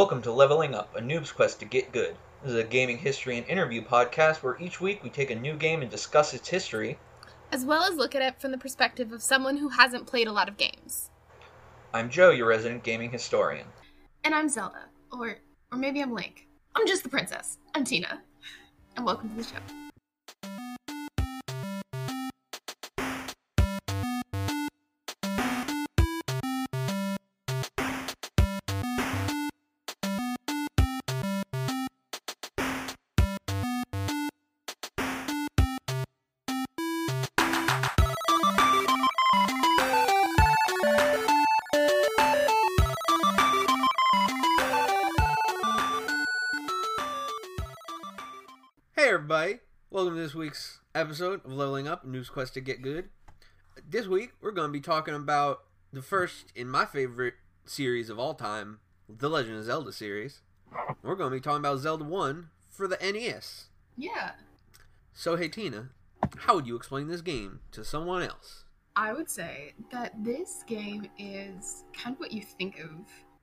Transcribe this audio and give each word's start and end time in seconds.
Welcome 0.00 0.22
to 0.22 0.32
Leveling 0.32 0.74
Up, 0.74 0.96
a 0.96 1.00
noob's 1.02 1.30
quest 1.30 1.60
to 1.60 1.66
get 1.66 1.92
good. 1.92 2.16
This 2.42 2.52
is 2.52 2.58
a 2.58 2.64
gaming 2.64 2.96
history 2.96 3.36
and 3.36 3.46
interview 3.46 3.84
podcast 3.84 4.36
where 4.36 4.56
each 4.58 4.80
week 4.80 5.04
we 5.04 5.10
take 5.10 5.30
a 5.30 5.34
new 5.34 5.54
game 5.54 5.82
and 5.82 5.90
discuss 5.90 6.32
its 6.32 6.48
history. 6.48 6.98
as 7.52 7.66
well 7.66 7.82
as 7.82 7.98
look 7.98 8.14
at 8.14 8.22
it 8.22 8.40
from 8.40 8.50
the 8.50 8.56
perspective 8.56 9.12
of 9.12 9.22
someone 9.22 9.58
who 9.58 9.68
hasn't 9.68 10.06
played 10.06 10.26
a 10.26 10.32
lot 10.32 10.48
of 10.48 10.56
games. 10.56 11.10
I'm 11.92 12.08
Joe, 12.08 12.30
your 12.30 12.48
resident 12.48 12.82
gaming 12.82 13.10
historian. 13.10 13.66
And 14.24 14.34
I'm 14.34 14.48
Zelda, 14.48 14.86
or 15.12 15.36
or 15.70 15.76
maybe 15.76 16.00
I'm 16.00 16.14
Link. 16.14 16.48
I'm 16.74 16.86
just 16.86 17.02
the 17.02 17.10
princess. 17.10 17.58
I'm 17.74 17.84
Tina. 17.84 18.22
And 18.96 19.04
welcome 19.04 19.28
to 19.28 19.36
the 19.36 19.44
show. 19.44 19.89
This 50.30 50.36
week's 50.36 50.78
episode 50.94 51.44
of 51.44 51.52
Leveling 51.52 51.88
Up 51.88 52.06
Noob's 52.06 52.30
Quest 52.30 52.54
to 52.54 52.60
Get 52.60 52.82
Good. 52.82 53.08
This 53.84 54.06
week 54.06 54.30
we're 54.40 54.52
going 54.52 54.68
to 54.68 54.72
be 54.72 54.78
talking 54.78 55.12
about 55.12 55.64
the 55.92 56.02
first 56.02 56.52
in 56.54 56.68
my 56.68 56.84
favorite 56.84 57.34
series 57.64 58.08
of 58.08 58.16
all 58.16 58.34
time, 58.34 58.78
the 59.08 59.28
Legend 59.28 59.56
of 59.56 59.64
Zelda 59.64 59.90
series. 59.90 60.42
We're 61.02 61.16
going 61.16 61.32
to 61.32 61.36
be 61.36 61.40
talking 61.40 61.58
about 61.58 61.80
Zelda 61.80 62.04
1 62.04 62.48
for 62.68 62.86
the 62.86 62.96
NES. 63.02 63.70
Yeah. 63.96 64.34
So 65.12 65.34
hey 65.34 65.48
Tina, 65.48 65.88
how 66.36 66.54
would 66.54 66.68
you 66.68 66.76
explain 66.76 67.08
this 67.08 67.22
game 67.22 67.58
to 67.72 67.84
someone 67.84 68.22
else? 68.22 68.66
I 68.94 69.12
would 69.12 69.28
say 69.28 69.72
that 69.90 70.12
this 70.22 70.62
game 70.64 71.10
is 71.18 71.82
kind 71.92 72.14
of 72.14 72.20
what 72.20 72.30
you 72.30 72.42
think 72.42 72.78
of, 72.78 72.90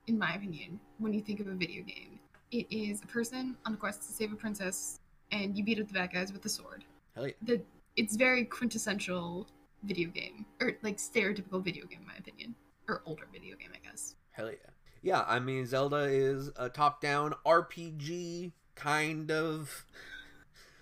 in 0.06 0.18
my 0.18 0.32
opinion, 0.32 0.80
when 0.96 1.12
you 1.12 1.20
think 1.20 1.40
of 1.40 1.48
a 1.48 1.54
video 1.54 1.82
game. 1.82 2.18
It 2.50 2.66
is 2.70 3.02
a 3.02 3.06
person 3.06 3.58
on 3.66 3.74
a 3.74 3.76
quest 3.76 4.00
to 4.06 4.08
save 4.10 4.32
a 4.32 4.36
princess, 4.36 5.00
and 5.32 5.56
you 5.56 5.64
beat 5.64 5.80
up 5.80 5.88
the 5.88 5.94
bad 5.94 6.12
guys 6.12 6.32
with 6.32 6.44
a 6.44 6.48
sword. 6.48 6.84
Hell 7.14 7.26
yeah. 7.26 7.32
The 7.42 7.60
it's 7.96 8.16
very 8.16 8.44
quintessential 8.44 9.46
video 9.82 10.08
game, 10.10 10.46
or 10.60 10.72
like 10.82 10.98
stereotypical 10.98 11.62
video 11.62 11.86
game, 11.86 12.00
in 12.00 12.06
my 12.06 12.16
opinion, 12.18 12.54
or 12.88 13.02
older 13.06 13.24
video 13.32 13.56
game, 13.56 13.70
I 13.74 13.88
guess. 13.88 14.14
Hell 14.30 14.50
yeah. 14.50 14.56
Yeah, 15.02 15.24
I 15.26 15.38
mean 15.38 15.66
Zelda 15.66 16.04
is 16.04 16.50
a 16.56 16.68
top-down 16.68 17.34
RPG 17.46 18.52
kind 18.74 19.30
of 19.30 19.84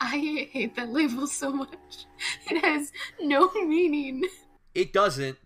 I 0.00 0.48
hate 0.52 0.76
that 0.76 0.90
label 0.90 1.26
so 1.26 1.50
much. 1.50 1.70
It 2.50 2.62
has 2.62 2.92
no 3.20 3.50
meaning. 3.54 4.24
It 4.74 4.92
doesn't. 4.92 5.38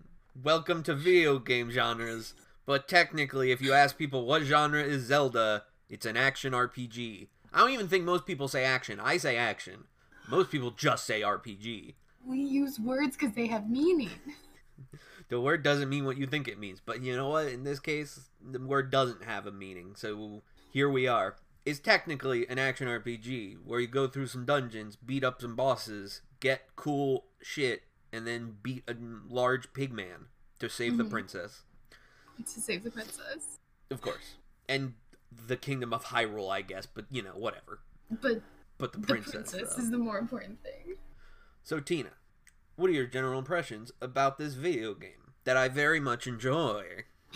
Welcome 0.42 0.82
to 0.84 0.94
video 0.94 1.38
game 1.38 1.70
genres. 1.70 2.34
But 2.66 2.88
technically, 2.88 3.52
if 3.52 3.62
you 3.62 3.72
ask 3.72 3.96
people 3.96 4.26
what 4.26 4.42
genre 4.42 4.82
is 4.82 5.04
Zelda, 5.04 5.64
it's 5.88 6.04
an 6.04 6.16
action 6.16 6.52
RPG. 6.52 7.28
I 7.52 7.58
don't 7.58 7.70
even 7.70 7.88
think 7.88 8.04
most 8.04 8.26
people 8.26 8.48
say 8.48 8.64
action. 8.64 9.00
I 9.00 9.16
say 9.16 9.36
action. 9.36 9.84
Most 10.28 10.50
people 10.50 10.70
just 10.70 11.04
say 11.06 11.22
RPG. 11.22 11.94
We 12.24 12.38
use 12.38 12.78
words 12.78 13.16
because 13.16 13.34
they 13.34 13.46
have 13.48 13.68
meaning. 13.68 14.10
The 15.28 15.40
word 15.40 15.62
doesn't 15.62 15.88
mean 15.88 16.04
what 16.04 16.16
you 16.16 16.26
think 16.26 16.48
it 16.48 16.58
means. 16.58 16.80
But 16.84 17.02
you 17.02 17.14
know 17.16 17.28
what? 17.28 17.48
In 17.48 17.64
this 17.64 17.78
case, 17.78 18.28
the 18.44 18.58
word 18.58 18.90
doesn't 18.90 19.24
have 19.24 19.46
a 19.46 19.52
meaning. 19.52 19.94
So 19.96 20.42
here 20.72 20.88
we 20.90 21.06
are. 21.06 21.36
It's 21.64 21.78
technically 21.78 22.48
an 22.48 22.58
action 22.58 22.88
RPG 22.88 23.58
where 23.64 23.80
you 23.80 23.86
go 23.86 24.06
through 24.08 24.28
some 24.28 24.44
dungeons, 24.44 24.96
beat 24.96 25.22
up 25.22 25.40
some 25.40 25.54
bosses, 25.54 26.22
get 26.40 26.62
cool 26.76 27.26
shit, 27.42 27.82
and 28.12 28.26
then 28.26 28.56
beat 28.62 28.82
a 28.88 28.94
large 29.28 29.72
pig 29.72 29.92
man 29.92 30.26
to 30.58 30.68
save 30.68 30.96
the 30.96 31.04
Mhm. 31.04 31.10
princess. 31.10 31.62
To 32.38 32.60
save 32.60 32.82
the 32.84 32.90
princess. 32.90 33.58
Of 33.90 34.00
course. 34.00 34.36
And 34.68 34.94
the 35.46 35.56
kingdom 35.56 35.92
of 35.92 36.06
Hyrule, 36.06 36.50
I 36.50 36.62
guess, 36.62 36.86
but 36.86 37.06
you 37.10 37.22
know, 37.22 37.30
whatever. 37.30 37.80
But 38.10 38.42
But 38.78 38.92
the 38.92 38.98
the 38.98 39.06
princess. 39.06 39.52
princess, 39.52 39.78
is 39.78 39.90
the 39.90 39.98
more 39.98 40.18
important 40.18 40.62
thing. 40.62 40.96
So, 41.62 41.80
Tina, 41.80 42.10
what 42.76 42.90
are 42.90 42.94
your 42.94 43.06
general 43.06 43.38
impressions 43.38 43.92
about 44.00 44.38
this 44.38 44.54
video 44.54 44.94
game 44.94 45.34
that 45.44 45.56
I 45.56 45.68
very 45.68 46.00
much 46.00 46.26
enjoy? 46.26 47.04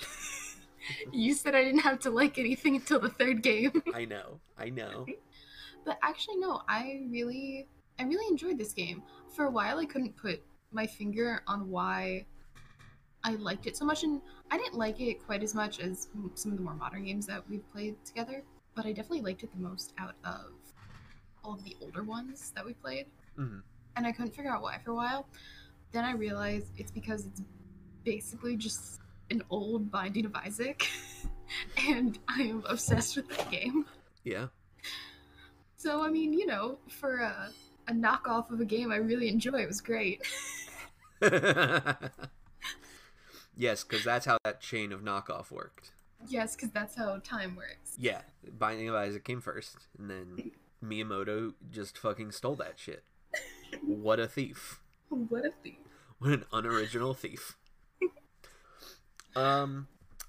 You 1.13 1.33
said 1.33 1.55
I 1.55 1.65
didn't 1.65 1.81
have 1.81 2.01
to 2.01 2.11
like 2.11 2.39
anything 2.39 2.77
until 2.77 3.01
the 3.01 3.09
third 3.09 3.43
game. 3.43 3.83
I 3.95 4.05
know, 4.05 4.41
I 4.59 4.69
know. 4.71 5.07
But 5.87 5.99
actually 6.03 6.37
no, 6.39 6.63
I 6.67 7.03
really 7.11 7.69
I 7.99 8.05
really 8.05 8.27
enjoyed 8.31 8.57
this 8.59 8.73
game. 8.73 9.03
For 9.35 9.45
a 9.47 9.51
while 9.51 9.79
I 9.79 9.85
couldn't 9.85 10.17
put 10.17 10.43
my 10.73 10.87
finger 10.87 11.43
on 11.47 11.69
why 11.69 12.25
I 13.25 13.37
liked 13.37 13.67
it 13.67 13.77
so 13.77 13.85
much 13.87 14.05
and 14.05 14.21
I 14.51 14.59
didn't 14.59 14.75
like 14.77 15.01
it 15.01 15.25
quite 15.25 15.43
as 15.43 15.55
much 15.55 15.81
as 15.81 16.09
some 16.35 16.53
of 16.53 16.59
the 16.59 16.63
more 16.63 16.75
modern 16.75 17.05
games 17.07 17.27
that 17.27 17.43
we've 17.49 17.67
played 17.73 17.97
together, 18.05 18.43
but 18.75 18.85
I 18.85 18.93
definitely 18.93 19.23
liked 19.23 19.43
it 19.43 19.51
the 19.51 19.61
most 19.61 19.95
out 19.97 20.15
of 20.25 20.53
all 21.43 21.55
of 21.55 21.65
the 21.65 21.75
older 21.81 22.03
ones 22.03 22.53
that 22.55 22.65
we 22.65 22.75
played. 22.75 23.07
Mhm. 23.39 23.63
And 23.97 24.07
I 24.07 24.13
couldn't 24.13 24.35
figure 24.35 24.51
out 24.51 24.61
why 24.63 24.79
for 24.79 24.91
a 24.91 24.95
while. 24.95 25.27
Then 25.93 26.05
I 26.05 26.13
realized 26.13 26.67
it's 26.77 26.91
because 26.91 27.25
it's 27.27 27.41
basically 28.05 28.57
just 28.57 29.01
an 29.31 29.43
old 29.49 29.91
Binding 29.91 30.27
of 30.27 30.35
Isaac 30.35 30.87
and 31.89 32.19
I 32.29 32.43
am 32.43 32.63
obsessed 32.69 33.17
with 33.17 33.29
that 33.31 33.51
game. 33.51 33.87
Yeah. 34.23 34.49
So 35.77 36.03
I 36.03 36.11
mean, 36.11 36.35
you 36.35 36.45
know, 36.47 36.79
for 36.89 37.19
a, 37.21 37.51
a 37.89 37.93
knockoff 37.93 38.51
of 38.51 38.61
a 38.61 38.65
game 38.67 38.93
I 38.93 38.97
really 38.97 39.29
enjoy, 39.29 39.63
it 39.63 39.67
was 39.69 39.81
great. 39.81 40.23
yes, 43.57 43.85
because 43.85 44.05
that's 44.05 44.27
how 44.27 44.39
that 44.45 44.61
chain 44.61 44.93
of 44.93 45.03
knockoff 45.03 45.51
worked. 45.51 45.93
yes, 46.27 46.55
because 46.57 46.71
that's 46.71 46.95
how 46.95 47.19
time 47.25 47.57
works. 47.57 47.95
Yeah, 47.99 48.21
Binding 48.59 48.89
of 48.89 48.95
Isaac 48.95 49.25
came 49.25 49.41
first, 49.41 49.77
and 49.99 50.11
then 50.11 50.51
Miyamoto 50.85 51.55
just 51.71 51.97
fucking 51.99 52.33
stole 52.33 52.55
that 52.57 52.79
shit. 52.79 53.05
What 53.83 54.21
a 54.21 54.27
thief. 54.29 54.81
What 55.09 55.45
a 55.45 55.51
thief! 55.63 55.79
What 56.19 56.33
an 56.33 56.45
unoriginal 56.53 57.15
thief. 57.15 57.57
um, 59.37 59.89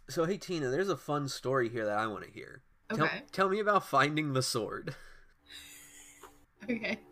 so 0.10 0.26
hey 0.26 0.38
Tina, 0.38 0.70
there's 0.70 0.90
a 0.90 0.98
fun 0.98 1.28
story 1.28 1.70
here 1.70 1.86
that 1.86 1.98
I 1.98 2.08
want 2.08 2.24
to 2.26 2.32
hear. 2.32 2.62
Tell, 2.94 3.06
Okay, 3.06 3.22
tell 3.32 3.50
me 3.50 3.60
about 3.60 3.88
finding 3.88 4.34
the 4.34 4.44
sword. 4.44 4.96
okay. 6.64 7.00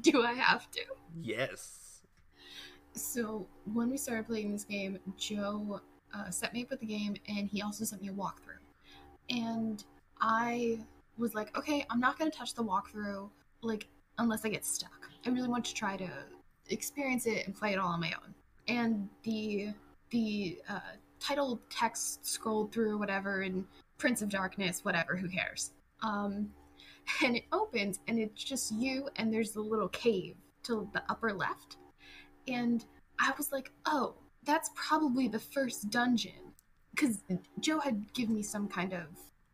Do 0.00 0.22
I 0.22 0.32
have 0.34 0.70
to? 0.72 0.80
Yes. 1.20 1.81
So 2.94 3.46
when 3.72 3.90
we 3.90 3.96
started 3.96 4.26
playing 4.26 4.52
this 4.52 4.64
game, 4.64 4.98
Joe 5.16 5.80
uh, 6.14 6.30
set 6.30 6.52
me 6.52 6.62
up 6.62 6.70
with 6.70 6.80
the 6.80 6.86
game, 6.86 7.16
and 7.28 7.48
he 7.48 7.62
also 7.62 7.84
sent 7.84 8.02
me 8.02 8.08
a 8.08 8.12
walkthrough. 8.12 8.60
And 9.30 9.82
I 10.20 10.80
was 11.18 11.34
like, 11.34 11.56
okay, 11.56 11.86
I'm 11.90 12.00
not 12.00 12.18
gonna 12.18 12.30
touch 12.30 12.54
the 12.54 12.62
walkthrough, 12.62 13.30
like 13.62 13.88
unless 14.18 14.44
I 14.44 14.50
get 14.50 14.64
stuck. 14.64 15.08
I 15.24 15.30
really 15.30 15.48
want 15.48 15.64
to 15.66 15.74
try 15.74 15.96
to 15.96 16.10
experience 16.68 17.26
it 17.26 17.46
and 17.46 17.54
play 17.54 17.72
it 17.72 17.78
all 17.78 17.88
on 17.88 18.00
my 18.00 18.12
own. 18.12 18.34
And 18.68 19.08
the 19.22 19.70
the 20.10 20.60
uh, 20.68 20.80
title 21.18 21.60
text 21.70 22.26
scrolled 22.26 22.72
through 22.72 22.98
whatever, 22.98 23.42
and 23.42 23.64
Prince 23.96 24.20
of 24.20 24.28
Darkness, 24.28 24.84
whatever, 24.84 25.16
who 25.16 25.28
cares? 25.28 25.72
Um, 26.02 26.50
and 27.24 27.36
it 27.36 27.44
opens, 27.52 28.00
and 28.06 28.18
it's 28.18 28.44
just 28.44 28.72
you, 28.72 29.08
and 29.16 29.32
there's 29.32 29.52
the 29.52 29.60
little 29.60 29.88
cave 29.88 30.36
to 30.64 30.88
the 30.92 31.02
upper 31.08 31.32
left 31.32 31.78
and 32.48 32.84
I 33.18 33.32
was 33.36 33.52
like, 33.52 33.70
oh, 33.86 34.14
that's 34.44 34.70
probably 34.74 35.28
the 35.28 35.38
first 35.38 35.90
dungeon. 35.90 36.52
Because 36.94 37.22
Joe 37.60 37.78
had 37.78 38.12
given 38.12 38.34
me 38.34 38.42
some 38.42 38.68
kind 38.68 38.92
of 38.92 39.06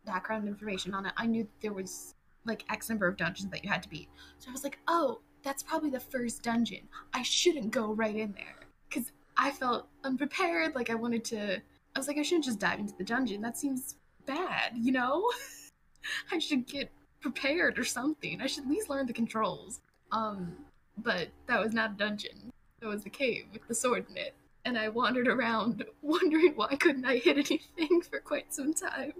background 0.04 0.48
information 0.48 0.94
on 0.94 1.06
it. 1.06 1.12
I 1.16 1.26
knew 1.26 1.46
there 1.60 1.72
was 1.72 2.14
like 2.44 2.64
X 2.70 2.88
number 2.88 3.06
of 3.06 3.16
dungeons 3.16 3.50
that 3.50 3.62
you 3.62 3.70
had 3.70 3.82
to 3.82 3.88
beat. 3.88 4.08
So 4.38 4.48
I 4.48 4.52
was 4.52 4.64
like, 4.64 4.78
oh, 4.88 5.20
that's 5.42 5.62
probably 5.62 5.90
the 5.90 6.00
first 6.00 6.42
dungeon. 6.42 6.88
I 7.12 7.22
shouldn't 7.22 7.70
go 7.70 7.92
right 7.92 8.16
in 8.16 8.32
there. 8.32 8.66
Because 8.88 9.12
I 9.36 9.50
felt 9.50 9.88
unprepared. 10.02 10.74
Like 10.74 10.90
I 10.90 10.94
wanted 10.94 11.24
to. 11.26 11.56
I 11.94 11.98
was 11.98 12.08
like, 12.08 12.18
I 12.18 12.22
shouldn't 12.22 12.44
just 12.44 12.58
dive 12.58 12.80
into 12.80 12.94
the 12.96 13.04
dungeon. 13.04 13.40
That 13.40 13.56
seems 13.56 13.96
bad, 14.26 14.72
you 14.76 14.92
know? 14.92 15.30
I 16.32 16.38
should 16.38 16.66
get 16.66 16.90
prepared 17.20 17.78
or 17.78 17.84
something. 17.84 18.40
I 18.40 18.46
should 18.46 18.64
at 18.64 18.70
least 18.70 18.90
learn 18.90 19.06
the 19.06 19.12
controls. 19.12 19.80
Um, 20.12 20.52
but 20.98 21.28
that 21.46 21.60
was 21.60 21.72
not 21.72 21.92
a 21.92 21.94
dungeon. 21.94 22.52
That 22.80 22.88
was 22.88 23.04
a 23.06 23.10
cave 23.10 23.46
with 23.52 23.66
the 23.66 23.74
sword 23.74 24.06
in 24.10 24.16
it. 24.16 24.34
And 24.64 24.78
I 24.78 24.88
wandered 24.88 25.28
around 25.28 25.84
wondering 26.02 26.52
why 26.56 26.76
couldn't 26.76 27.04
I 27.04 27.16
hit 27.16 27.36
anything 27.36 28.02
for 28.02 28.20
quite 28.20 28.54
some 28.54 28.74
time 28.74 29.14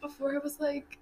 before 0.00 0.34
I 0.34 0.38
was 0.38 0.58
like, 0.60 0.98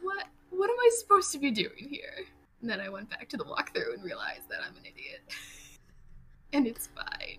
what 0.00 0.26
what 0.50 0.70
am 0.70 0.76
I 0.78 0.90
supposed 0.98 1.32
to 1.32 1.38
be 1.38 1.50
doing 1.50 1.88
here? 1.90 2.24
And 2.60 2.68
then 2.68 2.80
I 2.80 2.88
went 2.88 3.10
back 3.10 3.28
to 3.30 3.36
the 3.36 3.44
walkthrough 3.44 3.94
and 3.94 4.04
realized 4.04 4.48
that 4.50 4.60
I'm 4.66 4.76
an 4.76 4.82
idiot. 4.84 5.20
and 6.52 6.66
it's 6.66 6.88
fine. 6.88 7.38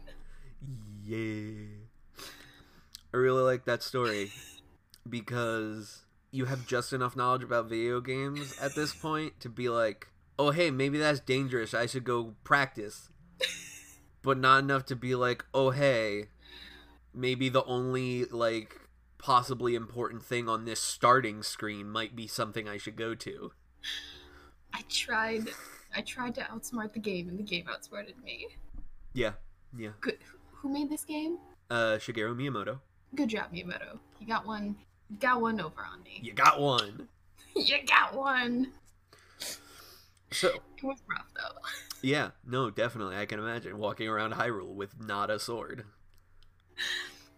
Yeah. 1.05 1.67
I 3.13 3.17
really 3.17 3.43
like 3.43 3.65
that 3.65 3.83
story. 3.83 4.31
because 5.09 6.05
you 6.31 6.45
have 6.45 6.67
just 6.67 6.93
enough 6.93 7.15
knowledge 7.15 7.43
about 7.43 7.69
video 7.69 7.99
games 7.99 8.57
at 8.59 8.75
this 8.75 8.93
point 8.93 9.39
to 9.39 9.49
be 9.49 9.69
like, 9.69 10.07
oh, 10.39 10.51
hey, 10.51 10.71
maybe 10.71 10.97
that's 10.97 11.19
dangerous. 11.19 11.73
I 11.73 11.85
should 11.85 12.03
go 12.03 12.35
practice. 12.43 13.09
But 14.21 14.37
not 14.37 14.63
enough 14.63 14.85
to 14.85 14.95
be 14.95 15.15
like, 15.15 15.45
oh, 15.53 15.71
hey, 15.71 16.27
maybe 17.13 17.49
the 17.49 17.63
only, 17.65 18.25
like, 18.25 18.79
possibly 19.17 19.75
important 19.75 20.23
thing 20.23 20.49
on 20.49 20.65
this 20.65 20.81
starting 20.81 21.43
screen 21.43 21.89
might 21.89 22.15
be 22.15 22.27
something 22.27 22.67
I 22.67 22.77
should 22.77 22.95
go 22.95 23.15
to. 23.15 23.51
I 24.73 24.81
tried. 24.89 25.49
I 25.95 26.01
tried 26.01 26.35
to 26.35 26.41
outsmart 26.41 26.93
the 26.93 26.99
game, 26.99 27.27
and 27.29 27.37
the 27.37 27.43
game 27.43 27.65
outsmarted 27.69 28.15
me. 28.23 28.47
Yeah, 29.13 29.33
yeah. 29.77 29.89
Good. 29.99 30.17
Who 30.61 30.71
made 30.71 30.89
this 30.89 31.03
game? 31.03 31.37
Uh, 31.69 31.97
Shigeru 31.97 32.35
Miyamoto. 32.35 32.79
Good 33.15 33.29
job, 33.29 33.51
Miyamoto. 33.53 33.99
You 34.19 34.27
got 34.27 34.45
one. 34.45 34.75
You 35.09 35.17
got 35.17 35.41
one 35.41 35.59
over 35.59 35.81
on 35.81 36.03
me. 36.03 36.19
You 36.21 36.33
got 36.33 36.59
one. 36.61 37.09
you 37.55 37.77
got 37.85 38.15
one. 38.15 38.71
So 40.31 40.47
It 40.49 40.83
was 40.83 40.99
rough 41.09 41.27
though. 41.35 41.59
yeah, 42.01 42.31
no, 42.45 42.69
definitely. 42.69 43.15
I 43.17 43.25
can 43.25 43.39
imagine 43.39 43.77
walking 43.77 44.07
around 44.07 44.33
Hyrule 44.33 44.73
with 44.73 44.99
not 44.99 45.29
a 45.29 45.39
sword. 45.39 45.85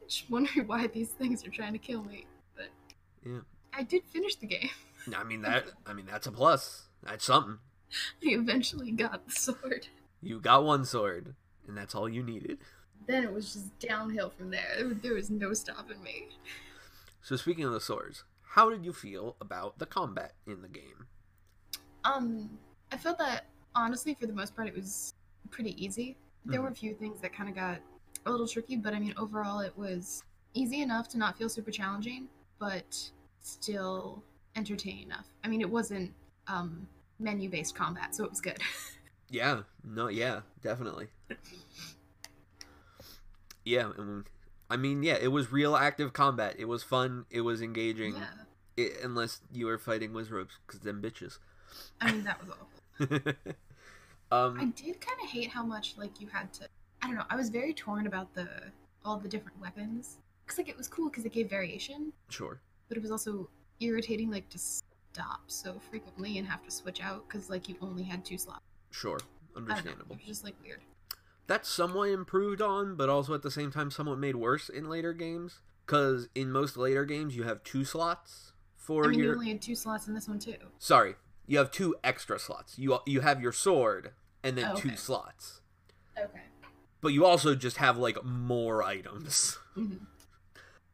Just 0.07 0.30
wondering 0.30 0.68
why 0.68 0.88
these 0.88 1.10
things 1.10 1.45
are 1.45 1.50
trying 1.50 1.74
to 1.74 1.80
kill 1.80 2.04
me. 2.04 2.25
But 2.56 2.69
Yeah. 3.25 3.39
I 3.74 3.83
did 3.83 4.04
finish 4.06 4.36
the 4.36 4.48
game. 4.48 4.69
I 5.15 5.24
mean 5.24 5.42
that. 5.42 5.65
I 5.86 5.94
mean 5.94 6.06
that's 6.10 6.27
a 6.27 6.31
plus. 6.31 6.88
That's 7.04 7.25
something. 7.25 7.60
I 8.24 8.30
eventually 8.33 8.92
got 8.92 9.25
the 9.27 9.31
sword. 9.33 9.88
You 10.21 10.39
got 10.39 10.63
one 10.63 10.86
sword, 10.86 11.36
and 11.68 11.77
that's 11.77 11.94
all 11.95 12.07
you 12.07 12.24
needed. 12.24 12.60
Then 13.07 13.24
it 13.24 13.33
was 13.33 13.54
just 13.54 13.77
downhill 13.80 14.30
from 14.30 14.51
there. 14.51 14.75
There- 14.77 14.94
There 14.94 15.13
was 15.13 15.30
no 15.30 15.54
stopping 15.54 16.01
me. 16.01 16.30
So 17.21 17.36
speaking 17.36 17.65
of 17.65 17.74
the 17.74 17.81
swords, 17.81 18.24
how 18.51 18.69
did 18.69 18.86
you 18.86 18.94
feel 18.94 19.36
about 19.42 19.80
the 19.80 19.86
combat 19.86 20.33
in 20.48 20.62
the 20.62 20.68
game? 20.69 21.07
Um, 22.06 22.57
I 22.92 22.98
felt 22.98 23.18
that 23.18 23.45
honestly, 23.75 24.14
for 24.14 24.25
the 24.28 24.34
most 24.34 24.56
part, 24.56 24.68
it 24.68 24.75
was 24.75 25.14
pretty 25.52 25.81
easy. 25.84 26.18
There 26.46 26.60
Mhm. 26.60 26.64
were 26.64 26.70
a 26.70 26.75
few 26.75 26.94
things 26.96 27.22
that 27.22 27.34
kind 27.34 27.50
of 27.50 27.56
got 27.56 27.80
a 28.25 28.31
little 28.31 28.48
tricky, 28.48 28.75
but 28.78 28.94
I 28.94 29.00
mean, 29.00 29.14
overall, 29.18 29.60
it 29.60 29.78
was 29.78 30.24
easy 30.54 30.81
enough 30.81 31.08
to 31.10 31.18
not 31.18 31.38
feel 31.38 31.50
super 31.50 31.72
challenging, 31.72 32.30
but 32.60 33.12
still 33.42 34.24
entertaining 34.56 35.04
enough. 35.04 35.28
I 35.44 35.48
mean, 35.48 35.62
it 35.62 35.70
wasn't 35.70 36.14
um, 36.48 36.88
menu 37.20 37.50
based 37.50 37.75
combat, 37.75 38.14
so 38.16 38.24
it 38.24 38.30
was 38.30 38.42
good. 38.42 38.60
Yeah, 39.30 39.64
no, 39.84 40.10
yeah, 40.10 40.42
definitely. 40.62 41.08
Yeah, 43.66 43.92
I 43.98 44.02
mean, 44.02 44.25
I 44.70 44.78
mean, 44.78 45.02
yeah, 45.02 45.18
it 45.20 45.30
was 45.30 45.52
real 45.52 45.75
active 45.75 46.14
combat. 46.14 46.56
It 46.60 46.66
was 46.66 46.84
fun. 46.84 47.25
It 47.31 47.42
was 47.42 47.60
engaging. 47.62 48.14
yeah, 48.16 48.28
I 48.78 48.92
unless 49.04 49.42
you 49.52 49.66
were 49.66 49.80
fighting 49.80 50.12
Wizrobes, 50.12 50.60
because 50.68 50.81
them 50.81 51.02
bitches. 51.02 51.40
I 52.00 52.12
mean, 52.12 52.24
that 52.25 52.40
was 52.42 52.52
awful. 52.52 53.34
I 54.33 54.45
um, 54.45 54.74
did 54.75 55.00
kind 55.00 55.19
of 55.24 55.30
hate 55.30 55.50
how 55.50 55.63
much 55.63 55.95
like 55.97 56.19
you 56.19 56.27
had 56.27 56.51
to. 56.53 56.68
I 57.01 57.07
don't 57.07 57.15
know. 57.15 57.25
I 57.30 57.35
was 57.35 57.50
very 57.50 57.74
torn 57.74 58.07
about 58.07 58.33
the 58.33 58.47
all 59.06 59.18
the 59.18 59.30
different 59.30 59.59
weapons. 59.59 60.18
Cause 60.47 60.57
like 60.57 60.69
it 60.69 60.77
was 60.77 60.88
cool 60.88 61.09
because 61.09 61.25
it 61.25 61.31
gave 61.31 61.50
variation, 61.50 62.12
sure. 62.30 62.59
but 62.89 62.97
it 62.97 63.01
was 63.01 63.12
also 63.12 63.50
irritating 63.80 64.30
like 64.30 64.50
to 64.50 64.57
stop 64.57 65.41
so 65.47 65.80
frequently 65.89 66.38
and 66.38 66.47
have 66.47 66.63
to 66.63 66.71
switch 66.71 67.01
out 67.01 67.27
because 67.27 67.50
like 67.50 67.69
you 67.69 67.75
only 67.81 68.03
had 68.03 68.25
two 68.25 68.38
slots. 68.38 68.62
Sure, 68.91 69.19
I 69.56 69.59
understandable. 69.59 70.15
It 70.15 70.19
was 70.19 70.27
just 70.27 70.44
like 70.44 70.56
weird. 70.62 70.81
That's 71.47 71.69
somewhat 71.69 72.09
improved 72.09 72.62
on, 72.62 72.95
but 72.95 73.09
also 73.09 73.33
at 73.33 73.41
the 73.41 73.51
same 73.51 73.71
time 73.71 73.91
somewhat 73.91 74.18
made 74.18 74.36
worse 74.36 74.69
in 74.69 74.89
later 74.89 75.13
games. 75.13 75.59
Because 75.86 76.29
in 76.33 76.51
most 76.51 76.77
later 76.77 77.03
games, 77.03 77.36
you 77.36 77.44
have 77.44 77.62
two 77.63 77.83
slots 77.83 78.53
for 78.77 79.06
I 79.06 79.07
mean, 79.09 79.19
you 79.19 79.31
only 79.31 79.50
had 79.50 79.62
two 79.62 79.75
slots 79.75 80.07
in 80.07 80.13
this 80.13 80.27
one 80.27 80.39
too. 80.39 80.56
Sorry, 80.79 81.15
you 81.45 81.57
have 81.57 81.71
two 81.71 81.95
extra 82.03 82.39
slots. 82.39 82.77
You 82.77 83.00
you 83.06 83.21
have 83.21 83.41
your 83.41 83.51
sword 83.51 84.12
and 84.44 84.57
then 84.57 84.69
Oh, 84.72 84.75
two 84.75 84.90
okay. 84.90 84.95
slots, 84.98 85.62
Okay. 86.18 86.42
but 87.01 87.10
you 87.13 87.25
also 87.25 87.56
just 87.56 87.78
have 87.78 87.98
like 87.98 88.24
more 88.24 88.84
items. 88.84 89.57
hmm 89.75 89.95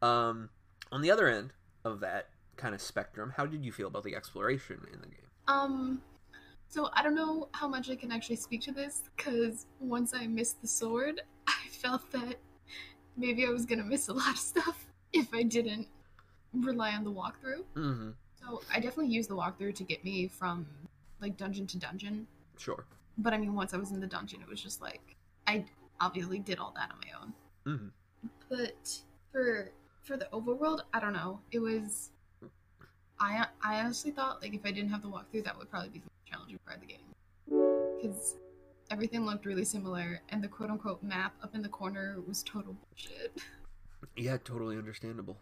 Um, 0.02 0.50
on 0.92 1.02
the 1.02 1.10
other 1.10 1.28
end 1.28 1.52
of 1.84 2.00
that 2.00 2.28
kind 2.56 2.74
of 2.74 2.80
spectrum, 2.80 3.34
how 3.36 3.46
did 3.46 3.64
you 3.64 3.72
feel 3.72 3.88
about 3.88 4.04
the 4.04 4.14
exploration 4.14 4.86
in 4.92 5.00
the 5.00 5.06
game? 5.08 5.30
Um. 5.48 6.02
So 6.68 6.88
I 6.92 7.02
don't 7.02 7.16
know 7.16 7.48
how 7.52 7.66
much 7.66 7.90
I 7.90 7.96
can 7.96 8.12
actually 8.12 8.36
speak 8.36 8.60
to 8.62 8.72
this 8.72 9.10
because 9.16 9.66
once 9.80 10.14
I 10.14 10.26
missed 10.28 10.60
the 10.62 10.68
sword, 10.68 11.20
I 11.48 11.68
felt 11.70 12.10
that 12.12 12.36
maybe 13.16 13.46
I 13.46 13.50
was 13.50 13.66
gonna 13.66 13.84
miss 13.84 14.08
a 14.08 14.12
lot 14.12 14.30
of 14.30 14.38
stuff 14.38 14.86
if 15.12 15.34
I 15.34 15.42
didn't 15.42 15.88
rely 16.52 16.92
on 16.92 17.04
the 17.04 17.10
walkthrough. 17.12 17.64
Mm-hmm. 17.76 18.10
So 18.40 18.62
I 18.72 18.76
definitely 18.80 19.08
used 19.08 19.28
the 19.30 19.36
walkthrough 19.36 19.74
to 19.76 19.84
get 19.84 20.04
me 20.04 20.28
from 20.28 20.66
like 21.20 21.36
dungeon 21.36 21.66
to 21.68 21.78
dungeon. 21.78 22.26
Sure. 22.56 22.84
But 23.22 23.34
I 23.34 23.38
mean, 23.38 23.54
once 23.54 23.74
I 23.74 23.76
was 23.76 23.92
in 23.92 24.00
the 24.00 24.06
dungeon, 24.06 24.40
it 24.40 24.48
was 24.48 24.60
just 24.60 24.80
like 24.80 25.16
I 25.46 25.64
obviously 26.00 26.38
did 26.38 26.58
all 26.58 26.72
that 26.76 26.90
on 26.90 26.98
my 27.04 27.20
own. 27.20 27.32
Mm-hmm. 27.74 28.28
But 28.48 29.00
for 29.32 29.70
for 30.02 30.16
the 30.16 30.28
overworld, 30.32 30.80
I 30.92 31.00
don't 31.00 31.12
know. 31.12 31.40
It 31.52 31.58
was 31.58 32.10
I 33.18 33.46
I 33.62 33.80
honestly 33.80 34.10
thought 34.10 34.42
like 34.42 34.54
if 34.54 34.64
I 34.64 34.70
didn't 34.70 34.90
have 34.90 35.02
the 35.02 35.08
walkthrough, 35.08 35.44
that 35.44 35.58
would 35.58 35.70
probably 35.70 35.90
be 35.90 35.98
the 35.98 36.06
most 36.06 36.26
challenging 36.26 36.58
part 36.64 36.76
of 36.76 36.82
the 36.82 36.88
game 36.88 37.10
because 38.00 38.36
everything 38.90 39.24
looked 39.24 39.46
really 39.46 39.64
similar, 39.64 40.20
and 40.30 40.42
the 40.42 40.48
quote 40.48 40.70
unquote 40.70 41.02
map 41.02 41.34
up 41.42 41.54
in 41.54 41.62
the 41.62 41.68
corner 41.68 42.16
was 42.26 42.42
total 42.42 42.74
bullshit. 42.74 43.36
Yeah, 44.16 44.38
totally 44.38 44.76
understandable. 44.76 45.38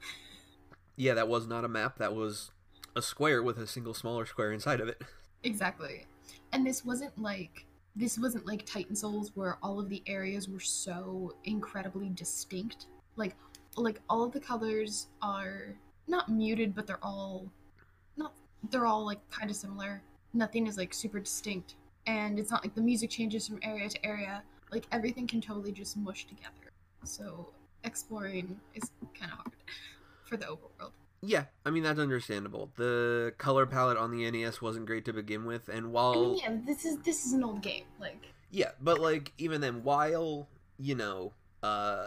Yeah, 0.95 1.15
that 1.15 1.29
was 1.29 1.47
not 1.47 1.65
a 1.65 1.69
map. 1.69 1.99
That 1.99 2.15
was 2.15 2.51
a 2.95 3.01
square 3.01 3.43
with 3.43 3.57
a 3.57 3.67
single 3.67 3.95
smaller 3.95 4.27
square 4.27 4.53
inside 4.53 4.81
of 4.81 4.89
it. 4.89 5.01
Exactly. 5.43 6.07
And 6.53 6.67
this 6.67 6.85
wasn't 6.85 7.17
like 7.21 7.65
this 7.99 8.17
wasn't 8.17 8.47
like 8.47 8.65
Titan 8.65 8.95
Souls 8.95 9.33
where 9.35 9.59
all 9.61 9.81
of 9.81 9.89
the 9.89 10.03
areas 10.07 10.49
were 10.49 10.61
so 10.61 11.35
incredibly 11.45 12.09
distinct. 12.11 12.87
Like 13.17 13.35
like 13.77 14.01
all 14.09 14.23
of 14.23 14.33
the 14.33 14.41
colors 14.41 15.09
are 15.21 15.75
not 16.07 16.29
muted, 16.29 16.75
but 16.75 16.87
they're 16.87 17.03
all 17.03 17.51
not 18.17 18.35
they're 18.71 18.87
all 18.87 19.05
like 19.05 19.19
kind 19.31 19.51
of 19.51 19.57
similar. 19.57 20.01
Nothing 20.33 20.69
is 20.69 20.77
like 20.77 20.95
super 20.95 21.19
distinct. 21.19 21.75
And 22.07 22.39
it's 22.39 22.53
not 22.53 22.63
like 22.63 22.75
the 22.75 22.81
music 22.81 23.11
changes 23.11 23.49
from 23.49 23.59
area 23.63 23.89
to 23.89 24.07
area. 24.07 24.43
Like 24.71 24.87
everything 24.93 25.27
can 25.27 25.41
totally 25.41 25.73
just 25.73 25.97
mush 25.97 26.27
together. 26.27 26.71
So 27.03 27.53
exploring 27.83 28.61
is 28.75 28.91
kind 29.19 29.33
of 29.33 29.39
hard 29.39 29.53
for 30.25 30.37
the 30.37 30.47
overworld. 30.47 30.93
Yeah, 31.21 31.45
I 31.67 31.71
mean 31.71 31.83
that's 31.83 31.99
understandable. 31.99 32.71
The 32.77 33.35
color 33.39 33.67
palette 33.67 33.97
on 33.97 34.11
the 34.11 34.31
NES 34.31 34.63
wasn't 34.63 34.87
great 34.87 35.05
to 35.07 35.13
begin 35.13 35.45
with, 35.45 35.69
and 35.69 35.87
I 35.87 35.89
while 35.89 36.15
mean, 36.15 36.39
yeah, 36.39 36.57
this 36.65 36.85
is 36.85 36.99
this 36.99 37.27
is 37.27 37.33
an 37.33 37.43
old 37.43 37.61
game. 37.61 37.85
Like 38.01 38.23
Yeah, 38.51 38.71
but 38.81 39.01
like 39.01 39.33
even 39.39 39.61
then, 39.61 39.83
while 39.83 40.49
you 40.79 40.95
know, 40.95 41.33
uh, 41.63 42.07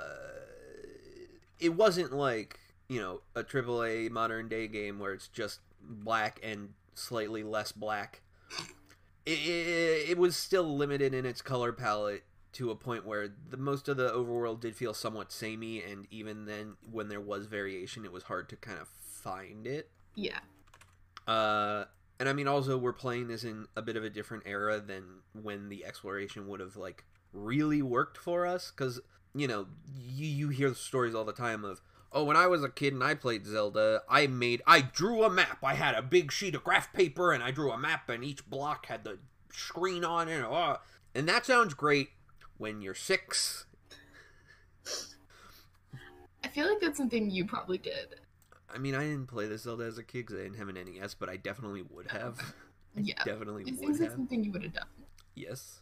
it 1.59 1.75
wasn't 1.75 2.13
like 2.13 2.59
you 2.87 3.01
know 3.01 3.21
a 3.35 3.43
AAA 3.43 4.09
modern 4.11 4.47
day 4.47 4.67
game 4.67 4.99
where 4.99 5.13
it's 5.13 5.27
just 5.27 5.59
black 5.81 6.39
and 6.41 6.69
slightly 6.95 7.43
less 7.43 7.73
black. 7.73 8.21
It, 9.25 9.39
it, 9.39 10.09
it 10.11 10.17
was 10.17 10.35
still 10.35 10.75
limited 10.77 11.13
in 11.13 11.25
its 11.25 11.41
color 11.41 11.73
palette 11.73 12.23
to 12.53 12.71
a 12.71 12.75
point 12.75 13.05
where 13.05 13.29
the 13.49 13.57
most 13.57 13.87
of 13.87 13.97
the 13.97 14.09
overworld 14.09 14.59
did 14.59 14.75
feel 14.75 14.93
somewhat 14.93 15.31
samey, 15.31 15.81
and 15.81 16.07
even 16.11 16.45
then, 16.45 16.75
when 16.89 17.07
there 17.09 17.21
was 17.21 17.45
variation, 17.45 18.03
it 18.05 18.11
was 18.11 18.23
hard 18.23 18.49
to 18.49 18.55
kind 18.55 18.79
of 18.79 18.89
find 18.99 19.67
it. 19.67 19.89
yeah. 20.15 20.39
Uh, 21.27 21.85
and 22.19 22.27
I 22.27 22.33
mean, 22.33 22.47
also 22.47 22.77
we're 22.77 22.93
playing 22.93 23.27
this 23.27 23.43
in 23.43 23.67
a 23.75 23.81
bit 23.81 23.95
of 23.95 24.03
a 24.03 24.09
different 24.09 24.43
era 24.45 24.79
than 24.79 25.03
when 25.33 25.69
the 25.69 25.85
exploration 25.85 26.47
would 26.47 26.59
have 26.59 26.75
like 26.75 27.05
really 27.31 27.81
worked 27.81 28.17
for 28.17 28.45
us, 28.45 28.71
because 28.71 28.99
you 29.33 29.47
know 29.47 29.67
you 29.95 30.27
you 30.27 30.49
hear 30.49 30.73
stories 30.73 31.15
all 31.15 31.23
the 31.23 31.31
time 31.31 31.63
of 31.63 31.81
oh 32.11 32.23
when 32.23 32.35
I 32.35 32.47
was 32.47 32.63
a 32.63 32.69
kid 32.69 32.93
and 32.93 33.03
I 33.03 33.13
played 33.13 33.45
Zelda, 33.45 34.01
I 34.09 34.27
made 34.27 34.61
I 34.67 34.81
drew 34.81 35.23
a 35.23 35.29
map. 35.29 35.59
I 35.63 35.75
had 35.75 35.95
a 35.95 36.01
big 36.01 36.31
sheet 36.31 36.55
of 36.55 36.63
graph 36.63 36.91
paper 36.91 37.31
and 37.31 37.41
I 37.43 37.51
drew 37.51 37.71
a 37.71 37.77
map, 37.77 38.09
and 38.09 38.23
each 38.23 38.49
block 38.49 38.87
had 38.87 39.03
the 39.03 39.19
screen 39.53 40.03
on 40.03 40.27
it. 40.27 40.43
Oh, 40.43 40.77
and 41.15 41.27
that 41.29 41.45
sounds 41.45 41.73
great 41.73 42.09
when 42.61 42.81
you're 42.81 42.93
six. 42.95 43.65
I 46.43 46.47
feel 46.49 46.67
like 46.67 46.79
that's 46.79 46.97
something 46.97 47.29
you 47.31 47.45
probably 47.45 47.77
did. 47.77 48.15
I 48.73 48.77
mean, 48.77 48.95
I 48.95 49.03
didn't 49.03 49.27
play 49.27 49.47
this 49.47 49.63
Zelda 49.63 49.83
as 49.83 49.97
a 49.97 50.03
kid 50.03 50.25
because 50.27 50.37
I 50.39 50.43
didn't 50.43 50.57
have 50.57 50.69
an 50.69 50.77
NES, 50.77 51.13
but 51.13 51.29
I 51.29 51.37
definitely 51.37 51.81
would 51.81 52.07
have. 52.11 52.39
I 52.97 53.01
Yeah. 53.01 53.23
definitely 53.23 53.63
It 53.63 53.75
would 53.75 53.79
seems 53.79 53.99
like 53.99 54.11
something 54.11 54.43
you 54.43 54.51
would 54.51 54.63
have 54.63 54.73
done. 54.73 54.87
Yes. 55.35 55.79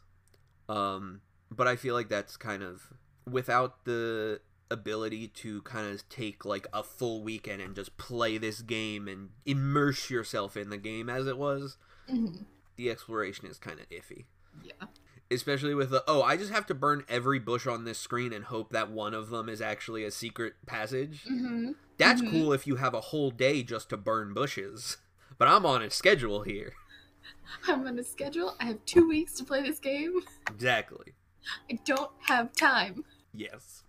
Um, 0.70 1.22
but 1.52 1.68
I 1.68 1.76
feel 1.76 1.94
like 1.96 2.10
that's 2.10 2.38
kind 2.38 2.64
of 2.64 2.94
without 3.30 3.86
the 3.86 4.42
ability 4.72 5.28
to 5.30 5.62
kind 5.64 5.94
of 5.94 6.08
take 6.10 6.46
like 6.46 6.68
a 6.74 6.84
full 6.84 7.24
weekend 7.24 7.62
and 7.62 7.76
just 7.76 7.98
play 7.98 8.38
this 8.38 8.62
game 8.62 9.08
and 9.08 9.30
immerse 9.46 10.10
yourself 10.10 10.58
in 10.58 10.70
the 10.70 10.78
game 10.78 11.10
as 11.10 11.28
it 11.28 11.38
was. 11.38 11.78
hmm 12.08 12.44
The 12.78 12.90
exploration 12.90 13.48
is 13.48 13.60
kind 13.60 13.80
of 13.80 13.90
iffy. 13.90 14.26
Yeah. 14.64 14.86
Especially 15.32 15.74
with 15.76 15.90
the 15.92 16.04
oh, 16.08 16.22
I 16.24 16.38
just 16.38 16.52
have 16.52 16.66
to 16.68 16.74
burn 16.76 17.04
every 17.10 17.40
bush 17.40 17.68
on 17.68 17.84
this 17.86 18.00
screen 18.00 18.34
and 18.34 18.46
hope 18.46 18.72
that 18.72 18.90
one 18.92 19.14
of 19.14 19.30
them 19.30 19.48
is 19.50 19.62
actually 19.62 20.04
a 20.04 20.12
secret 20.12 20.54
passage. 20.66 21.24
Mm-hmm. 21.30 21.72
That's 21.98 22.22
Mhm. 22.22 22.32
cool 22.32 22.54
if 22.54 22.66
you 22.66 22.78
have 22.78 22.94
a 22.94 23.02
whole 23.02 23.30
day 23.32 23.62
just 23.64 23.90
to 23.90 23.98
burn 23.98 24.34
bushes. 24.34 24.98
But 25.38 25.48
I'm 25.48 25.66
on 25.66 25.82
a 25.82 25.90
schedule 25.90 26.42
here. 26.42 26.74
I'm 27.68 27.88
on 27.88 27.98
a 27.98 28.04
schedule. 28.04 28.56
I 28.60 28.66
have 28.66 28.84
two 28.86 29.08
weeks 29.08 29.34
to 29.36 29.46
play 29.46 29.62
this 29.62 29.80
game. 29.80 30.20
Exactly. 30.50 31.14
I 31.72 31.80
don't 31.86 32.12
have 32.28 32.52
time. 32.54 33.06
Yes. 33.34 33.84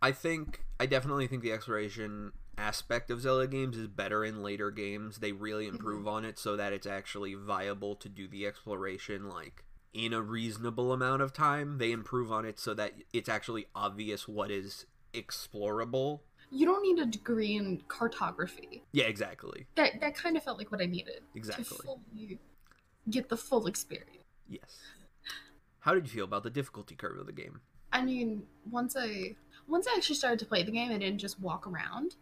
I 0.00 0.12
think 0.12 0.64
I 0.80 0.86
definitely 0.86 1.26
think 1.26 1.42
the 1.42 1.52
exploration 1.52 2.32
aspect 2.56 3.10
of 3.10 3.20
Zelda 3.20 3.46
games 3.46 3.76
is 3.76 3.88
better 3.88 4.24
in 4.24 4.42
later 4.42 4.70
games. 4.70 5.18
They 5.18 5.32
really 5.32 5.66
improve 5.66 6.08
on 6.08 6.24
it 6.24 6.38
so 6.38 6.56
that 6.56 6.72
it's 6.72 6.86
actually 6.86 7.34
viable 7.34 7.94
to 7.96 8.08
do 8.08 8.26
the 8.26 8.46
exploration 8.46 9.28
like 9.28 9.64
in 9.96 10.12
a 10.12 10.20
reasonable 10.20 10.92
amount 10.92 11.22
of 11.22 11.32
time. 11.32 11.78
They 11.78 11.90
improve 11.90 12.30
on 12.30 12.44
it 12.44 12.60
so 12.60 12.74
that 12.74 12.92
it's 13.14 13.30
actually 13.30 13.66
obvious 13.74 14.28
what 14.28 14.50
is 14.50 14.84
explorable. 15.14 16.20
You 16.50 16.66
don't 16.66 16.82
need 16.82 16.98
a 17.02 17.06
degree 17.06 17.56
in 17.56 17.82
cartography. 17.88 18.82
Yeah, 18.92 19.06
exactly. 19.06 19.66
That 19.74 20.00
that 20.00 20.14
kind 20.14 20.36
of 20.36 20.42
felt 20.44 20.58
like 20.58 20.70
what 20.70 20.82
I 20.82 20.86
needed 20.86 21.22
to 21.32 21.38
Exactly. 21.38 21.64
fully 21.84 22.38
get 23.08 23.30
the 23.30 23.36
full 23.36 23.66
experience. 23.66 24.24
Yes. 24.48 24.78
How 25.80 25.94
did 25.94 26.04
you 26.06 26.12
feel 26.12 26.24
about 26.24 26.42
the 26.42 26.50
difficulty 26.50 26.94
curve 26.94 27.18
of 27.18 27.26
the 27.26 27.32
game? 27.32 27.60
I 27.92 28.02
mean, 28.02 28.42
once 28.70 28.96
I 28.98 29.34
once 29.66 29.86
I 29.88 29.94
actually 29.96 30.16
started 30.16 30.38
to 30.40 30.46
play 30.46 30.62
the 30.62 30.70
game, 30.72 30.92
I 30.92 30.98
didn't 30.98 31.18
just 31.18 31.40
walk 31.40 31.66
around. 31.66 32.16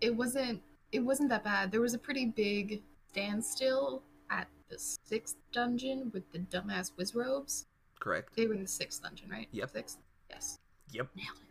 It 0.00 0.14
wasn't 0.16 0.62
it 0.90 1.00
wasn't 1.00 1.28
that 1.28 1.44
bad. 1.44 1.70
There 1.70 1.80
was 1.80 1.94
a 1.94 1.98
pretty 1.98 2.26
big 2.26 2.82
standstill 3.12 4.02
at 4.30 4.48
the 4.74 4.80
sixth 4.80 5.36
dungeon 5.52 6.10
with 6.12 6.30
the 6.32 6.38
dumbass 6.40 6.90
Wizrobes. 6.96 7.66
Correct. 8.00 8.34
They 8.36 8.46
were 8.46 8.54
in 8.54 8.62
the 8.62 8.66
sixth 8.68 9.02
dungeon, 9.02 9.30
right? 9.30 9.46
Yep. 9.52 9.70
Sixth. 9.70 9.98
Yes. 10.30 10.58
Yep. 10.90 11.08
Nailed 11.14 11.38
it. 11.38 11.48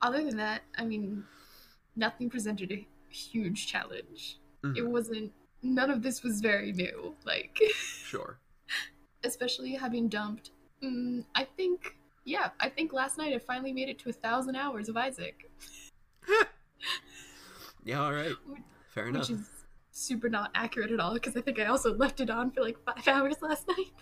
Other 0.00 0.22
than 0.24 0.36
that, 0.36 0.62
I 0.78 0.84
mean, 0.84 1.24
nothing 1.96 2.30
presented 2.30 2.70
a 2.70 2.86
huge 3.12 3.66
challenge. 3.66 4.38
Mhm. 4.62 4.76
It 4.76 4.86
wasn't. 4.86 5.32
None 5.62 5.90
of 5.90 6.02
this 6.02 6.22
was 6.22 6.40
very 6.40 6.72
new. 6.72 7.16
Like, 7.24 7.58
Sure. 7.74 8.38
especially 9.24 9.72
having 9.74 10.08
dumped. 10.08 10.52
Mm, 10.82 11.24
I 11.34 11.44
think. 11.44 11.96
Yeah, 12.24 12.50
I 12.60 12.68
think 12.68 12.92
last 12.92 13.18
night 13.18 13.34
I 13.34 13.38
finally 13.38 13.72
made 13.72 13.88
it 13.88 13.98
to 14.00 14.10
a 14.10 14.12
thousand 14.12 14.54
hours 14.54 14.88
of 14.88 14.96
Isaac. 14.96 15.50
Yeah, 17.84 18.02
all 18.04 18.12
right. 18.12 18.34
Fair 18.90 19.06
enough. 19.08 19.28
which 19.28 19.38
is 19.38 19.48
super 20.00 20.28
not 20.28 20.50
accurate 20.54 20.90
at 20.90 21.00
all 21.00 21.14
because 21.14 21.36
I 21.36 21.40
think 21.40 21.58
I 21.60 21.66
also 21.66 21.94
left 21.94 22.20
it 22.20 22.30
on 22.30 22.50
for 22.50 22.62
like 22.62 22.78
five 22.84 23.06
hours 23.14 23.36
last 23.42 23.68
night. 23.68 23.92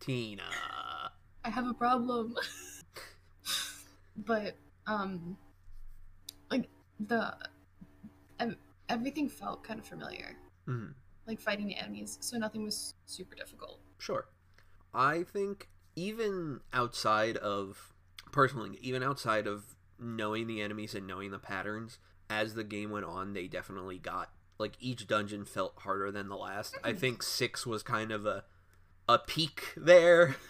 Tina. 0.00 0.42
I 1.44 1.50
have 1.50 1.66
a 1.66 1.74
problem. 1.74 2.34
but 4.16 4.56
um, 4.86 5.36
like 6.50 6.68
the 7.00 7.34
ev- 8.40 8.56
everything 8.88 9.28
felt 9.28 9.62
kind 9.62 9.78
of 9.78 9.86
familiar, 9.86 10.36
Mhm. 10.66 10.94
like 11.26 11.40
fighting 11.40 11.66
the 11.68 11.76
enemies, 11.76 12.18
so 12.20 12.36
nothing 12.38 12.64
was 12.64 12.94
super 13.06 13.34
difficult. 13.36 13.80
Sure. 13.98 14.26
I 14.94 15.22
think 15.22 15.68
even 15.94 16.60
outside 16.72 17.36
of 17.36 17.92
personally, 18.32 18.78
even 18.80 19.02
outside 19.02 19.46
of 19.46 19.76
knowing 19.98 20.46
the 20.46 20.60
enemies 20.62 20.94
and 20.94 21.06
knowing 21.06 21.30
the 21.30 21.38
patterns, 21.38 21.98
as 22.30 22.54
the 22.54 22.64
game 22.64 22.90
went 22.90 23.04
on, 23.04 23.32
they 23.32 23.46
definitely 23.48 23.98
got 23.98 24.30
like 24.58 24.74
each 24.80 25.06
dungeon 25.06 25.44
felt 25.44 25.74
harder 25.78 26.10
than 26.10 26.28
the 26.28 26.36
last. 26.36 26.76
I 26.84 26.92
think 26.92 27.22
six 27.22 27.64
was 27.66 27.82
kind 27.82 28.10
of 28.12 28.26
a 28.26 28.44
a 29.08 29.18
peak 29.18 29.72
there. 29.76 30.36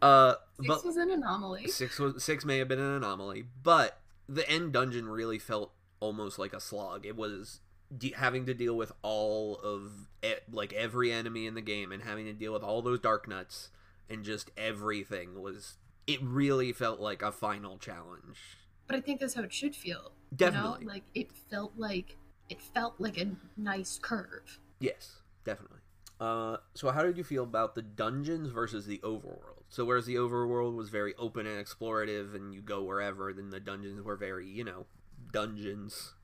Uh, 0.00 0.34
Six 0.60 0.68
but 0.68 0.84
was 0.84 0.96
an 0.96 1.10
anomaly. 1.10 1.66
six 1.66 1.98
was 1.98 2.22
six 2.22 2.44
may 2.44 2.58
have 2.58 2.68
been 2.68 2.78
an 2.78 2.94
anomaly, 2.94 3.46
but 3.64 3.98
the 4.28 4.48
end 4.48 4.72
dungeon 4.72 5.08
really 5.08 5.40
felt 5.40 5.72
almost 5.98 6.38
like 6.38 6.52
a 6.52 6.60
slog. 6.60 7.04
It 7.04 7.16
was 7.16 7.58
de- 7.96 8.12
having 8.12 8.46
to 8.46 8.54
deal 8.54 8.76
with 8.76 8.92
all 9.02 9.56
of 9.56 10.08
e- 10.24 10.34
like 10.52 10.72
every 10.72 11.10
enemy 11.10 11.46
in 11.46 11.54
the 11.54 11.60
game 11.60 11.90
and 11.90 12.04
having 12.04 12.26
to 12.26 12.32
deal 12.32 12.52
with 12.52 12.62
all 12.62 12.80
those 12.80 13.00
Darknuts 13.00 13.70
and 14.08 14.24
just 14.24 14.52
everything 14.56 15.42
was. 15.42 15.78
It 16.06 16.20
really 16.22 16.72
felt 16.72 17.00
like 17.00 17.20
a 17.20 17.32
final 17.32 17.76
challenge. 17.76 18.38
But 18.86 18.94
I 18.96 19.00
think 19.00 19.18
that's 19.18 19.34
how 19.34 19.42
it 19.42 19.52
should 19.52 19.74
feel. 19.74 20.12
Definitely, 20.34 20.80
You 20.80 20.86
know? 20.86 20.92
Like 20.92 21.04
it 21.14 21.32
felt 21.32 21.72
like 21.76 22.16
it 22.48 22.60
felt 22.60 22.94
like 22.98 23.18
a 23.18 23.26
nice 23.56 23.98
curve. 24.00 24.58
yes, 24.80 25.20
definitely. 25.44 25.78
Uh, 26.20 26.56
so 26.74 26.90
how 26.90 27.02
did 27.02 27.16
you 27.16 27.22
feel 27.22 27.44
about 27.44 27.74
the 27.76 27.82
dungeons 27.82 28.48
versus 28.48 28.86
the 28.86 28.98
overworld? 29.04 29.62
So 29.68 29.84
whereas 29.84 30.06
the 30.06 30.16
overworld 30.16 30.74
was 30.74 30.88
very 30.88 31.14
open 31.16 31.46
and 31.46 31.64
explorative, 31.64 32.34
and 32.34 32.52
you 32.54 32.60
go 32.60 32.82
wherever, 32.82 33.32
then 33.32 33.50
the 33.50 33.60
dungeons 33.60 34.02
were 34.02 34.16
very, 34.16 34.48
you 34.48 34.64
know, 34.64 34.86
dungeons. 35.32 36.14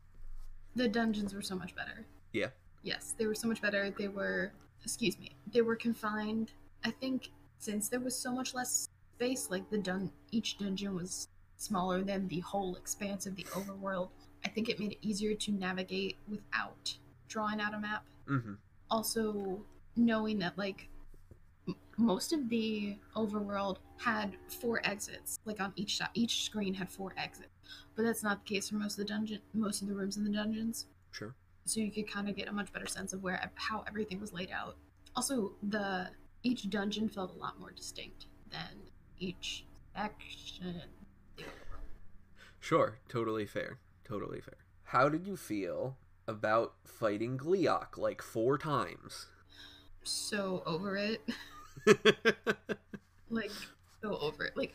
The 0.75 0.89
dungeons 0.89 1.33
were 1.35 1.43
so 1.43 1.55
much 1.55 1.77
better. 1.77 2.07
Yeah. 2.33 2.49
Yes, 2.83 3.15
they 3.17 3.27
were 3.27 3.35
so 3.35 3.47
much 3.49 3.63
better. 3.63 3.95
They 3.97 4.09
were, 4.09 4.53
excuse 4.83 5.19
me, 5.19 5.31
they 5.53 5.63
were 5.63 5.77
confined. 5.77 6.51
I 6.85 6.91
think 6.91 7.31
since 7.59 7.89
there 7.89 8.01
was 8.01 8.17
so 8.17 8.33
much 8.33 8.53
less 8.55 8.89
space, 9.17 9.49
like 9.51 9.71
the 9.71 9.79
dun, 9.79 10.11
each 10.33 10.59
dungeon 10.59 10.97
was 10.97 11.29
smaller 11.57 12.03
than 12.03 12.29
the 12.29 12.41
whole 12.41 12.77
expanse 12.77 13.27
of 13.27 13.37
the 13.37 13.45
overworld. 13.45 14.11
I 14.45 14.49
think 14.49 14.69
it 14.69 14.79
made 14.79 14.93
it 14.93 14.99
easier 15.01 15.35
to 15.35 15.53
navigate 15.53 16.17
without 16.29 16.97
drawing 17.29 17.61
out 17.61 17.75
a 17.75 17.79
map. 17.79 18.05
Mm-hmm. 18.29 18.55
Also, 18.91 19.65
knowing 19.97 20.39
that 20.41 20.57
like 20.59 20.89
m- 21.67 21.77
most 21.97 22.33
of 22.33 22.49
the 22.49 22.97
overworld 23.17 23.79
had 23.99 24.37
four 24.61 24.81
exits, 24.85 25.39
like 25.45 25.61
on 25.61 25.73
each 25.77 25.97
side, 25.97 26.09
each 26.15 26.45
screen 26.45 26.75
had 26.75 26.91
four 26.91 27.15
exits. 27.17 27.49
But 27.97 28.03
that's 28.05 28.23
not 28.23 28.45
the 28.45 28.55
case 28.55 28.69
for 28.69 28.77
most 28.77 28.93
of 28.99 29.07
the 29.07 29.13
dungeon, 29.13 29.41
most 29.55 29.81
of 29.83 29.89
the 29.89 29.95
rooms 29.95 30.17
in 30.17 30.25
the 30.25 30.31
dungeons 30.31 30.87
Sure. 31.13 31.35
so 31.65 31.81
you 31.81 31.91
could 31.91 32.11
kind 32.11 32.29
of 32.29 32.37
get 32.37 32.49
a 32.49 32.53
much 32.53 32.73
better 32.73 32.87
sense 32.87 33.13
of 33.13 33.23
where 33.23 33.51
how 33.55 33.85
everything 33.87 34.21
was 34.21 34.33
laid 34.33 34.51
out. 34.51 34.77
Also, 35.17 35.53
the 35.63 36.09
each 36.43 36.69
dungeon 36.69 37.09
felt 37.09 37.35
a 37.35 37.39
lot 37.39 37.59
more 37.59 37.71
distinct 37.71 38.27
than 38.51 38.69
each 39.19 39.65
section. 39.97 40.83
Sure, 42.65 42.97
totally 43.11 43.45
fair. 43.45 43.79
Totally 44.05 44.41
fair. 44.41 44.57
How 44.85 45.11
did 45.11 45.27
you 45.27 45.37
feel 45.37 45.99
about 46.27 46.73
fighting 46.87 47.37
Gleok 47.37 47.99
like 47.99 48.23
four 48.23 48.57
times? 48.57 49.27
So 50.03 50.63
over 50.65 50.97
it, 50.97 51.21
like 53.29 53.51
so 54.01 54.17
over 54.17 54.47
it. 54.47 54.57
Like 54.57 54.73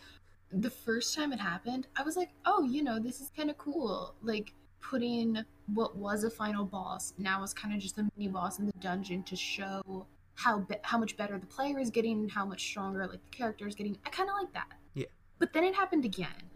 the 0.51 0.69
first 0.69 1.15
time 1.15 1.33
it 1.33 1.39
happened, 1.39 1.87
I 1.97 2.03
was 2.03 2.15
like, 2.15 2.29
oh, 2.45 2.61
you 2.61 2.83
know, 2.83 2.99
this 2.99 3.21
is 3.21 3.31
kind 3.35 3.49
of 3.49 3.57
cool. 3.57 4.13
Like 4.21 4.53
putting 4.81 5.43
what 5.73 5.97
was 5.97 6.23
a 6.23 6.29
final 6.29 6.65
boss 6.65 7.15
now 7.17 7.41
is 7.41 7.55
kind 7.55 7.73
of 7.73 7.79
just 7.79 7.97
a 7.97 8.07
mini 8.15 8.29
boss 8.29 8.59
in 8.59 8.67
the 8.67 8.73
dungeon 8.73 9.23
to 9.23 9.35
show 9.35 10.05
how 10.35 10.59
be- 10.59 10.75
how 10.83 10.99
much 10.99 11.17
better 11.17 11.39
the 11.39 11.47
player 11.47 11.79
is 11.79 11.89
getting, 11.89 12.29
how 12.29 12.45
much 12.45 12.61
stronger 12.67 13.07
like 13.07 13.13
the 13.31 13.35
character 13.35 13.67
is 13.67 13.73
getting. 13.73 13.97
I 14.05 14.11
kind 14.11 14.29
of 14.29 14.35
like 14.39 14.53
that. 14.53 14.67
Yeah. 14.93 15.07
But 15.39 15.53
then 15.53 15.63
it 15.63 15.73
happened 15.73 16.05
again, 16.05 16.48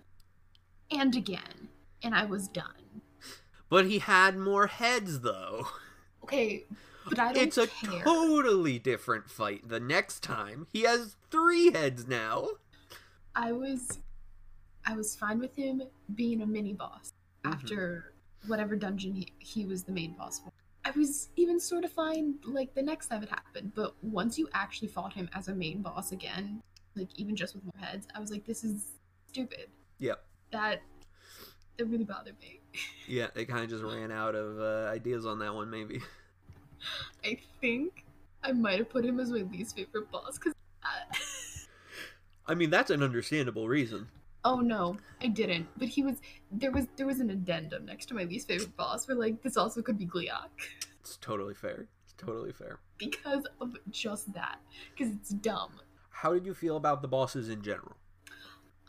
and 0.91 1.15
again, 1.15 1.69
and 2.01 2.13
I 2.15 2.25
was 2.25 2.47
done. 2.47 3.01
but 3.69 3.85
he 3.85 3.99
had 3.99 4.37
more 4.37 4.67
heads 4.67 5.21
though. 5.21 5.67
Okay, 6.23 6.65
but 7.09 7.19
I 7.19 7.33
don't 7.33 7.43
It's 7.43 7.57
a 7.57 7.67
care. 7.67 8.03
totally 8.03 8.79
different 8.79 9.29
fight. 9.29 9.67
The 9.67 9.79
next 9.79 10.21
time, 10.23 10.67
he 10.71 10.81
has 10.83 11.15
three 11.31 11.71
heads 11.71 12.07
now. 12.07 12.47
I 13.35 13.51
was 13.51 13.99
I 14.85 14.95
was 14.95 15.15
fine 15.15 15.39
with 15.39 15.55
him 15.55 15.81
being 16.15 16.41
a 16.41 16.45
mini 16.45 16.73
boss 16.73 17.11
Mhm. 17.43 17.53
after 17.53 18.13
whatever 18.47 18.75
dungeon 18.75 19.13
he, 19.15 19.31
he 19.39 19.65
was 19.65 19.83
the 19.83 19.91
main 19.91 20.13
boss 20.13 20.39
for. 20.39 20.51
I 20.85 20.91
was 20.91 21.29
even 21.37 21.59
sort 21.61 21.85
of 21.85 21.91
fine 21.93 22.35
like 22.45 22.73
the 22.75 22.81
next 22.83 23.07
time 23.07 23.23
it 23.23 23.29
happened, 23.29 23.71
but 23.73 23.95
once 24.03 24.37
you 24.37 24.49
actually 24.53 24.89
fought 24.89 25.13
him 25.13 25.29
as 25.33 25.47
a 25.47 25.55
main 25.55 25.81
boss 25.81 26.11
again, 26.11 26.61
like 26.95 27.07
even 27.17 27.35
just 27.35 27.55
with 27.55 27.63
more 27.63 27.73
heads, 27.85 28.05
I 28.13 28.19
was 28.19 28.29
like, 28.31 28.45
this 28.45 28.63
is 28.65 28.91
stupid. 29.29 29.69
Yep. 29.99 30.23
That 30.53 30.81
that 31.77 31.85
really 31.85 32.05
bothered 32.05 32.39
me. 32.39 32.59
Yeah, 33.05 33.27
they 33.35 33.43
kind 33.43 33.61
of 33.65 33.69
just 33.69 33.83
ran 33.83 34.13
out 34.13 34.33
of 34.33 34.57
uh, 34.59 34.89
ideas 34.89 35.25
on 35.25 35.37
that 35.39 35.53
one, 35.53 35.69
maybe. 35.69 36.01
I 37.25 37.37
think 37.59 38.05
I 38.41 38.53
might 38.53 38.79
have 38.79 38.89
put 38.89 39.03
him 39.03 39.19
as 39.19 39.29
my 39.29 39.41
least 39.41 39.75
favorite 39.75 40.09
boss 40.09 40.37
because. 40.37 40.53
Uh, 40.81 41.13
I 42.47 42.55
mean, 42.55 42.69
that's 42.69 42.89
an 42.89 43.03
understandable 43.03 43.67
reason. 43.67 44.07
Oh 44.45 44.59
no, 44.61 44.97
I 45.21 45.27
didn't. 45.27 45.67
But 45.77 45.89
he 45.89 46.01
was 46.03 46.15
there 46.51 46.71
was 46.71 46.87
there 46.95 47.05
was 47.05 47.19
an 47.19 47.29
addendum 47.29 47.85
next 47.85 48.05
to 48.07 48.13
my 48.13 48.23
least 48.23 48.47
favorite 48.47 48.75
boss 48.77 49.07
where 49.07 49.17
like 49.17 49.41
this 49.43 49.57
also 49.57 49.81
could 49.81 49.97
be 49.97 50.05
Gleok 50.05 50.49
It's 51.01 51.17
totally 51.17 51.53
fair. 51.53 51.87
It's 52.05 52.13
totally 52.17 52.51
fair. 52.53 52.79
because 52.97 53.45
of 53.61 53.75
just 53.91 54.33
that 54.33 54.59
because 54.95 55.13
it's 55.13 55.29
dumb. 55.29 55.71
How 56.09 56.33
did 56.33 56.45
you 56.45 56.53
feel 56.53 56.77
about 56.77 57.01
the 57.01 57.07
bosses 57.07 57.49
in 57.49 57.61
general? 57.61 57.97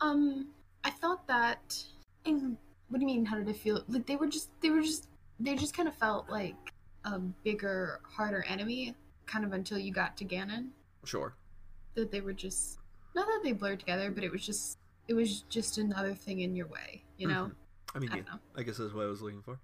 Um, 0.01 0.47
I 0.85 0.91
thought 0.91 1.27
that. 1.27 1.83
And 2.25 2.57
what 2.89 2.99
do 2.99 3.01
you 3.01 3.07
mean? 3.07 3.25
How 3.25 3.35
did 3.35 3.49
I 3.49 3.53
feel? 3.53 3.83
Like 3.89 4.05
they 4.05 4.15
were 4.15 4.27
just 4.27 4.49
they 4.61 4.69
were 4.69 4.81
just 4.81 5.09
they 5.39 5.55
just 5.55 5.75
kind 5.75 5.89
of 5.89 5.95
felt 5.95 6.29
like 6.29 6.55
a 7.03 7.19
bigger, 7.19 7.99
harder 8.03 8.43
enemy, 8.47 8.95
kind 9.25 9.43
of 9.43 9.51
until 9.51 9.77
you 9.77 9.91
got 9.91 10.15
to 10.17 10.25
Ganon. 10.25 10.69
Sure. 11.03 11.35
that 11.95 12.11
they 12.11 12.21
were 12.21 12.33
just 12.33 12.79
not 13.15 13.25
that 13.27 13.41
they 13.43 13.51
blurred 13.51 13.79
together, 13.79 14.11
but 14.11 14.23
it 14.23 14.31
was 14.31 14.45
just 14.45 14.77
it 15.07 15.13
was 15.13 15.41
just 15.49 15.77
another 15.77 16.13
thing 16.13 16.39
in 16.41 16.55
your 16.55 16.67
way, 16.67 17.03
you 17.17 17.27
know. 17.27 17.51
I 17.95 17.99
mean, 17.99 18.11
I 18.11 18.17
yeah. 18.17 18.23
I 18.55 18.63
guess 18.63 18.77
that's 18.77 18.93
what 18.93 19.03
I 19.03 19.07
was 19.07 19.21
looking 19.21 19.41
for. 19.41 19.59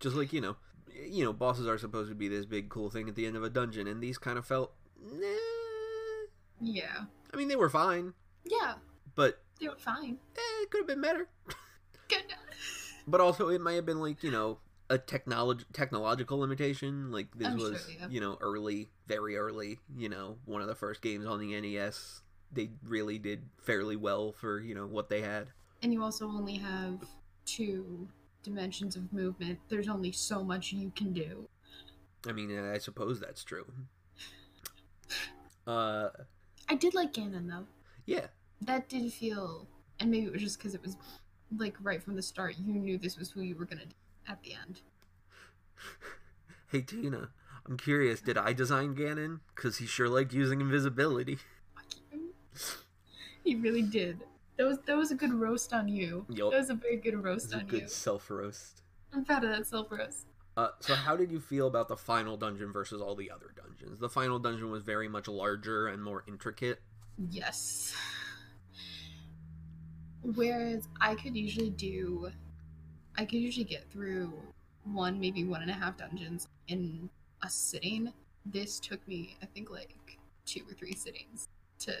Just 0.00 0.16
like 0.16 0.32
you 0.32 0.40
know, 0.40 0.56
you 0.92 1.24
know, 1.24 1.32
bosses 1.32 1.66
are 1.68 1.78
supposed 1.78 2.08
to 2.10 2.14
be 2.14 2.28
this 2.28 2.46
big 2.46 2.68
cool 2.68 2.90
thing 2.90 3.08
at 3.08 3.14
the 3.14 3.26
end 3.26 3.36
of 3.36 3.44
a 3.44 3.50
dungeon, 3.50 3.86
and 3.86 4.02
these 4.02 4.18
kind 4.18 4.38
of 4.38 4.46
felt. 4.46 4.72
Nah. 5.00 5.26
Yeah, 6.60 7.04
I 7.32 7.36
mean, 7.36 7.48
they 7.48 7.56
were 7.56 7.68
fine, 7.68 8.14
yeah, 8.44 8.74
but 9.14 9.42
they 9.60 9.68
were 9.68 9.76
fine. 9.76 10.18
eh, 10.36 10.40
it 10.64 10.70
could 10.70 10.78
have 10.80 10.88
been 10.88 11.00
better. 11.00 11.28
But 13.06 13.20
also, 13.20 13.48
it 13.48 13.60
might 13.60 13.74
have 13.74 13.84
been 13.84 14.00
like 14.00 14.22
you 14.22 14.30
know 14.30 14.58
a 14.88 14.96
technology 14.96 15.64
technological 15.74 16.38
limitation. 16.38 17.12
Like 17.12 17.28
this 17.36 17.48
I'm 17.48 17.58
sure, 17.58 17.70
was 17.72 17.86
yeah. 18.00 18.06
you 18.08 18.20
know 18.20 18.38
early, 18.40 18.88
very 19.06 19.36
early. 19.36 19.78
You 19.94 20.08
know, 20.08 20.38
one 20.46 20.62
of 20.62 20.68
the 20.68 20.74
first 20.74 21.02
games 21.02 21.26
on 21.26 21.38
the 21.38 21.60
NES. 21.60 22.22
They 22.50 22.70
really 22.86 23.18
did 23.18 23.42
fairly 23.58 23.96
well 23.96 24.32
for 24.32 24.60
you 24.60 24.74
know 24.74 24.86
what 24.86 25.10
they 25.10 25.20
had. 25.20 25.48
And 25.82 25.92
you 25.92 26.02
also 26.02 26.26
only 26.26 26.54
have 26.56 27.04
two 27.44 28.08
dimensions 28.42 28.96
of 28.96 29.12
movement. 29.12 29.58
There's 29.68 29.88
only 29.88 30.12
so 30.12 30.42
much 30.42 30.72
you 30.72 30.90
can 30.96 31.12
do. 31.12 31.46
I 32.26 32.32
mean, 32.32 32.58
I 32.58 32.78
suppose 32.78 33.20
that's 33.20 33.44
true. 33.44 33.66
Uh, 35.66 36.08
I 36.68 36.74
did 36.74 36.94
like 36.94 37.12
Ganon 37.12 37.48
though. 37.48 37.66
yeah, 38.06 38.26
That 38.62 38.88
did 38.88 39.12
feel, 39.12 39.66
and 40.04 40.10
maybe 40.10 40.26
it 40.26 40.32
was 40.32 40.42
just 40.42 40.58
because 40.58 40.74
it 40.74 40.82
was 40.82 40.96
like 41.56 41.74
right 41.82 42.02
from 42.02 42.14
the 42.14 42.22
start. 42.22 42.56
You 42.58 42.74
knew 42.74 42.98
this 42.98 43.16
was 43.16 43.30
who 43.30 43.40
you 43.40 43.56
were 43.56 43.64
gonna 43.64 43.86
do 43.86 43.94
at 44.28 44.42
the 44.42 44.52
end. 44.54 44.80
Hey 46.68 46.80
Tina, 46.80 47.28
I'm 47.66 47.76
curious, 47.76 48.20
did 48.20 48.36
I 48.36 48.52
design 48.52 48.96
Ganon? 48.96 49.38
Because 49.54 49.76
he 49.78 49.86
sure 49.86 50.08
liked 50.08 50.32
using 50.32 50.60
invisibility. 50.60 51.38
He 53.44 53.54
really 53.54 53.82
did. 53.82 54.24
That 54.56 54.66
was 54.66 54.78
that 54.86 54.96
was 54.96 55.12
a 55.12 55.14
good 55.14 55.32
roast 55.32 55.72
on 55.72 55.86
you. 55.86 56.26
Yup. 56.28 56.50
That 56.50 56.58
was 56.58 56.70
a 56.70 56.74
very 56.74 56.96
good 56.96 57.22
roast 57.22 57.54
on 57.54 57.66
good 57.66 57.82
you. 57.82 57.88
self 57.88 58.28
roast. 58.28 58.82
I'm 59.12 59.24
proud 59.24 59.44
of 59.44 59.50
that 59.50 59.68
self 59.68 59.92
roast. 59.92 60.26
Uh, 60.56 60.68
so 60.80 60.96
how 60.96 61.16
did 61.16 61.30
you 61.30 61.38
feel 61.38 61.68
about 61.68 61.86
the 61.86 61.96
final 61.96 62.36
dungeon 62.36 62.72
versus 62.72 63.00
all 63.00 63.14
the 63.14 63.30
other 63.30 63.54
dungeons? 63.54 64.00
The 64.00 64.08
final 64.08 64.40
dungeon 64.40 64.70
was 64.72 64.82
very 64.82 65.08
much 65.08 65.28
larger 65.28 65.86
and 65.86 66.02
more 66.02 66.24
intricate. 66.26 66.80
Yes. 67.30 67.94
Whereas 70.34 70.88
I 71.00 71.14
could 71.14 71.36
usually 71.36 71.70
do, 71.70 72.30
I 73.16 73.24
could 73.24 73.40
usually 73.40 73.64
get 73.64 73.90
through 73.90 74.32
one, 74.84 75.20
maybe 75.20 75.44
one 75.44 75.62
and 75.62 75.70
a 75.70 75.74
half 75.74 75.98
dungeons 75.98 76.48
in 76.68 77.10
a 77.42 77.50
sitting. 77.50 78.12
This 78.46 78.80
took 78.80 79.06
me, 79.06 79.36
I 79.42 79.46
think, 79.46 79.70
like 79.70 80.18
two 80.46 80.62
or 80.68 80.74
three 80.74 80.94
sittings 80.94 81.48
to 81.80 81.94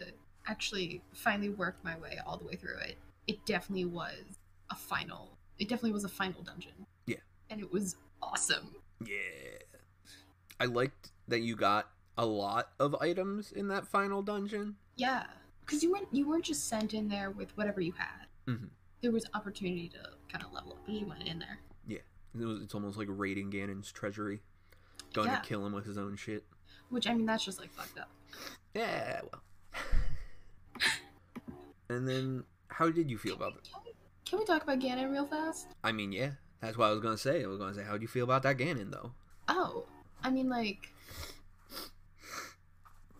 actually 0.46 1.02
finally 1.12 1.50
work 1.50 1.76
my 1.82 1.96
way 1.98 2.18
all 2.26 2.36
the 2.36 2.44
way 2.44 2.56
through 2.56 2.78
it. 2.78 2.96
It 3.26 3.44
definitely 3.46 3.86
was 3.86 4.38
a 4.70 4.74
final, 4.74 5.36
it 5.58 5.68
definitely 5.68 5.92
was 5.92 6.04
a 6.04 6.08
final 6.08 6.42
dungeon. 6.42 6.86
Yeah. 7.06 7.16
And 7.50 7.60
it 7.60 7.72
was 7.72 7.96
awesome. 8.22 8.74
Yeah. 9.04 9.58
I 10.58 10.66
liked 10.66 11.10
that 11.28 11.40
you 11.40 11.56
got 11.56 11.90
a 12.16 12.24
lot 12.26 12.70
of 12.78 12.94
items 13.00 13.52
in 13.52 13.68
that 13.68 13.86
final 13.86 14.22
dungeon. 14.22 14.76
Yeah. 14.96 15.24
Because 15.64 15.82
you 15.82 15.92
weren't, 15.92 16.08
you 16.12 16.28
weren't 16.28 16.44
just 16.44 16.68
sent 16.68 16.94
in 16.94 17.08
there 17.08 17.30
with 17.30 17.56
whatever 17.56 17.80
you 17.80 17.92
had. 17.92 18.26
Mhm. 18.46 18.68
There 19.00 19.12
was 19.12 19.26
opportunity 19.34 19.88
to 19.90 19.98
kind 20.30 20.44
of 20.44 20.52
level 20.52 20.72
up 20.72 20.88
as 20.88 20.94
you 20.94 21.06
went 21.06 21.22
in 21.26 21.38
there. 21.38 21.58
Yeah, 21.86 21.98
it 22.38 22.44
was, 22.44 22.62
it's 22.62 22.74
almost 22.74 22.98
like 22.98 23.08
raiding 23.10 23.50
Ganon's 23.50 23.92
treasury. 23.92 24.40
Going 25.12 25.28
Yeah. 25.28 25.40
to 25.40 25.46
kill 25.46 25.64
him 25.64 25.72
with 25.72 25.86
his 25.86 25.96
own 25.98 26.16
shit. 26.16 26.44
Which 26.90 27.06
I 27.06 27.14
mean, 27.14 27.26
that's 27.26 27.44
just 27.44 27.60
like 27.60 27.72
fucked 27.72 27.98
up. 27.98 28.10
Yeah, 28.74 29.20
well. 29.32 29.42
and 31.88 32.08
then, 32.08 32.44
how 32.68 32.90
did 32.90 33.10
you 33.10 33.18
feel 33.18 33.34
about 33.34 33.54
it? 33.54 33.68
Can 33.72 33.82
we, 33.84 33.92
can 34.24 34.38
we 34.40 34.44
talk 34.44 34.62
about 34.62 34.80
Ganon 34.80 35.10
real 35.10 35.26
fast? 35.26 35.68
I 35.82 35.92
mean, 35.92 36.12
yeah, 36.12 36.32
that's 36.60 36.76
what 36.76 36.86
I 36.86 36.90
was 36.90 37.00
gonna 37.00 37.16
say. 37.18 37.44
I 37.44 37.46
was 37.46 37.58
gonna 37.58 37.74
say, 37.74 37.84
how 37.84 37.96
do 37.96 38.02
you 38.02 38.08
feel 38.08 38.24
about 38.24 38.42
that 38.42 38.58
Ganon 38.58 38.90
though? 38.90 39.12
Oh, 39.48 39.86
I 40.22 40.30
mean, 40.30 40.48
like, 40.48 40.88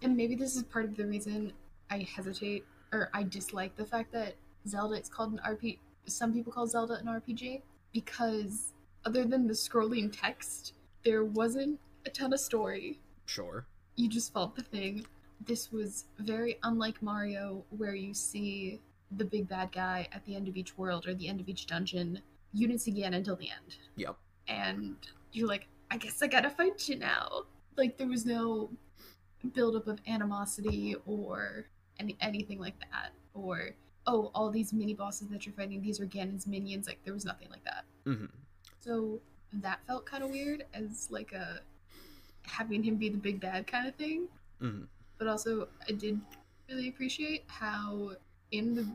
and 0.03 0.17
maybe 0.17 0.35
this 0.35 0.57
is 0.57 0.63
part 0.65 0.85
of 0.85 0.97
the 0.97 1.07
reason 1.07 1.53
I 1.95 2.07
hesitate 2.17 2.65
or 2.93 3.09
I 3.15 3.23
dislike 3.23 3.77
the 3.77 3.85
fact 3.85 4.13
that 4.13 4.35
Zelda 4.67 4.97
is 5.01 5.09
called 5.09 5.33
an 5.33 5.41
RP. 5.47 5.79
Some 6.07 6.33
people 6.33 6.53
call 6.53 6.67
Zelda 6.67 6.95
an 6.95 7.07
RPG 7.07 7.63
because 7.93 8.73
other 9.05 9.25
than 9.25 9.47
the 9.47 9.55
scrolling 9.55 10.11
text, 10.13 10.75
there 11.05 11.25
wasn't 11.25 11.79
a 12.05 12.11
ton 12.11 12.33
of 12.33 12.41
story. 12.41 12.99
Sure. 13.27 13.67
you 13.97 14.09
just 14.09 14.33
felt 14.33 14.57
the 14.57 14.63
thing. 14.63 15.07
This 15.47 15.71
was 15.71 16.07
very 16.19 16.59
unlike 16.63 17.01
Mario, 17.03 17.65
where 17.71 17.95
you 17.95 18.13
see 18.13 18.81
the 19.13 19.25
big 19.25 19.49
bad 19.49 19.71
guy 19.73 20.09
at 20.13 20.25
the 20.25 20.35
end 20.35 20.49
of 20.49 20.57
each 20.57 20.77
world 20.77 21.07
or 21.07 21.15
the 21.15 21.29
end 21.29 21.41
of 21.41 21.49
each 21.49 21.67
dungeon. 21.67 22.21
You 22.53 22.67
didn't 22.67 22.81
see 22.81 22.93
Ganon 22.93 23.15
until 23.15 23.37
the 23.37 23.51
end. 23.51 23.77
Yep. 23.97 24.17
And 24.49 24.97
you're 25.33 25.49
like, 25.49 25.69
I 25.91 25.97
guess 25.97 26.23
I 26.23 26.27
gotta 26.27 26.51
fight 26.51 26.89
you 26.89 26.97
now. 26.97 27.43
Like, 27.77 27.99
there 27.99 28.09
was 28.09 28.27
no 28.27 28.71
buildup 29.53 29.87
of 29.87 30.01
animosity 30.07 30.97
or 31.07 31.67
any, 31.99 32.17
anything 32.21 32.59
like 32.59 32.79
that. 32.81 33.13
Or, 33.35 33.71
oh, 34.07 34.31
all 34.35 34.51
these 34.51 34.73
mini 34.73 34.95
bosses 34.95 35.29
that 35.29 35.47
you're 35.47 35.55
fighting, 35.55 35.83
these 35.83 36.01
are 36.01 36.07
Ganon's 36.07 36.47
minions. 36.47 36.87
Like, 36.87 36.99
there 37.05 37.15
was 37.15 37.25
nothing 37.25 37.49
like 37.51 37.65
that. 37.65 37.85
hmm 38.05 38.27
So 38.81 39.21
that 39.61 39.81
felt 39.87 40.05
kind 40.07 40.25
of 40.25 40.31
weird 40.31 40.65
as 40.75 41.09
like 41.11 41.33
a 41.33 41.61
having 42.47 42.83
him 42.83 42.97
be 42.97 43.09
the 43.09 43.19
big 43.19 43.41
bad 43.41 43.67
kind 43.67 43.87
of 43.89 43.95
thing. 43.95 44.29
hmm 44.61 44.83
But 45.19 45.29
also, 45.29 45.69
I 45.89 45.93
did 45.93 46.21
really 46.69 46.89
appreciate 46.89 47.45
how 47.47 48.13
in 48.51 48.75
the 48.75 48.87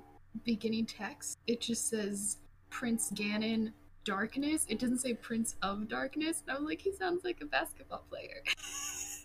beginning 0.45 0.85
text 0.85 1.37
it 1.47 1.61
just 1.61 1.87
says 1.89 2.37
Prince 2.69 3.11
Ganon 3.11 3.73
Darkness. 4.03 4.65
It 4.69 4.79
doesn't 4.79 4.99
say 4.99 5.13
Prince 5.13 5.55
of 5.61 5.87
Darkness. 5.87 6.43
And 6.47 6.55
I 6.55 6.59
was 6.59 6.67
like, 6.67 6.81
he 6.81 6.91
sounds 6.91 7.23
like 7.23 7.41
a 7.41 7.45
basketball 7.45 8.03
player. 8.09 8.43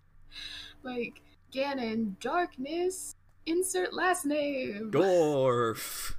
like 0.83 1.21
Ganon 1.53 2.19
Darkness. 2.21 3.15
Insert 3.47 3.93
last 3.93 4.25
name. 4.25 4.91
Dwarf. 4.91 6.15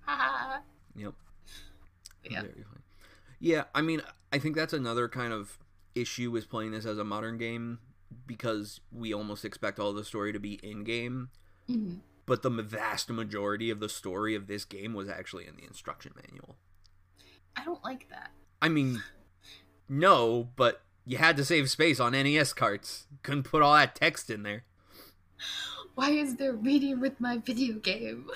Haha. 0.00 0.58
Yep. 0.96 1.14
Yeah. 2.30 2.42
Yeah, 3.40 3.64
I 3.74 3.82
mean, 3.82 4.00
I 4.32 4.38
think 4.38 4.54
that's 4.54 4.72
another 4.72 5.08
kind 5.08 5.32
of 5.32 5.58
issue 5.96 6.30
with 6.30 6.48
playing 6.48 6.70
this 6.70 6.86
as 6.86 6.98
a 6.98 7.04
modern 7.04 7.36
game 7.36 7.80
because 8.26 8.80
we 8.92 9.12
almost 9.12 9.44
expect 9.44 9.80
all 9.80 9.92
the 9.92 10.04
story 10.04 10.32
to 10.32 10.38
be 10.38 10.54
in 10.62 10.84
game, 10.84 11.30
Mhm. 11.68 11.98
but 12.26 12.42
the 12.42 12.50
vast 12.50 13.10
majority 13.10 13.70
of 13.70 13.80
the 13.80 13.88
story 13.88 14.36
of 14.36 14.46
this 14.46 14.64
game 14.64 14.94
was 14.94 15.08
actually 15.08 15.48
in 15.48 15.56
the 15.56 15.64
instruction 15.64 16.12
manual. 16.28 16.56
I 17.56 17.64
don't 17.64 17.82
like 17.82 18.08
that. 18.10 18.30
I 18.62 18.68
mean, 18.68 19.02
no, 19.88 20.50
but 20.54 20.82
you 21.04 21.18
had 21.18 21.36
to 21.38 21.44
save 21.44 21.70
space 21.70 21.98
on 21.98 22.12
NES 22.12 22.52
carts. 22.52 23.08
Couldn't 23.24 23.42
put 23.42 23.62
all 23.62 23.74
that 23.74 23.96
text 23.96 24.30
in 24.30 24.44
there. 24.44 24.62
Why 25.94 26.10
is 26.10 26.36
there 26.36 26.52
reading 26.52 27.00
with 27.00 27.20
my 27.20 27.38
video 27.38 27.76
game? 27.76 28.28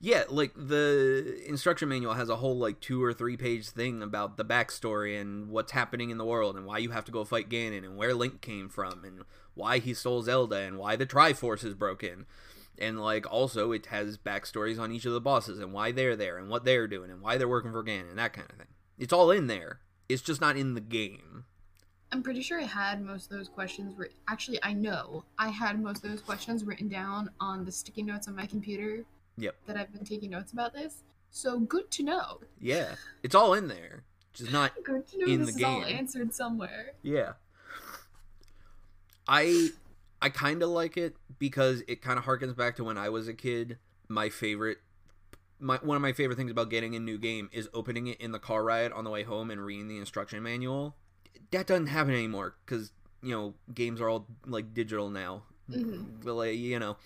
Yeah, 0.00 0.24
like 0.28 0.52
the 0.54 1.42
instruction 1.46 1.88
manual 1.88 2.14
has 2.14 2.28
a 2.28 2.36
whole 2.36 2.56
like 2.56 2.78
two 2.78 3.02
or 3.02 3.12
three 3.12 3.36
page 3.36 3.68
thing 3.68 4.00
about 4.00 4.36
the 4.36 4.44
backstory 4.44 5.20
and 5.20 5.50
what's 5.50 5.72
happening 5.72 6.10
in 6.10 6.18
the 6.18 6.24
world 6.24 6.56
and 6.56 6.66
why 6.66 6.78
you 6.78 6.90
have 6.90 7.04
to 7.06 7.12
go 7.12 7.24
fight 7.24 7.48
Ganon 7.48 7.84
and 7.84 7.96
where 7.96 8.14
Link 8.14 8.40
came 8.40 8.68
from 8.68 9.04
and 9.04 9.24
why 9.54 9.78
he 9.80 9.92
stole 9.94 10.22
Zelda 10.22 10.58
and 10.58 10.78
why 10.78 10.94
the 10.94 11.06
Triforce 11.06 11.64
is 11.64 11.74
broken. 11.74 12.26
And 12.78 13.00
like 13.00 13.28
also 13.28 13.72
it 13.72 13.86
has 13.86 14.18
backstories 14.18 14.78
on 14.78 14.92
each 14.92 15.04
of 15.04 15.12
the 15.12 15.20
bosses 15.20 15.58
and 15.58 15.72
why 15.72 15.90
they're 15.90 16.14
there 16.14 16.38
and 16.38 16.48
what 16.48 16.64
they're 16.64 16.86
doing 16.86 17.10
and 17.10 17.20
why 17.20 17.36
they're 17.36 17.48
working 17.48 17.72
for 17.72 17.82
Ganon 17.82 18.10
and 18.10 18.18
that 18.18 18.32
kind 18.32 18.48
of 18.50 18.56
thing. 18.56 18.68
It's 18.98 19.12
all 19.12 19.32
in 19.32 19.48
there. 19.48 19.80
It's 20.08 20.22
just 20.22 20.40
not 20.40 20.56
in 20.56 20.74
the 20.74 20.80
game. 20.80 21.44
I'm 22.10 22.22
pretty 22.22 22.40
sure 22.40 22.58
I 22.60 22.64
had 22.64 23.04
most 23.04 23.30
of 23.30 23.36
those 23.36 23.48
questions 23.48 23.96
written. 23.96 24.16
Actually, 24.28 24.58
I 24.62 24.72
know 24.72 25.24
I 25.38 25.48
had 25.48 25.80
most 25.80 26.04
of 26.04 26.10
those 26.10 26.22
questions 26.22 26.64
written 26.64 26.88
down 26.88 27.30
on 27.38 27.64
the 27.64 27.72
sticky 27.72 28.02
notes 28.02 28.28
on 28.28 28.36
my 28.36 28.46
computer. 28.46 29.04
Yep. 29.36 29.54
That 29.66 29.76
I've 29.76 29.92
been 29.92 30.04
taking 30.04 30.30
notes 30.30 30.52
about 30.52 30.72
this. 30.72 31.04
So 31.30 31.60
good 31.60 31.90
to 31.92 32.02
know. 32.02 32.40
Yeah, 32.60 32.94
it's 33.22 33.34
all 33.34 33.54
in 33.54 33.68
there. 33.68 34.04
Just 34.32 34.52
not 34.52 34.72
Good 34.84 35.06
to 35.08 35.18
know 35.18 35.26
In 35.26 35.44
this 35.44 35.54
the 35.54 35.60
is 35.60 35.64
all 35.64 35.84
answered 35.84 36.34
somewhere. 36.34 36.92
Yeah. 37.02 37.32
I 39.26 39.70
I 40.22 40.30
kind 40.30 40.62
of 40.62 40.70
like 40.70 40.96
it 40.96 41.16
because 41.38 41.82
it 41.86 42.02
kind 42.02 42.18
of 42.18 42.24
harkens 42.24 42.56
back 42.56 42.76
to 42.76 42.84
when 42.84 42.96
I 42.96 43.08
was 43.10 43.28
a 43.28 43.34
kid. 43.34 43.78
My 44.08 44.30
favorite 44.30 44.78
my 45.60 45.76
one 45.82 45.96
of 45.96 46.02
my 46.02 46.12
favorite 46.12 46.36
things 46.36 46.50
about 46.50 46.70
getting 46.70 46.94
a 46.94 47.00
new 47.00 47.18
game 47.18 47.50
is 47.52 47.68
opening 47.74 48.06
it 48.06 48.20
in 48.20 48.32
the 48.32 48.38
car 48.38 48.64
ride 48.64 48.92
on 48.92 49.04
the 49.04 49.10
way 49.10 49.24
home 49.24 49.50
and 49.50 49.64
reading 49.64 49.88
the 49.88 49.98
instruction 49.98 50.42
manual. 50.42 50.96
That 51.50 51.66
doesn't 51.66 51.86
happen 51.88 52.12
anymore 52.14 52.54
cuz 52.66 52.92
you 53.22 53.30
know, 53.32 53.54
games 53.74 54.00
are 54.00 54.08
all 54.08 54.26
like 54.46 54.72
digital 54.74 55.10
now. 55.10 55.42
Mhm. 55.70 56.24
Well, 56.24 56.40
uh, 56.40 56.44
you 56.44 56.78
know, 56.78 56.96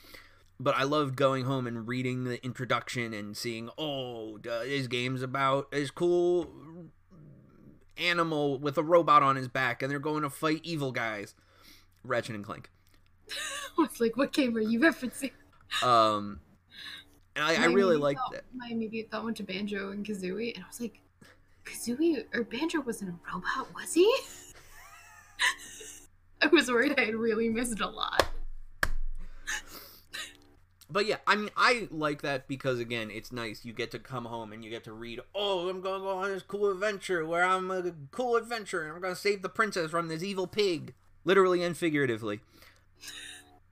but 0.61 0.77
I 0.77 0.83
loved 0.85 1.17
going 1.17 1.45
home 1.47 1.67
and 1.67 1.89
reading 1.89 2.25
the 2.25 2.45
introduction 2.45 3.13
and 3.15 3.37
seeing, 3.37 3.71
oh, 3.79 4.39
this 4.39 4.87
game's 4.89 5.23
about 5.23 5.71
this 5.73 5.91
cool 5.91 6.53
animal 7.97 8.59
with 8.59 8.79
a 8.79 8.83
robot 8.83 9.23
on 9.23 9.37
his 9.37 9.49
back, 9.49 9.83
and 9.83 9.91
they're 9.91 9.99
going 9.99 10.23
to 10.23 10.31
fight 10.31 10.61
evil 10.63 10.93
guys. 10.93 11.35
Ratchet 12.05 12.35
and 12.35 12.45
Clank. 12.45 12.71
it's 13.79 14.01
like, 14.01 14.17
what 14.17 14.33
game 14.33 14.57
are 14.57 14.61
you 14.61 14.81
referencing? 14.81 15.31
Um, 15.83 16.41
and 17.37 17.45
I, 17.45 17.63
I 17.63 17.67
really 17.67 17.97
liked 17.97 18.21
thought- 18.21 18.33
that. 18.33 18.45
My 18.55 18.69
immediate 18.71 19.11
thought 19.11 19.25
went 19.25 19.37
to 19.39 19.43
Banjo 19.45 19.91
and 19.91 20.05
Kazooie, 20.05 20.55
and 20.55 20.65
I 20.65 20.69
was 20.69 20.81
like, 20.81 21.01
Kazooie 21.65 22.25
or 22.35 22.45
Banjo 22.45 22.81
wasn't 22.81 23.11
a 23.11 23.15
robot, 23.33 23.75
was 23.75 23.95
he? 23.95 24.11
I 26.43 26.47
was 26.49 26.71
worried 26.71 26.95
I 26.99 27.05
had 27.05 27.15
really 27.15 27.49
missed 27.49 27.81
a 27.81 27.89
lot. 27.89 28.29
But 30.91 31.07
yeah, 31.07 31.17
I 31.27 31.37
mean, 31.37 31.49
I 31.57 31.89
like 31.91 32.21
that 32.21 32.47
because 32.47 32.79
again, 32.79 33.11
it's 33.11 33.33
nice. 33.33 33.65
You 33.65 33.73
get 33.73 33.91
to 33.93 33.99
come 33.99 34.27
home 34.27 34.53
and 34.53 34.63
you 34.63 34.71
get 34.71 34.85
to 34.85 34.93
read. 34.93 35.21
Oh, 35.35 35.69
I'm 35.69 35.81
gonna 35.81 36.01
go 36.01 36.19
on 36.19 36.29
this 36.29 36.43
cool 36.43 36.71
adventure 36.71 37.25
where 37.25 37.45
I'm 37.45 37.71
a 37.71 37.93
cool 38.11 38.37
adventurer 38.37 38.85
and 38.85 38.93
I'm 38.93 39.01
gonna 39.01 39.17
save 39.17 39.41
the 39.41 39.49
princess 39.49 39.91
from 39.91 40.09
this 40.09 40.23
evil 40.23 40.47
pig, 40.47 40.93
literally 41.25 41.63
and 41.63 41.75
figuratively. 41.75 42.41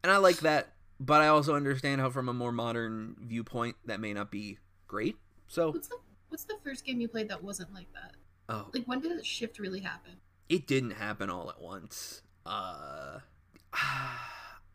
And 0.03 0.11
I 0.11 0.17
like 0.17 0.39
that, 0.39 0.69
but 0.99 1.21
I 1.21 1.29
also 1.29 1.55
understand 1.55 2.01
how, 2.01 2.09
from 2.09 2.31
a 2.31 2.33
more 2.33 2.53
modern 2.53 3.17
viewpoint, 3.21 3.77
that 3.85 4.01
may 4.01 4.15
not 4.15 4.31
be 4.31 4.57
great. 4.89 5.17
So, 5.47 5.73
What's 5.73 5.89
the 5.89 5.99
What's 6.31 6.45
the 6.45 6.57
first 6.65 6.85
game 6.85 7.01
you 7.01 7.09
played 7.09 7.29
that 7.29 7.43
wasn't 7.45 7.73
like 7.75 7.93
that? 7.93 8.15
oh, 8.49 8.69
Like, 8.75 8.87
when 8.87 9.01
did 9.01 9.19
the 9.19 9.25
shift 9.25 9.59
really 9.59 9.81
happen? 9.81 10.13
it 10.49 10.67
didn't 10.67 10.93
happen 10.93 11.31
all 11.31 11.49
at 11.51 11.61
once. 11.61 12.23
Uh, 12.47 13.19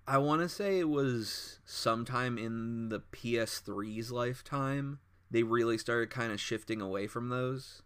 I 0.07 0.17
want 0.19 0.41
to 0.41 0.49
say 0.49 0.79
it 0.79 0.87
was 0.89 1.59
sometime 1.65 2.37
in 2.37 2.89
the 2.89 2.99
PS3's 3.11 4.11
lifetime. 4.11 4.99
They 5.31 5.43
really 5.43 5.77
started 5.77 6.09
kind 6.11 6.31
of 6.31 6.39
shifting 6.39 6.79
away 6.81 7.07
from 7.07 7.29
those. 7.29 7.81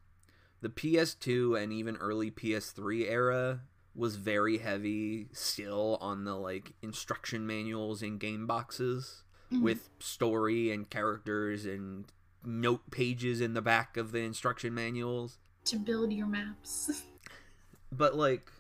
The 0.61 0.69
PS2 0.69 1.61
and 1.61 1.71
even 1.71 1.95
early 1.97 2.29
PS3 2.29 3.09
era 3.09 3.61
was 3.95 4.17
very 4.17 4.57
heavy 4.59 5.27
still 5.31 5.97
on 6.01 6.25
the 6.25 6.35
like 6.35 6.73
instruction 6.81 7.47
manuals 7.47 8.01
and 8.01 8.19
game 8.19 8.45
boxes 8.45 9.23
Mhm. 9.51 9.61
with 9.61 9.89
story 9.99 10.71
and 10.71 10.87
characters 10.89 11.65
and 11.65 12.05
note 12.43 12.89
pages 12.91 13.41
in 13.41 13.53
the 13.53 13.61
back 13.61 13.97
of 13.97 14.11
the 14.11 14.19
instruction 14.19 14.73
manuals 14.73 15.37
to 15.65 15.77
build 15.77 16.11
your 16.13 16.27
maps. 16.27 17.03
but 17.91 18.15
like 18.15 18.51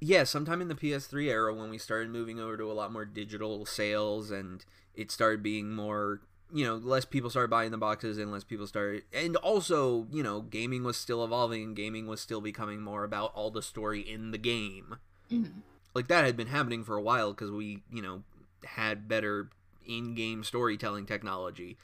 yeah 0.00 0.24
sometime 0.24 0.60
in 0.60 0.68
the 0.68 0.74
ps3 0.74 1.26
era 1.28 1.54
when 1.54 1.70
we 1.70 1.78
started 1.78 2.10
moving 2.10 2.40
over 2.40 2.56
to 2.56 2.70
a 2.70 2.72
lot 2.74 2.92
more 2.92 3.04
digital 3.04 3.64
sales 3.66 4.30
and 4.30 4.64
it 4.94 5.10
started 5.10 5.42
being 5.42 5.70
more 5.70 6.20
you 6.52 6.64
know 6.64 6.76
less 6.76 7.04
people 7.04 7.30
started 7.30 7.48
buying 7.50 7.70
the 7.70 7.78
boxes 7.78 8.18
and 8.18 8.30
less 8.30 8.44
people 8.44 8.66
started 8.66 9.02
and 9.12 9.36
also 9.36 10.06
you 10.10 10.22
know 10.22 10.40
gaming 10.40 10.84
was 10.84 10.96
still 10.96 11.24
evolving 11.24 11.62
and 11.62 11.76
gaming 11.76 12.06
was 12.06 12.20
still 12.20 12.40
becoming 12.40 12.80
more 12.80 13.04
about 13.04 13.32
all 13.34 13.50
the 13.50 13.62
story 13.62 14.00
in 14.00 14.30
the 14.30 14.38
game 14.38 14.96
Mhm. 15.30 15.62
like 15.94 16.08
that 16.08 16.24
had 16.24 16.36
been 16.36 16.48
happening 16.48 16.84
for 16.84 16.96
a 16.96 17.02
while 17.02 17.32
because 17.32 17.50
we 17.50 17.82
you 17.90 18.02
know 18.02 18.22
had 18.64 19.08
better 19.08 19.50
in-game 19.86 20.44
storytelling 20.44 21.06
technology 21.06 21.76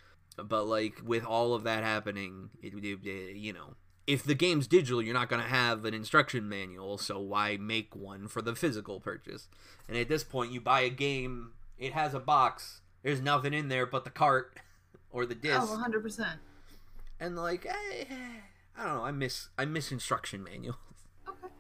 but 0.48 0.64
like 0.66 1.00
with 1.04 1.24
all 1.24 1.54
of 1.54 1.62
that 1.64 1.82
happening 1.82 2.50
it, 2.62 2.72
it, 2.74 2.98
it- 3.06 3.36
you 3.36 3.52
know 3.52 3.74
if 4.06 4.22
the 4.24 4.34
game's 4.34 4.66
digital 4.66 5.00
you're 5.02 5.14
not 5.14 5.28
going 5.28 5.42
to 5.42 5.48
have 5.48 5.84
an 5.84 5.94
instruction 5.94 6.48
manual 6.48 6.98
so 6.98 7.18
why 7.20 7.56
make 7.56 7.94
one 7.94 8.26
for 8.28 8.42
the 8.42 8.54
physical 8.56 8.98
purchase 9.00 9.48
and 9.88 9.96
at 9.96 10.08
this 10.08 10.24
point 10.24 10.50
you 10.52 10.60
buy 10.60 10.80
a 10.80 10.90
game 10.90 11.52
it 11.78 11.92
has 11.92 12.12
a 12.14 12.20
box 12.20 12.80
there's 13.02 13.20
nothing 13.20 13.54
in 13.54 13.68
there 13.68 13.86
but 13.86 14.04
the 14.04 14.10
cart 14.10 14.56
or 15.10 15.26
the 15.26 15.34
disc 15.34 15.60
Oh, 15.62 15.84
100%. 15.86 16.26
and 17.20 17.36
like 17.36 17.66
eh, 17.66 18.04
i 18.76 18.84
don't 18.86 18.96
know 18.96 19.04
i 19.04 19.12
miss 19.12 19.48
i 19.58 19.64
miss 19.64 19.92
instruction 19.92 20.42
manuals 20.42 20.76
Okay. 21.28 21.52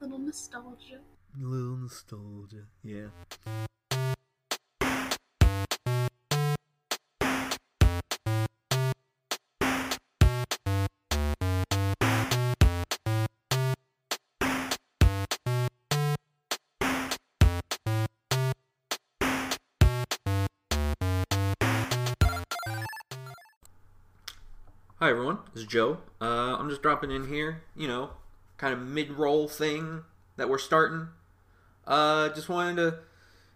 Little 0.00 0.18
nostalgia. 0.18 1.00
little 1.38 1.76
nostalgia 1.76 2.64
yeah 2.84 3.06
Hi 25.02 25.08
everyone, 25.08 25.38
is 25.54 25.64
Joe. 25.64 25.96
Uh, 26.20 26.58
I'm 26.58 26.68
just 26.68 26.82
dropping 26.82 27.10
in 27.10 27.28
here, 27.28 27.62
you 27.74 27.88
know, 27.88 28.10
kind 28.58 28.74
of 28.74 28.80
mid-roll 28.80 29.48
thing 29.48 30.02
that 30.36 30.50
we're 30.50 30.58
starting. 30.58 31.08
Uh, 31.86 32.28
just 32.28 32.50
wanted 32.50 32.76
to, 32.76 32.98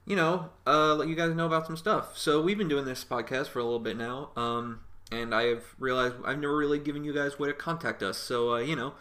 you 0.07 0.17
know, 0.17 0.49
uh, 0.67 0.95
let 0.95 1.07
you 1.07 1.15
guys 1.15 1.35
know 1.35 1.45
about 1.45 1.67
some 1.67 1.77
stuff. 1.77 2.17
So 2.17 2.41
we've 2.41 2.57
been 2.57 2.69
doing 2.69 2.87
this 2.87 3.05
podcast 3.05 3.49
for 3.49 3.59
a 3.59 3.63
little 3.63 3.79
bit 3.79 3.99
now, 3.99 4.31
um, 4.37 4.81
and 5.13 5.35
I 5.35 5.49
have 5.49 5.65
realized 5.79 6.15
I've 6.25 6.39
never 6.39 6.57
really 6.57 6.79
given 6.79 7.05
you 7.05 7.13
guys 7.13 7.39
way 7.39 7.49
to 7.49 7.53
contact 7.53 8.03
us. 8.03 8.17
So 8.17 8.55
uh, 8.55 8.61
you 8.61 8.75
know, 8.75 8.95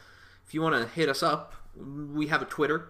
if 0.45 0.53
you 0.53 0.61
want 0.61 0.75
to 0.75 0.93
hit 0.93 1.07
us 1.07 1.23
up, 1.23 1.53
we 1.77 2.27
have 2.27 2.41
a 2.41 2.45
Twitter. 2.45 2.89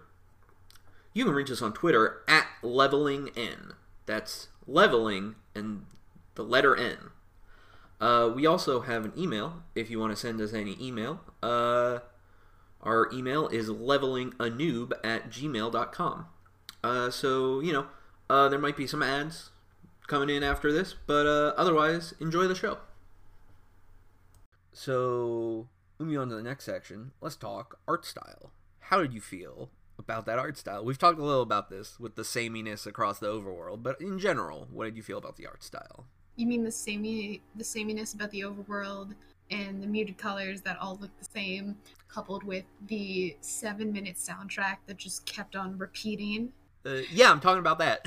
You 1.12 1.26
can 1.26 1.32
reach 1.32 1.52
us 1.52 1.62
on 1.62 1.72
Twitter 1.72 2.22
at 2.26 2.48
leveling 2.64 3.30
n. 3.36 3.74
That's 4.06 4.48
leveling 4.66 5.36
and 5.54 5.84
the 6.34 6.42
letter 6.42 6.74
n. 6.74 7.10
Uh, 8.04 8.28
we 8.28 8.44
also 8.44 8.82
have 8.82 9.06
an 9.06 9.12
email 9.16 9.62
if 9.74 9.88
you 9.88 9.98
want 9.98 10.12
to 10.12 10.16
send 10.16 10.38
us 10.38 10.52
any 10.52 10.76
email. 10.78 11.20
Uh, 11.42 12.00
our 12.82 13.08
email 13.14 13.48
is 13.48 13.70
levelinganoob 13.70 14.92
at 15.02 15.30
gmail.com. 15.30 16.26
Uh, 16.82 17.10
so, 17.10 17.60
you 17.60 17.72
know, 17.72 17.86
uh, 18.28 18.50
there 18.50 18.58
might 18.58 18.76
be 18.76 18.86
some 18.86 19.02
ads 19.02 19.52
coming 20.06 20.28
in 20.28 20.42
after 20.42 20.70
this, 20.70 20.94
but 21.06 21.24
uh, 21.24 21.54
otherwise, 21.56 22.12
enjoy 22.20 22.46
the 22.46 22.54
show. 22.54 22.76
So, 24.74 25.68
moving 25.98 26.18
on 26.18 26.28
to 26.28 26.34
the 26.34 26.42
next 26.42 26.66
section, 26.66 27.12
let's 27.22 27.36
talk 27.36 27.78
art 27.88 28.04
style. 28.04 28.50
How 28.80 29.00
did 29.00 29.14
you 29.14 29.22
feel 29.22 29.70
about 29.98 30.26
that 30.26 30.38
art 30.38 30.58
style? 30.58 30.84
We've 30.84 30.98
talked 30.98 31.18
a 31.18 31.24
little 31.24 31.40
about 31.40 31.70
this 31.70 31.98
with 31.98 32.16
the 32.16 32.24
sameness 32.24 32.84
across 32.84 33.18
the 33.18 33.28
overworld, 33.28 33.82
but 33.82 33.98
in 33.98 34.18
general, 34.18 34.68
what 34.70 34.84
did 34.84 34.98
you 34.98 35.02
feel 35.02 35.16
about 35.16 35.38
the 35.38 35.46
art 35.46 35.62
style? 35.62 36.04
You 36.36 36.46
mean 36.46 36.64
the 36.64 36.70
samey, 36.70 37.42
the 37.54 37.64
sameness 37.64 38.14
about 38.14 38.30
the 38.30 38.40
overworld 38.42 39.14
and 39.50 39.82
the 39.82 39.86
muted 39.86 40.18
colors 40.18 40.62
that 40.62 40.78
all 40.78 40.98
look 41.00 41.10
the 41.18 41.28
same, 41.32 41.76
coupled 42.08 42.42
with 42.42 42.64
the 42.88 43.36
seven-minute 43.40 44.16
soundtrack 44.16 44.78
that 44.86 44.96
just 44.96 45.26
kept 45.26 45.54
on 45.54 45.78
repeating? 45.78 46.52
Uh, 46.84 47.02
yeah, 47.10 47.30
I'm 47.30 47.40
talking 47.40 47.60
about 47.60 47.78
that. 47.78 48.06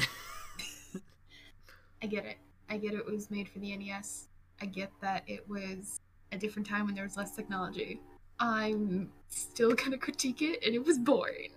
I 2.02 2.08
get 2.08 2.26
it. 2.26 2.38
I 2.70 2.78
get 2.78 2.94
it 2.94 3.06
was 3.06 3.32
made 3.32 3.48
for 3.48 3.60
the 3.60 3.76
NES. 3.76 4.28
I 4.62 4.66
get 4.66 4.92
that 5.02 5.24
it 5.28 5.48
was 5.48 6.00
a 6.32 6.38
different 6.38 6.68
time 6.68 6.86
when 6.86 6.96
there 6.96 7.04
was 7.04 7.16
less 7.16 7.36
technology. 7.36 8.02
I'm 8.40 9.10
still 9.30 9.74
gonna 9.74 9.98
critique 9.98 10.42
it, 10.42 10.64
and 10.66 10.76
it 10.76 10.84
was 10.86 11.00
boring. 11.00 11.50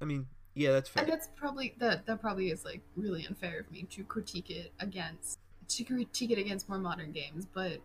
I 0.00 0.04
mean, 0.04 0.26
yeah, 0.54 0.72
that's 0.72 0.88
fair. 0.88 1.04
And 1.04 1.12
that's 1.12 1.28
probably 1.36 1.74
that. 1.78 2.06
That 2.06 2.20
probably 2.20 2.50
is 2.50 2.64
like 2.64 2.80
really 2.96 3.24
unfair 3.26 3.60
of 3.60 3.70
me 3.70 3.84
to 3.90 4.04
critique 4.04 4.50
it 4.50 4.72
against 4.80 5.38
to 5.68 5.84
critique 5.84 6.30
it 6.30 6.38
against 6.38 6.68
more 6.68 6.78
modern 6.78 7.12
games. 7.12 7.46
But 7.52 7.78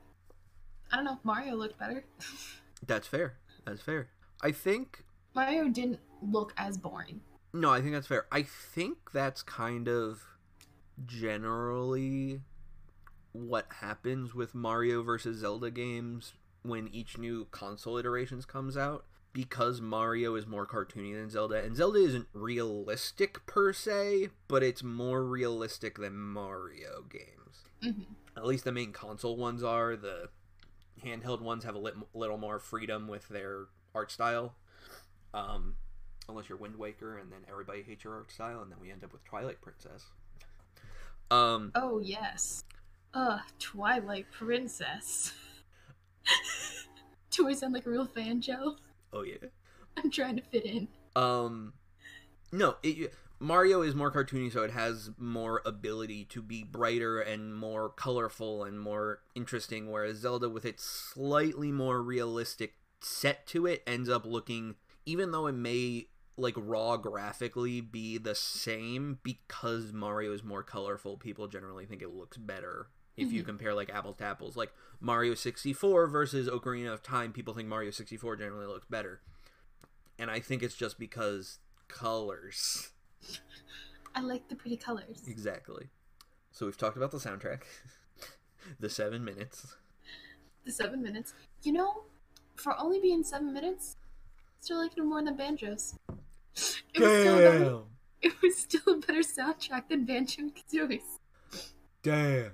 I 0.92 0.96
don't 0.96 1.06
know. 1.06 1.20
Mario 1.24 1.56
looked 1.56 1.78
better. 1.80 2.06
That's 2.86 3.08
fair. 3.08 3.36
That's 3.66 3.82
fair. 3.82 4.10
I 4.42 4.52
think 4.52 5.06
Mario 5.34 5.70
didn't 5.70 6.00
look 6.22 6.54
as 6.58 6.78
boring. 6.78 7.22
no, 7.54 7.72
I 7.72 7.80
think 7.82 7.94
that's 7.94 8.08
fair. 8.08 8.26
I 8.32 8.44
think 8.44 8.98
that's 9.14 9.42
kind 9.42 9.88
of 9.88 10.22
generally 11.06 12.42
what 13.32 13.68
happens 13.80 14.36
with 14.36 14.54
Mario 14.54 15.02
versus 15.02 15.38
Zelda 15.38 15.72
games 15.72 16.34
when 16.62 16.88
each 16.90 17.18
new 17.18 17.46
console 17.52 17.98
iterations 17.98 18.46
comes 18.46 18.76
out 18.78 19.06
because 19.34 19.82
Mario 19.82 20.36
is 20.36 20.46
more 20.48 20.66
cartoony 20.68 21.14
than 21.16 21.30
Zelda 21.30 21.56
and 21.64 21.76
Zelda 21.76 22.00
isn't 22.00 22.28
realistic 22.34 23.46
per 23.46 23.74
se, 23.74 24.30
but 24.48 24.64
it's 24.64 24.84
more 24.84 25.24
realistic 25.26 25.98
than 25.98 26.16
Mario 26.18 27.04
games. 27.10 27.66
hmm 27.82 28.04
At 28.38 28.46
least 28.46 28.64
the 28.64 28.72
main 28.72 28.92
console 28.94 29.36
ones 29.36 29.64
are. 29.64 29.96
The 29.96 30.30
handheld 31.04 31.42
ones 31.42 31.64
have 31.64 31.76
a 31.76 31.80
lit- 31.80 31.96
little 32.14 32.38
more 32.38 32.60
freedom 32.60 33.08
with 33.08 33.28
their 33.28 33.66
art 33.96 34.12
style. 34.12 34.56
Um, 35.34 35.76
unless 36.30 36.48
you're 36.48 36.58
Wind 36.58 36.78
Waker, 36.78 37.18
and 37.18 37.32
then 37.32 37.40
everybody 37.50 37.82
hates 37.82 38.04
your 38.04 38.14
art 38.14 38.32
style, 38.32 38.62
and 38.62 38.72
then 38.72 38.80
we 38.80 38.92
end 38.92 39.04
up 39.04 39.12
with 39.12 39.24
Twilight 39.26 39.62
Princess. 39.62 40.06
Um, 41.32 41.72
Oh 41.76 42.00
yes. 42.00 42.64
Ugh, 43.14 43.40
Twilight 43.60 44.28
Princess. 44.32 45.34
Do 47.32 47.48
I 47.48 47.54
sound 47.54 47.74
like 47.74 47.86
a 47.86 47.90
real 47.90 48.06
fan, 48.06 48.42
Joe? 48.42 48.76
Oh 49.14 49.24
yeah. 49.24 49.48
I'm 49.98 50.10
trying 50.10 50.36
to 50.38 50.42
fit 50.42 50.66
in. 50.66 50.88
Um, 51.16 51.74
no, 52.52 52.76
it, 52.84 53.14
Mario 53.40 53.82
is 53.82 53.94
more 53.94 54.12
cartoony, 54.12 54.52
so 54.52 54.64
it 54.64 54.72
has 54.72 55.12
more 55.18 55.62
ability 55.66 56.26
to 56.26 56.42
be 56.42 56.64
brighter 56.64 57.20
and 57.20 57.56
more 57.56 57.90
colorful 57.90 58.64
and 58.64 58.80
more 58.80 59.20
interesting. 59.36 59.92
Whereas 59.92 60.18
Zelda, 60.18 60.50
with 60.50 60.66
its 60.66 60.84
slightly 60.84 61.72
more 61.72 62.02
realistic 62.02 62.76
set 63.02 63.46
to 63.48 63.66
it, 63.66 63.84
ends 63.86 64.10
up 64.10 64.26
looking, 64.26 64.76
even 65.06 65.32
though 65.32 65.48
it 65.48 65.54
may 65.54 66.08
like 66.38 66.56
raw 66.58 66.98
graphically 66.98 67.80
be 67.82 68.18
the 68.18 68.34
same 68.34 69.20
because 69.22 69.94
Mario 69.94 70.34
is 70.34 70.44
more 70.44 70.64
colorful. 70.64 71.18
People 71.18 71.48
generally 71.48 71.86
think 71.86 72.02
it 72.02 72.14
looks 72.14 72.38
better 72.38 72.88
if 73.18 73.32
you 73.32 73.44
Mhm. 73.44 73.46
compare 73.46 73.74
like 73.74 73.90
apples 73.90 74.18
to 74.18 74.24
apples. 74.26 74.56
Like 74.58 74.74
Mario 75.00 75.34
64 75.36 76.08
versus 76.08 76.48
Ocarina 76.50 76.92
of 76.94 77.04
Time, 77.04 77.32
people 77.34 77.54
think 77.54 77.68
Mario 77.68 77.92
64 77.92 78.36
generally 78.38 78.66
looks 78.68 78.86
better. 78.90 79.22
And 80.18 80.30
I 80.32 80.40
think 80.40 80.64
it's 80.64 80.76
just 80.76 80.98
because 81.00 81.60
colors. 81.88 82.92
I 84.16 84.22
like 84.22 84.48
the 84.50 84.56
pretty 84.56 84.78
colors. 84.78 85.24
Exactly. 85.28 85.90
So 86.52 86.66
we've 86.66 86.78
talked 86.78 86.98
about 86.98 87.12
the 87.12 87.18
soundtrack, 87.18 87.64
the 88.80 88.90
seven 88.90 89.24
minutes. 89.26 89.76
The 90.66 90.72
seven 90.72 91.02
minutes. 91.02 91.34
You 91.64 91.74
know, 91.74 92.04
for 92.56 92.80
only 92.80 93.00
being 93.00 93.24
seven 93.24 93.52
minutes, 93.54 93.98
still 94.60 94.78
like 94.78 94.96
no 94.98 95.04
more 95.04 95.24
than 95.24 95.36
Banjo's. 95.36 95.96
It 96.96 97.00
was, 97.02 97.10
still 97.22 97.38
better, 97.38 97.82
it 98.22 98.42
was 98.44 98.56
still 98.58 98.94
a 98.94 98.98
better 98.98 99.22
soundtrack 99.22 99.90
than 99.90 100.06
Banjo 100.06 100.44
and 100.44 100.56
Kazooie's. 100.56 101.20
Damn. 102.04 102.52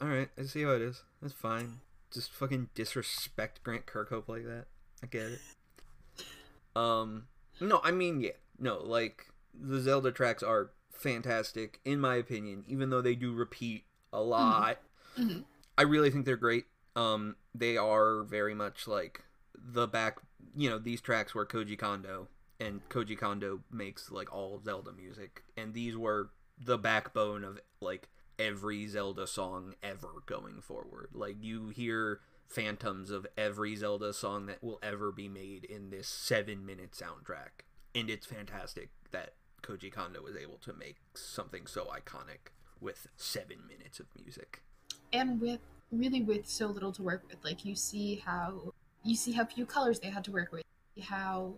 All 0.00 0.08
right, 0.08 0.28
I 0.38 0.42
see 0.42 0.62
how 0.62 0.70
it 0.72 0.82
is. 0.82 1.02
That's 1.22 1.34
fine. 1.34 1.80
Just 2.12 2.32
fucking 2.32 2.68
disrespect 2.74 3.62
Grant 3.62 3.86
Kirkhope 3.86 4.28
like 4.28 4.44
that. 4.44 4.66
I 5.02 5.06
get 5.06 5.22
it. 5.26 5.40
Um, 6.76 7.26
no, 7.60 7.80
I 7.84 7.90
mean, 7.92 8.20
yeah, 8.20 8.32
no, 8.58 8.78
like 8.82 9.26
the 9.58 9.80
Zelda 9.80 10.10
tracks 10.12 10.42
are 10.42 10.70
fantastic 10.90 11.80
in 11.84 12.00
my 12.00 12.16
opinion, 12.16 12.64
even 12.66 12.90
though 12.90 13.02
they 13.02 13.14
do 13.14 13.32
repeat 13.32 13.84
a 14.12 14.20
lot. 14.20 14.78
Mhm. 15.16 15.44
I 15.76 15.82
really 15.82 16.10
think 16.10 16.24
they're 16.24 16.36
great. 16.36 16.66
Um, 16.96 17.36
they 17.54 17.76
are 17.76 18.22
very 18.22 18.54
much 18.54 18.86
like 18.86 19.22
the 19.56 19.86
back. 19.86 20.18
You 20.56 20.70
know, 20.70 20.78
these 20.78 21.00
tracks 21.00 21.34
were 21.34 21.46
Koji 21.46 21.78
Kondo, 21.78 22.28
and 22.60 22.88
Koji 22.88 23.18
Kondo 23.18 23.60
makes 23.70 24.10
like 24.10 24.32
all 24.32 24.60
Zelda 24.64 24.92
music, 24.92 25.42
and 25.56 25.74
these 25.74 25.96
were 25.96 26.30
the 26.58 26.78
backbone 26.78 27.42
of 27.44 27.60
like 27.80 28.08
every 28.38 28.86
Zelda 28.86 29.26
song 29.26 29.74
ever 29.82 30.22
going 30.26 30.60
forward. 30.60 31.08
Like 31.12 31.36
you 31.42 31.68
hear 31.68 32.20
phantoms 32.48 33.10
of 33.10 33.26
every 33.36 33.74
Zelda 33.76 34.12
song 34.12 34.46
that 34.46 34.62
will 34.62 34.78
ever 34.82 35.10
be 35.12 35.28
made 35.28 35.64
in 35.64 35.90
this 35.90 36.08
seven 36.08 36.64
minute 36.66 36.92
soundtrack, 36.92 37.64
and 37.94 38.08
it's 38.10 38.26
fantastic 38.26 38.90
that 39.12 39.34
Koji 39.62 39.90
Kondo 39.92 40.22
was 40.22 40.36
able 40.36 40.58
to 40.58 40.72
make 40.72 40.96
something 41.14 41.66
so 41.66 41.86
iconic 41.86 42.50
with 42.80 43.06
seven 43.16 43.58
minutes 43.66 43.98
of 44.00 44.06
music. 44.20 44.62
and 45.12 45.40
with 45.40 45.60
really 45.92 46.22
with 46.22 46.46
so 46.46 46.66
little 46.66 46.90
to 46.92 47.02
work 47.02 47.22
with 47.28 47.36
like 47.44 47.64
you 47.64 47.74
see 47.76 48.16
how 48.16 48.72
you 49.04 49.14
see 49.14 49.32
how 49.32 49.44
few 49.44 49.64
colors 49.64 50.00
they 50.00 50.10
had 50.10 50.24
to 50.24 50.32
work 50.32 50.50
with 50.50 50.64
how 51.02 51.54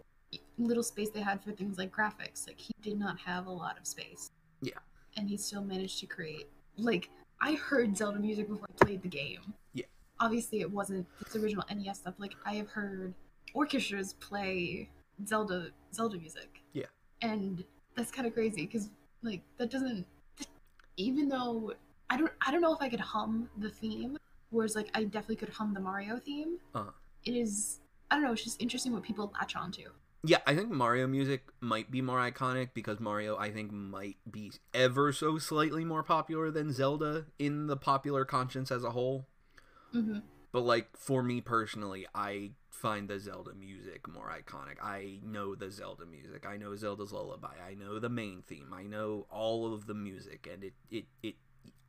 little 0.58 0.82
space 0.82 1.08
they 1.10 1.20
had 1.20 1.42
for 1.42 1.52
things 1.52 1.78
like 1.78 1.90
graphics 1.90 2.46
like 2.46 2.58
he 2.60 2.72
did 2.82 2.98
not 2.98 3.18
have 3.18 3.46
a 3.46 3.50
lot 3.50 3.78
of 3.78 3.86
space 3.86 4.30
Yeah. 4.60 4.78
and 5.16 5.28
he 5.30 5.36
still 5.38 5.62
managed 5.62 5.98
to 6.00 6.06
create 6.06 6.48
like 6.78 7.08
i 7.40 7.54
heard 7.54 7.96
zelda 7.96 8.18
music 8.18 8.48
before 8.48 8.66
i 8.80 8.84
played 8.84 9.02
the 9.02 9.08
game 9.08 9.54
Yeah. 9.74 9.84
obviously 10.20 10.60
it 10.60 10.70
wasn't 10.70 11.06
its 11.20 11.36
original 11.36 11.64
nes 11.74 11.98
stuff 11.98 12.14
like 12.18 12.34
i 12.44 12.54
have 12.54 12.68
heard 12.68 13.14
orchestras 13.54 14.14
play 14.14 14.88
zelda 15.26 15.68
zelda 15.92 16.16
music 16.18 16.60
Yeah. 16.72 16.86
and 17.22 17.64
that's 17.94 18.10
kind 18.10 18.26
of 18.26 18.34
crazy 18.34 18.66
because 18.66 18.90
like 19.22 19.42
that 19.58 19.70
doesn't 19.70 20.06
even 20.96 21.28
though 21.28 21.72
I 22.08 22.16
don't 22.16 22.30
I 22.46 22.50
don't 22.52 22.60
know 22.60 22.72
if 22.72 22.80
I 22.80 22.88
could 22.88 23.00
hum 23.00 23.48
the 23.58 23.68
theme, 23.68 24.16
whereas 24.50 24.76
like 24.76 24.88
I 24.94 25.04
definitely 25.04 25.36
could 25.36 25.48
hum 25.48 25.74
the 25.74 25.80
Mario 25.80 26.18
theme. 26.18 26.58
Uh-huh. 26.74 26.90
It 27.24 27.34
is 27.34 27.80
I 28.10 28.14
don't 28.14 28.24
know, 28.24 28.32
it's 28.32 28.44
just 28.44 28.62
interesting 28.62 28.92
what 28.92 29.02
people 29.02 29.32
latch 29.34 29.56
onto. 29.56 29.82
Yeah, 30.22 30.38
I 30.46 30.56
think 30.56 30.70
Mario 30.70 31.06
music 31.06 31.44
might 31.60 31.90
be 31.90 32.02
more 32.02 32.18
iconic 32.18 32.70
because 32.74 32.98
Mario, 32.98 33.36
I 33.36 33.50
think, 33.52 33.70
might 33.72 34.16
be 34.28 34.52
ever 34.74 35.12
so 35.12 35.38
slightly 35.38 35.84
more 35.84 36.02
popular 36.02 36.50
than 36.50 36.72
Zelda 36.72 37.26
in 37.38 37.66
the 37.68 37.76
popular 37.76 38.24
conscience 38.24 38.72
as 38.72 38.82
a 38.82 38.90
whole. 38.90 39.28
hmm 39.92 40.18
But, 40.52 40.62
like, 40.62 40.96
for 40.96 41.22
me 41.22 41.40
personally, 41.40 42.06
I 42.14 42.52
find 42.70 43.08
the 43.08 43.18
Zelda 43.20 43.54
music 43.54 44.08
more 44.08 44.30
iconic. 44.30 44.76
I 44.82 45.20
know 45.22 45.54
the 45.54 45.70
Zelda 45.70 46.06
music. 46.06 46.46
I 46.46 46.56
know 46.56 46.74
Zelda's 46.76 47.12
Lullaby. 47.12 47.54
I 47.66 47.74
know 47.74 47.98
the 47.98 48.08
main 48.08 48.42
theme. 48.42 48.72
I 48.72 48.84
know 48.84 49.26
all 49.30 49.72
of 49.72 49.86
the 49.86 49.94
music, 49.94 50.48
and 50.52 50.64
it, 50.64 50.74
it, 50.90 51.04
it, 51.22 51.34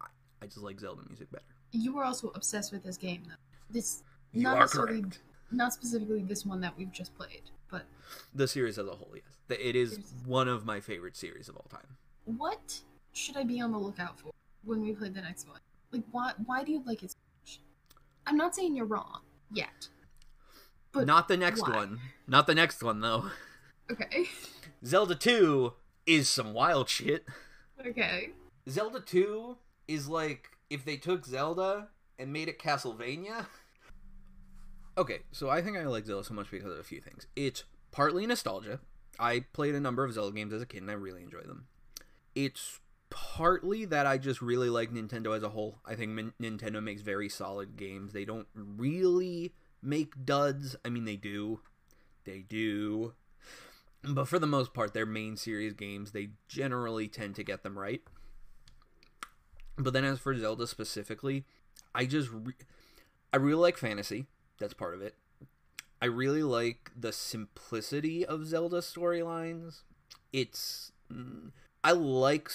I, 0.01 0.45
just 0.47 0.63
like 0.63 0.79
Zelda 0.79 1.03
music 1.07 1.31
better. 1.31 1.43
You 1.71 1.93
were 1.93 2.03
also 2.03 2.31
obsessed 2.35 2.71
with 2.73 2.83
this 2.83 2.97
game 2.97 3.23
though. 3.27 3.35
This 3.69 4.03
You 4.31 4.43
not 4.43 4.57
are 4.57 4.59
necessarily 4.59 5.01
correct. 5.01 5.19
not 5.51 5.73
specifically 5.73 6.23
this 6.23 6.45
one 6.45 6.61
that 6.61 6.77
we've 6.77 6.91
just 6.91 7.15
played, 7.17 7.51
but 7.69 7.86
The 8.34 8.47
series 8.47 8.77
as 8.77 8.88
a 8.88 8.91
whole, 8.91 9.13
yes. 9.15 9.23
It 9.60 9.75
is 9.75 9.99
one 10.25 10.47
of 10.47 10.65
my 10.65 10.80
favorite 10.80 11.15
series 11.17 11.47
of 11.49 11.56
all 11.56 11.67
time. 11.69 11.97
what 12.25 12.80
should 13.13 13.38
I 13.38 13.43
be 13.43 13.60
on 13.62 13.71
the 13.71 13.77
lookout 13.80 14.19
for 14.19 14.32
when 14.63 14.82
we 14.82 14.93
play 14.93 15.10
the 15.10 15.21
next 15.21 15.47
one? 15.47 15.60
Like 15.91 16.03
why 16.12 16.34
why 16.45 16.63
do 16.63 16.71
you 16.71 16.84
like 16.86 17.01
it 17.03 17.12
so 17.12 17.17
much? 17.41 17.60
I'm 18.25 18.38
not 18.38 18.56
saying 18.56 18.75
you're 18.75 18.86
wrong 18.86 19.21
yet. 19.51 19.88
But 20.91 21.06
Not 21.08 21.27
the 21.27 21.38
next 21.38 21.62
why? 21.62 21.75
one. 21.75 21.99
Not 22.27 22.47
the 22.47 22.56
next 22.56 22.82
one, 22.82 23.01
though. 23.01 23.25
Okay. 23.91 24.25
Zelda 24.86 25.15
2 25.15 25.73
is 26.06 26.27
some 26.30 26.53
wild 26.53 26.89
shit. 26.89 27.25
Okay. 27.86 28.30
Zelda 28.69 28.99
2 28.99 29.58
is 29.88 30.08
like 30.08 30.49
if 30.69 30.84
they 30.86 30.97
took 30.97 31.25
Zelda 31.25 31.89
and 32.17 32.34
made 32.34 32.47
it 32.49 32.58
Castlevania. 32.60 33.45
Okay, 34.97 35.19
so 35.31 35.49
I 35.49 35.62
think 35.62 35.77
I 35.77 35.86
like 35.86 36.05
Zelda 36.05 36.23
so 36.25 36.33
much 36.33 36.49
because 36.49 36.71
of 36.71 36.79
a 36.79 36.83
few 36.83 36.99
things. 36.99 37.27
It's 37.36 37.63
partly 37.91 38.25
nostalgia. 38.25 38.79
I 39.19 39.45
played 39.53 39.75
a 39.75 39.79
number 39.79 40.03
of 40.03 40.13
Zelda 40.13 40.36
games 40.36 40.53
as 40.53 40.62
a 40.62 40.65
kid 40.65 40.81
and 40.81 40.89
I 40.89 40.95
really 40.95 41.21
enjoy 41.21 41.41
them. 41.41 41.67
It's 42.36 42.79
partly 43.10 43.86
that 43.86 44.05
I 44.05 44.17
just 44.17 44.41
really 44.41 44.69
like 44.69 44.91
Nintendo 44.91 45.36
as 45.36 45.43
a 45.43 45.49
whole. 45.49 45.79
I 45.86 45.95
think 45.95 46.12
Min- 46.12 46.33
Nintendo 46.41 46.81
makes 46.81 47.01
very 47.01 47.29
solid 47.29 47.77
games. 47.77 48.13
They 48.13 48.25
don't 48.25 48.47
really 48.55 49.53
make 49.81 50.25
duds. 50.25 50.75
I 50.83 50.89
mean, 50.89 51.05
they 51.05 51.15
do. 51.15 51.62
They 52.25 52.39
do. 52.39 53.13
But 54.03 54.27
for 54.27 54.39
the 54.39 54.47
most 54.47 54.73
part, 54.73 54.93
their 54.93 55.05
main 55.05 55.38
series 55.38 55.73
games, 55.73 56.12
they 56.12 56.29
generally 56.47 57.07
tend 57.07 57.36
to 57.36 57.43
get 57.43 57.63
them 57.63 57.77
right. 57.77 58.01
But 59.77 59.93
then 59.93 60.05
as 60.05 60.19
for 60.19 60.36
Zelda 60.36 60.65
specifically, 60.65 61.45
I 61.93 62.05
just 62.05 62.29
re- 62.31 62.53
I 63.31 63.38
really 63.38 63.62
like 63.62 63.77
fantasy. 63.77 64.25
That's 64.59 64.73
part 64.73 64.93
of 64.93 65.01
it. 65.01 65.15
I 66.01 66.05
really 66.05 66.43
like 66.43 66.91
the 66.95 67.11
simplicity 67.11 68.25
of 68.25 68.45
Zelda 68.45 68.77
storylines. 68.79 69.81
It's 70.31 70.91
mm, 71.11 71.51
I 71.83 71.91
like 71.91 72.51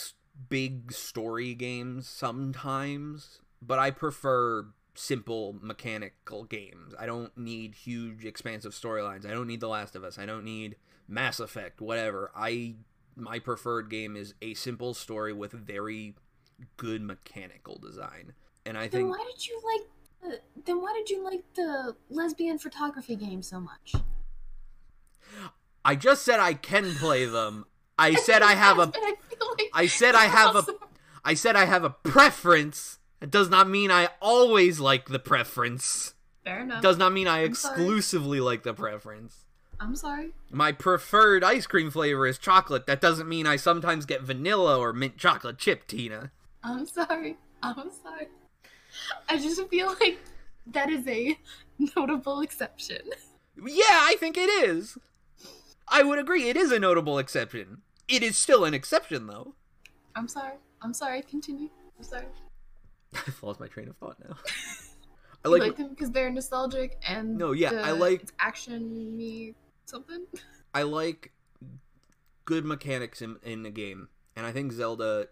big 0.48 0.92
story 0.92 1.54
games 1.54 2.06
sometimes, 2.06 3.40
but 3.60 3.78
I 3.78 3.90
prefer 3.90 4.66
simple 4.94 5.56
mechanical 5.60 6.44
games. 6.44 6.94
I 6.98 7.06
don't 7.06 7.36
need 7.36 7.74
huge 7.74 8.24
expansive 8.24 8.72
storylines. 8.72 9.26
I 9.26 9.30
don't 9.30 9.46
need 9.46 9.60
The 9.60 9.68
Last 9.68 9.96
of 9.96 10.04
Us. 10.04 10.18
I 10.18 10.26
don't 10.26 10.44
need 10.44 10.76
Mass 11.08 11.40
Effect, 11.40 11.80
whatever. 11.80 12.30
I 12.36 12.76
my 13.16 13.38
preferred 13.38 13.90
game 13.90 14.16
is 14.16 14.34
a 14.40 14.54
simple 14.54 14.94
story 14.94 15.32
with 15.32 15.52
very 15.52 16.14
good 16.76 17.02
mechanical 17.02 17.78
design. 17.78 18.32
And 18.64 18.78
I 18.78 18.82
Then 18.82 18.90
think 18.90 19.10
why 19.10 19.24
did 19.30 19.46
you 19.46 19.60
like 19.64 19.88
the, 20.22 20.40
then 20.64 20.80
why 20.80 20.92
did 20.94 21.10
you 21.10 21.22
like 21.22 21.42
the 21.54 21.96
lesbian 22.10 22.58
photography 22.58 23.16
game 23.16 23.42
so 23.42 23.60
much? 23.60 23.94
I 25.84 25.96
just 25.96 26.24
said 26.24 26.40
I 26.40 26.54
can 26.54 26.94
play 26.94 27.26
them. 27.26 27.66
I 27.98 28.14
said 28.14 28.42
I 28.42 28.54
have 28.54 28.78
a 28.78 28.82
I 28.94 29.14
feel 29.28 29.48
like 29.58 29.70
I 29.74 29.86
said 29.86 30.14
I 30.14 30.24
have 30.26 30.56
a. 30.56 30.66
I 31.24 31.34
said 31.34 31.56
I 31.56 31.66
have 31.66 31.84
a 31.84 31.90
preference. 31.90 32.98
It 33.20 33.30
does 33.30 33.48
not 33.48 33.68
mean 33.68 33.90
I 33.90 34.08
always 34.20 34.80
like 34.80 35.06
the 35.06 35.18
preference. 35.18 36.14
Fair 36.44 36.60
enough. 36.62 36.82
Does 36.82 36.98
not 36.98 37.12
mean 37.12 37.28
I 37.28 37.42
I'm 37.42 37.54
sorry. 37.54 37.74
exclusively 37.74 38.40
like 38.40 38.62
the 38.64 38.74
preference. 38.74 39.44
I'm 39.78 39.96
sorry. 39.96 40.30
My 40.50 40.72
preferred 40.72 41.42
ice 41.42 41.66
cream 41.66 41.90
flavor 41.90 42.26
is 42.26 42.38
chocolate. 42.38 42.86
That 42.86 43.00
doesn't 43.00 43.28
mean 43.28 43.46
I 43.46 43.56
sometimes 43.56 44.06
get 44.06 44.22
vanilla 44.22 44.78
or 44.78 44.92
mint 44.92 45.16
chocolate 45.18 45.58
chip, 45.58 45.86
Tina. 45.86 46.30
I'm 46.62 46.86
sorry. 46.86 47.36
I'm 47.62 47.90
sorry. 48.02 48.28
I 49.28 49.38
just 49.38 49.62
feel 49.68 49.94
like 50.00 50.18
that 50.66 50.90
is 50.90 51.06
a 51.06 51.38
notable 51.96 52.40
exception. 52.40 53.00
Yeah, 53.56 53.84
I 53.88 54.16
think 54.18 54.36
it 54.36 54.48
is. 54.48 54.96
I 55.88 56.02
would 56.02 56.18
agree. 56.18 56.48
It 56.48 56.56
is 56.56 56.72
a 56.72 56.78
notable 56.78 57.18
exception. 57.18 57.78
It 58.08 58.22
is 58.22 58.36
still 58.36 58.64
an 58.64 58.74
exception, 58.74 59.26
though. 59.26 59.54
I'm 60.14 60.28
sorry. 60.28 60.54
I'm 60.80 60.94
sorry. 60.94 61.22
Continue. 61.22 61.68
I'm 61.98 62.04
sorry. 62.04 62.26
I've 63.14 63.42
lost 63.42 63.60
my 63.60 63.66
train 63.68 63.88
of 63.88 63.96
thought 63.96 64.16
now. 64.26 64.36
I 65.44 65.48
like. 65.48 65.60
like, 65.62 65.76
them 65.76 65.88
because 65.90 66.10
they're 66.10 66.30
nostalgic 66.30 66.98
and 67.06 67.36
No, 67.36 67.52
yeah, 67.52 67.70
the- 67.70 67.82
I 67.82 67.90
like- 67.90 68.24
action 68.38 69.16
me 69.16 69.54
something. 69.86 70.24
I 70.74 70.82
like 70.82 71.32
good 72.44 72.64
mechanics 72.64 73.20
in, 73.20 73.36
in 73.42 73.62
the 73.62 73.70
game, 73.70 74.08
and 74.36 74.46
I 74.46 74.52
think 74.52 74.72
Zelda, 74.72 75.28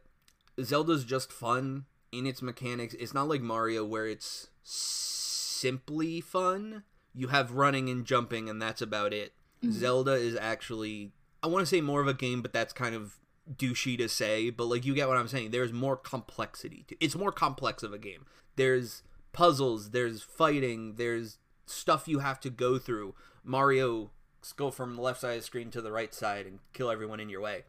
Zelda's 0.60 1.04
just 1.04 1.32
fun 1.32 1.86
in 2.12 2.26
its 2.26 2.42
mechanics. 2.42 2.94
It's 2.94 3.14
not 3.14 3.28
like 3.28 3.40
Mario 3.40 3.84
where 3.84 4.06
it's 4.06 4.48
simply 4.62 6.20
fun. 6.20 6.84
You 7.14 7.28
have 7.28 7.52
running 7.52 7.88
and 7.88 8.04
jumping, 8.04 8.48
and 8.48 8.60
that's 8.60 8.80
about 8.82 9.12
it. 9.12 9.32
Mhm. 9.62 9.72
Zelda 9.72 10.12
is 10.12 10.36
actually 10.36 11.12
I 11.42 11.46
want 11.46 11.62
to 11.62 11.66
say 11.66 11.80
more 11.80 12.02
of 12.02 12.06
a 12.06 12.12
game, 12.14 12.42
but 12.42 12.52
that's 12.52 12.72
kind 12.74 12.94
of 12.94 13.16
douchey 13.50 13.96
to 13.96 14.08
say, 14.08 14.50
but 14.50 14.66
like 14.66 14.84
you 14.84 14.94
get 14.94 15.08
what 15.08 15.16
I'm 15.16 15.28
saying. 15.28 15.50
There's 15.50 15.72
more 15.72 15.96
complexity 15.96 16.84
to 16.88 16.96
it's 17.00 17.16
more 17.16 17.32
complex 17.32 17.82
of 17.82 17.92
a 17.92 17.98
game. 17.98 18.26
There's 18.56 19.02
puzzles, 19.32 19.90
there's 19.90 20.22
fighting, 20.22 20.96
there's 20.96 21.38
stuff 21.66 22.06
you 22.08 22.18
have 22.18 22.40
to 22.40 22.50
go 22.50 22.78
through. 22.78 23.14
Mario 23.42 24.10
go 24.56 24.70
from 24.70 24.96
the 24.96 25.02
left 25.02 25.20
side 25.20 25.32
of 25.32 25.40
the 25.40 25.46
screen 25.46 25.70
to 25.70 25.80
the 25.82 25.92
right 25.92 26.14
side 26.14 26.46
and 26.46 26.58
kill 26.72 26.90
everyone 26.90 27.20
in 27.20 27.28
your 27.28 27.40
way. 27.40 27.64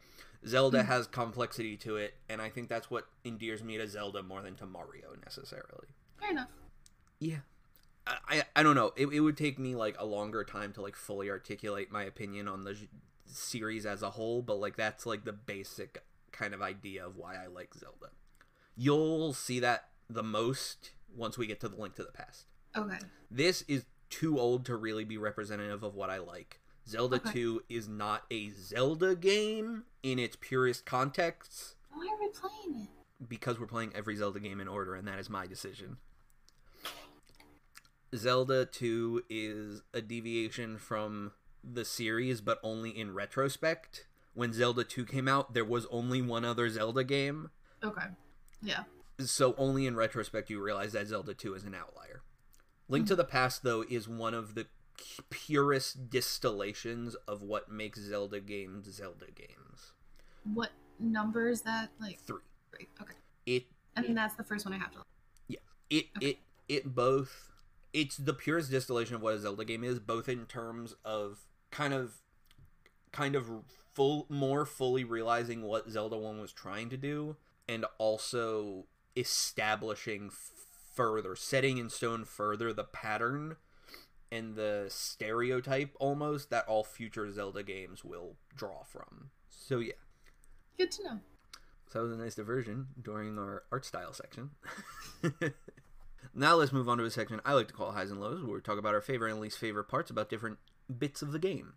Zelda 0.46 0.82
Mhm. 0.82 0.86
has 0.86 1.06
complexity 1.06 1.76
to 1.78 1.96
it, 1.96 2.14
and 2.28 2.42
I 2.42 2.48
think 2.48 2.68
that's 2.68 2.90
what 2.90 3.08
endears 3.24 3.62
me 3.62 3.76
to 3.78 3.86
Zelda 3.86 4.22
more 4.22 4.42
than 4.42 4.56
to 4.56 4.66
Mario 4.66 5.14
necessarily. 5.24 5.88
Fair 6.18 6.30
enough. 6.30 6.48
Yeah. 7.20 7.40
I, 8.06 8.16
I, 8.28 8.42
I 8.56 8.62
don't 8.62 8.74
know. 8.74 8.92
It, 8.96 9.06
it 9.06 9.20
would 9.20 9.36
take 9.36 9.58
me 9.58 9.74
like 9.76 9.96
a 9.98 10.04
longer 10.04 10.42
time 10.44 10.72
to 10.74 10.82
like 10.82 10.96
fully 10.96 11.30
articulate 11.30 11.92
my 11.92 12.02
opinion 12.02 12.48
on 12.48 12.64
the 12.64 12.76
series 13.26 13.86
as 13.86 14.02
a 14.02 14.10
whole, 14.10 14.42
but 14.42 14.56
like 14.58 14.76
that's 14.76 15.06
like 15.06 15.24
the 15.24 15.32
basic 15.32 16.02
kind 16.32 16.52
of 16.54 16.60
idea 16.62 17.06
of 17.06 17.16
why 17.16 17.36
I 17.36 17.46
like 17.46 17.74
Zelda. 17.74 18.10
You'll 18.76 19.32
see 19.34 19.60
that 19.60 19.90
the 20.10 20.22
most 20.22 20.90
once 21.14 21.38
we 21.38 21.46
get 21.46 21.60
to 21.60 21.68
the 21.68 21.76
Link 21.76 21.94
to 21.96 22.02
the 22.04 22.10
Past. 22.10 22.46
Okay. 22.76 22.98
This 23.30 23.62
is 23.68 23.84
too 24.10 24.38
old 24.40 24.64
to 24.66 24.76
really 24.76 25.04
be 25.04 25.16
representative 25.18 25.82
of 25.82 25.94
what 25.94 26.10
I 26.10 26.18
like. 26.18 26.58
Zelda 26.88 27.16
Okay. 27.16 27.32
2 27.32 27.62
is 27.68 27.88
not 27.88 28.24
a 28.30 28.50
Zelda 28.50 29.14
game 29.14 29.84
in 30.02 30.18
its 30.18 30.36
purest 30.40 30.84
context 30.84 31.76
Why 31.90 32.06
are 32.06 32.20
we 32.20 32.28
playing 32.28 32.82
it? 32.84 33.28
because 33.28 33.58
we're 33.60 33.66
playing 33.66 33.92
every 33.94 34.16
Zelda 34.16 34.40
game 34.40 34.60
in 34.60 34.68
order, 34.68 34.94
and 34.94 35.06
that 35.06 35.18
is 35.18 35.30
my 35.30 35.46
decision. 35.46 35.98
Zelda 38.14 38.66
2 38.66 39.24
is 39.30 39.82
a 39.94 40.02
deviation 40.02 40.76
from 40.76 41.32
the 41.64 41.84
series, 41.84 42.40
but 42.40 42.58
only 42.62 42.90
in 42.90 43.14
retrospect. 43.14 44.06
When 44.34 44.52
Zelda 44.52 44.84
2 44.84 45.04
came 45.06 45.28
out, 45.28 45.54
there 45.54 45.64
was 45.64 45.86
only 45.90 46.20
one 46.20 46.44
other 46.44 46.68
Zelda 46.68 47.04
game, 47.04 47.50
Okay. 47.82 48.06
Yeah. 48.60 48.84
so 49.18 49.54
only 49.58 49.86
in 49.86 49.96
retrospect 49.96 50.50
you 50.50 50.62
realize 50.62 50.92
that 50.92 51.06
Zelda 51.06 51.34
2 51.34 51.54
is 51.54 51.64
an 51.64 51.74
outlier. 51.74 52.22
Link 52.88 53.06
to 53.06 53.14
hmm. 53.14 53.18
the 53.18 53.24
Past, 53.24 53.62
though, 53.62 53.84
is 53.88 54.08
one 54.08 54.34
of 54.34 54.54
the 54.54 54.66
purest 55.30 56.10
distillations 56.10 57.14
of 57.26 57.42
what 57.42 57.70
makes 57.70 58.00
Zelda 58.00 58.40
games 58.40 58.92
Zelda 58.92 59.26
games. 59.34 59.92
What 60.44 60.70
number 60.98 61.48
is 61.48 61.62
that? 61.62 61.90
Like 62.00 62.20
Three. 62.20 62.40
three. 62.70 62.88
Okay. 63.00 63.14
It 63.46 63.66
And 63.96 64.16
that's 64.16 64.34
the 64.34 64.44
first 64.44 64.64
one 64.64 64.74
I 64.74 64.78
have 64.78 64.92
to. 64.92 64.98
Yeah. 65.48 65.58
It 65.90 66.06
Okay. 66.16 66.26
it 66.28 66.38
it 66.68 66.94
both 66.94 67.50
it's 67.92 68.16
the 68.16 68.32
purest 68.32 68.70
distillation 68.70 69.16
of 69.16 69.22
what 69.22 69.34
a 69.34 69.38
Zelda 69.38 69.64
game 69.64 69.84
is, 69.84 69.98
both 69.98 70.28
in 70.28 70.46
terms 70.46 70.94
of 71.04 71.40
kind 71.70 71.92
of 71.92 72.14
kind 73.12 73.34
of 73.34 73.50
full 73.94 74.26
more 74.28 74.64
fully 74.64 75.04
realizing 75.04 75.62
what 75.62 75.90
Zelda 75.90 76.16
1 76.16 76.40
was 76.40 76.52
trying 76.52 76.88
to 76.88 76.96
do 76.96 77.36
and 77.68 77.84
also 77.98 78.86
establishing 79.16 80.30
further 80.94 81.36
setting 81.36 81.78
in 81.78 81.88
stone 81.90 82.24
further 82.24 82.72
the 82.72 82.84
pattern 82.84 83.56
and 84.32 84.56
the 84.56 84.86
stereotype 84.88 85.94
almost 86.00 86.50
that 86.50 86.66
all 86.66 86.82
future 86.82 87.30
Zelda 87.30 87.62
games 87.62 88.02
will 88.04 88.34
draw 88.56 88.82
from. 88.82 89.30
So 89.48 89.78
yeah, 89.78 89.92
Good 90.78 90.90
to 90.92 91.04
know. 91.04 91.18
so 91.88 91.98
that 92.00 92.04
was 92.08 92.18
a 92.18 92.20
nice 92.22 92.34
diversion 92.34 92.88
during 93.00 93.38
our 93.38 93.62
art 93.70 93.84
style 93.84 94.12
section. 94.12 94.50
now 96.34 96.54
let's 96.56 96.72
move 96.72 96.88
on 96.88 96.98
to 96.98 97.04
a 97.04 97.10
section 97.10 97.40
I 97.44 97.52
like 97.52 97.68
to 97.68 97.74
call 97.74 97.92
highs 97.92 98.10
and 98.10 98.20
lows, 98.20 98.42
where 98.42 98.54
we 98.54 98.60
talk 98.60 98.78
about 98.78 98.94
our 98.94 99.00
favorite 99.00 99.30
and 99.30 99.40
least 99.40 99.58
favorite 99.58 99.84
parts 99.88 100.10
about 100.10 100.30
different 100.30 100.58
bits 100.98 101.22
of 101.22 101.32
the 101.32 101.38
game. 101.38 101.74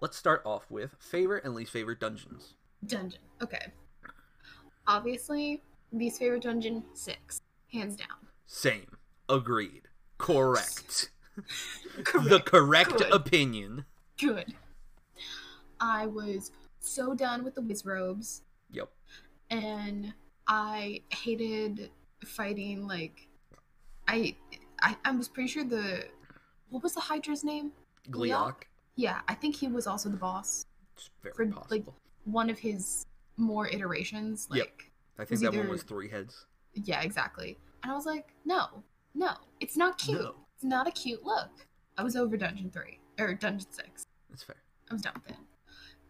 Let's 0.00 0.16
start 0.16 0.42
off 0.44 0.70
with 0.70 0.94
favorite 0.98 1.44
and 1.44 1.54
least 1.54 1.72
favorite 1.72 2.00
dungeons. 2.00 2.54
Dungeon. 2.86 3.20
Okay. 3.42 3.66
Obviously, 4.86 5.62
least 5.92 6.18
favorite 6.18 6.42
dungeon 6.42 6.84
six, 6.94 7.40
hands 7.72 7.96
down. 7.96 8.08
Same. 8.46 8.96
Agreed. 9.28 9.82
Correct. 10.18 11.10
Correct. 12.04 12.28
The 12.30 12.40
correct 12.40 12.98
Good. 12.98 13.12
opinion. 13.12 13.84
Good. 14.18 14.54
I 15.80 16.06
was 16.06 16.50
so 16.80 17.14
done 17.14 17.44
with 17.44 17.54
the 17.54 17.60
Wizrobes, 17.62 18.42
Yep. 18.70 18.88
and 19.50 20.14
I 20.46 21.02
hated 21.10 21.90
fighting. 22.24 22.86
Like, 22.86 23.28
I, 24.08 24.34
I, 24.80 24.96
I 25.04 25.10
was 25.12 25.28
pretty 25.28 25.48
sure 25.48 25.64
the, 25.64 26.04
what 26.70 26.82
was 26.82 26.94
the 26.94 27.00
Hydra's 27.00 27.44
name? 27.44 27.72
Gleok. 28.10 28.62
Yeah, 28.94 29.20
I 29.28 29.34
think 29.34 29.56
he 29.56 29.68
was 29.68 29.86
also 29.86 30.08
the 30.08 30.16
boss. 30.16 30.64
It's 30.96 31.10
very 31.22 31.34
For, 31.34 31.46
possible. 31.46 31.66
like, 31.70 31.84
One 32.24 32.48
of 32.48 32.58
his 32.58 33.04
more 33.36 33.68
iterations. 33.68 34.46
Like, 34.50 34.58
Yep. 34.58 34.70
I 35.18 35.24
think 35.26 35.40
that 35.42 35.54
one 35.54 35.68
was 35.68 35.82
three 35.82 36.08
heads. 36.08 36.46
yeah, 36.74 37.02
exactly. 37.02 37.58
And 37.82 37.92
I 37.92 37.94
was 37.94 38.06
like, 38.06 38.28
no, 38.44 38.66
no, 39.14 39.32
it's 39.60 39.76
not 39.76 39.98
cute. 39.98 40.20
No. 40.20 40.34
It's 40.56 40.64
not 40.64 40.88
a 40.88 40.90
cute 40.90 41.22
look. 41.22 41.50
I 41.98 42.02
was 42.02 42.16
over 42.16 42.34
Dungeon 42.38 42.70
three 42.70 42.98
or 43.18 43.34
Dungeon 43.34 43.70
six. 43.70 44.06
That's 44.30 44.42
fair. 44.42 44.56
I 44.90 44.94
was 44.94 45.02
done 45.02 45.12
with 45.14 45.32
it. 45.32 45.36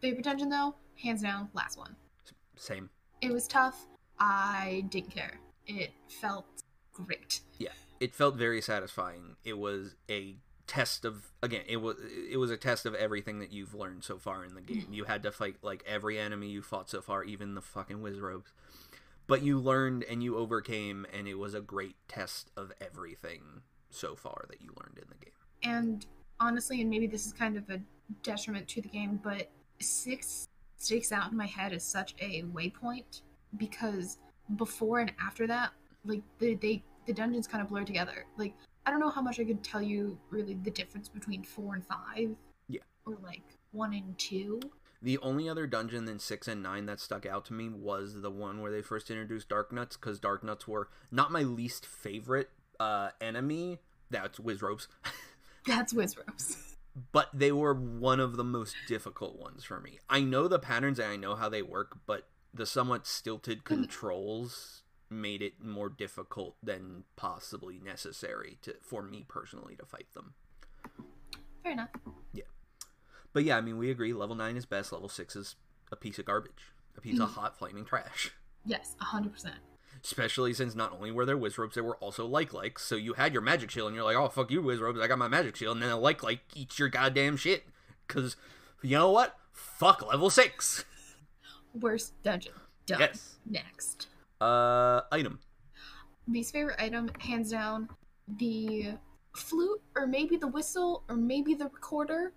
Favorite 0.01 0.25
dungeon 0.25 0.51
though, 0.51 0.77
hands 1.03 1.23
down, 1.23 1.49
last 1.53 1.77
one. 1.77 1.97
Same. 2.55 2.91
It 3.21 3.33
was 3.33 3.49
tough. 3.49 3.87
I 4.21 4.85
didn't 4.89 5.11
care. 5.11 5.41
It 5.67 5.91
felt 6.21 6.47
great. 6.93 7.41
Yeah, 7.59 7.73
it 7.99 8.15
felt 8.15 8.37
very 8.37 8.61
satisfying. 8.63 9.35
It 9.45 9.59
was 9.59 9.97
a 10.09 10.37
test 10.69 11.05
of 11.05 11.33
again, 11.43 11.63
it 11.67 11.79
was 11.79 11.97
it 12.31 12.37
was 12.37 12.53
a 12.53 12.57
test 12.57 12.87
of 12.87 12.95
everything 12.95 13.41
that 13.41 13.53
you've 13.53 13.75
learned 13.75 14.05
so 14.05 14.17
far 14.17 14.45
in 14.45 14.55
the 14.55 14.61
game. 14.61 14.83
Mm-hmm. 14.83 14.93
You 14.93 15.05
had 15.05 15.25
to 15.25 15.33
fight 15.33 15.57
like 15.63 15.83
every 15.89 16.21
enemy 16.21 16.51
you 16.51 16.63
fought 16.63 16.89
so 16.89 17.01
far, 17.01 17.25
even 17.25 17.57
the 17.57 17.63
fucking 17.63 18.01
wizrobes. 18.01 18.53
But 19.27 19.43
you 19.43 19.59
learned 19.59 20.05
and 20.05 20.23
you 20.23 20.37
overcame 20.37 21.05
and 21.13 21.27
it 21.27 21.35
was 21.35 21.53
a 21.53 21.61
great 21.61 21.97
test 22.07 22.53
of 22.57 22.71
everything 22.81 23.63
so 23.97 24.15
far 24.15 24.45
that 24.49 24.61
you 24.61 24.69
learned 24.81 24.99
in 24.99 25.09
the 25.09 25.25
game. 25.25 25.35
And 25.63 26.07
honestly, 26.41 26.81
and 26.81 26.91
maybe 26.91 27.07
this 27.07 27.27
is 27.27 27.33
kind 27.33 27.57
of 27.57 27.69
a 27.71 27.81
detriment 28.23 28.69
to 28.69 28.83
the 28.83 28.89
game, 28.89 29.21
but 29.23 29.51
six 29.81 30.49
sticks 30.79 31.13
out 31.13 31.31
in 31.31 31.37
my 31.37 31.47
head 31.47 31.73
as 31.73 31.83
such 31.83 32.15
a 32.21 32.43
waypoint 32.55 33.23
because 33.57 34.19
before 34.57 35.01
and 35.01 35.13
after 35.21 35.47
that, 35.47 35.71
like 36.05 36.23
the 36.39 36.55
they 36.55 36.83
the 37.07 37.13
dungeons 37.13 37.47
kind 37.47 37.63
of 37.63 37.69
blur 37.69 37.85
together. 37.85 38.27
Like 38.37 38.55
I 38.85 38.91
don't 38.91 39.01
know 39.01 39.11
how 39.11 39.23
much 39.23 39.41
I 39.41 39.45
could 39.45 39.63
tell 39.65 39.83
you 39.83 40.19
really 40.31 40.55
the 40.63 40.71
difference 40.71 41.09
between 41.09 41.43
four 41.43 41.75
and 41.75 41.85
five. 41.85 42.37
Yeah. 42.69 42.81
Or 43.05 43.17
like 43.23 43.43
one 43.73 43.95
and 43.95 44.17
two. 44.19 44.61
The 45.03 45.19
only 45.19 45.49
other 45.49 45.67
dungeon 45.67 46.07
than 46.07 46.19
6 46.19 46.49
and 46.49 46.63
9 46.63 46.87
that 46.87 47.01
stuck 47.01 47.27
out 47.27 47.45
to 47.47 47.53
me 47.53 47.69
was 47.69 48.23
the 48.23 48.31
one 48.31 48.63
where 48.63 48.73
they 48.73 48.81
first 48.81 49.11
introduced 49.11 49.49
Darknuts 49.49 50.01
cuz 50.01 50.19
Darknuts 50.19 50.67
were 50.67 50.89
not 51.11 51.31
my 51.31 51.43
least 51.43 51.85
favorite 51.85 52.51
uh 52.81 53.11
enemy. 53.21 53.81
That's 54.11 54.39
Wizrobes. 54.39 54.89
That's 55.67 55.93
Wizrobes. 55.93 56.57
but 57.13 57.29
they 57.35 57.53
were 57.53 57.75
one 57.75 58.21
of 58.21 58.37
the 58.37 58.45
most 58.45 58.75
difficult 58.87 59.39
ones 59.39 59.65
for 59.65 59.81
me. 59.81 59.99
I 60.09 60.21
know 60.21 60.49
the 60.49 60.59
patterns 60.59 60.99
and 60.99 61.09
I 61.13 61.17
know 61.17 61.35
how 61.35 61.49
they 61.49 61.63
work, 61.63 61.99
but 62.07 62.29
the 62.55 62.67
somewhat 62.67 63.07
stilted 63.07 63.65
controls 63.65 64.83
made 65.11 65.43
it 65.43 65.63
more 65.63 65.89
difficult 65.89 66.57
than 66.63 67.05
possibly 67.17 67.79
necessary 67.79 68.59
to 68.63 68.75
for 68.81 69.03
me 69.03 69.25
personally 69.29 69.77
to 69.77 69.85
fight 69.87 70.07
them. 70.15 70.35
Fair 71.63 71.73
enough. 71.73 71.91
Yeah. 72.33 72.45
But 73.33 73.45
yeah, 73.45 73.57
I 73.57 73.61
mean, 73.61 73.77
we 73.79 73.91
agree 73.91 74.13
level 74.13 74.35
9 74.37 74.57
is 74.57 74.67
best, 74.67 74.93
level 74.93 75.09
6 75.09 75.37
is 75.37 75.57
a 75.93 75.97
piece 75.97 76.19
of 76.19 76.25
garbage, 76.25 76.73
a 76.97 77.01
piece 77.01 77.19
of 77.21 77.29
Mhm. 77.31 77.35
hot 77.35 77.59
flaming 77.59 77.85
trash. 77.85 78.33
Yes, 78.65 78.97
hundred 78.99 79.33
percent. 79.33 79.57
Especially 80.07 80.55
since 80.55 80.77
not 80.77 80.93
only 80.93 81.11
were 81.11 81.27
there 81.27 81.37
Wizrobes, 81.37 81.75
there 81.75 81.83
were 81.83 81.97
also 81.97 82.25
like 82.25 82.53
likes. 82.53 82.85
So 82.85 82.95
you 82.95 83.15
had 83.15 83.33
your 83.33 83.43
magic 83.43 83.73
shield, 83.73 83.89
and 83.89 83.97
you're 83.97 84.05
like, 84.05 84.17
oh, 84.17 84.29
fuck 84.29 84.53
you, 84.53 84.63
Wizrobes, 84.63 85.03
I 85.03 85.09
got 85.09 85.19
my 85.19 85.27
magic 85.27 85.57
shield. 85.57 85.75
And 85.77 85.83
then 85.83 85.91
a 85.91 85.99
like 85.99 86.23
like 86.23 86.43
eats 86.55 86.79
your 86.79 86.89
goddamn 86.89 87.37
shit. 87.37 87.65
Because, 88.07 88.37
you 88.83 88.97
know 88.97 89.11
what? 89.11 89.37
Fuck 89.53 90.07
level 90.07 90.31
6. 90.31 90.85
Worst 91.81 92.13
dungeon. 92.23 92.53
Done. 92.87 93.01
Yes. 93.01 93.35
Next. 93.45 94.07
Uh, 94.41 95.01
item. 95.11 95.41
Least 96.29 96.53
favorite 96.53 96.81
item, 96.81 97.11
hands 97.19 97.51
down, 97.51 97.89
the 98.29 98.93
flute, 99.35 99.83
or 99.97 100.07
maybe 100.07 100.37
the 100.37 100.47
whistle, 100.47 101.03
or 101.09 101.17
maybe 101.17 101.55
the 101.55 101.65
recorder. 101.65 102.33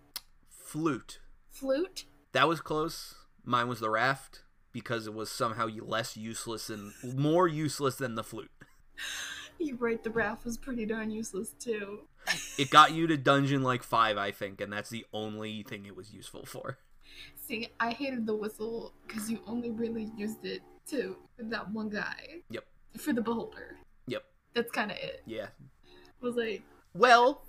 Flute. 0.49 1.19
Flute. 1.51 2.05
That 2.31 2.47
was 2.47 2.61
close. 2.61 3.13
Mine 3.45 3.67
was 3.67 3.79
the 3.79 3.91
raft 3.91 4.41
because 4.71 5.07
it 5.07 5.13
was 5.13 5.29
somehow 5.29 5.67
less 5.67 6.15
useless 6.17 6.69
and 6.69 6.93
more 7.15 7.47
useless 7.47 7.95
than 7.95 8.15
the 8.15 8.23
flute. 8.23 8.51
You're 9.57 9.77
right, 9.77 10.01
the 10.01 10.09
raft 10.09 10.45
was 10.45 10.57
pretty 10.57 10.85
darn 10.85 11.11
useless 11.11 11.53
too. 11.59 12.01
It 12.57 12.69
got 12.69 12.93
you 12.93 13.07
to 13.07 13.17
dungeon 13.17 13.63
like 13.63 13.83
5, 13.83 14.17
I 14.17 14.31
think, 14.31 14.61
and 14.61 14.71
that's 14.71 14.89
the 14.89 15.05
only 15.11 15.63
thing 15.63 15.85
it 15.85 15.95
was 15.95 16.13
useful 16.13 16.45
for. 16.45 16.77
See, 17.35 17.69
I 17.79 17.91
hated 17.91 18.25
the 18.25 18.35
whistle 18.35 18.93
because 19.07 19.29
you 19.29 19.39
only 19.47 19.71
really 19.71 20.11
used 20.15 20.45
it 20.45 20.61
to 20.87 21.17
that 21.39 21.71
one 21.71 21.89
guy. 21.89 22.41
Yep. 22.49 22.63
For 22.97 23.13
the 23.13 23.21
beholder. 23.21 23.77
Yep. 24.07 24.23
That's 24.53 24.71
kind 24.71 24.91
of 24.91 24.97
it. 24.97 25.23
Yeah. 25.25 25.47
I 25.87 26.25
was 26.25 26.35
like, 26.35 26.61
Well, 26.93 27.43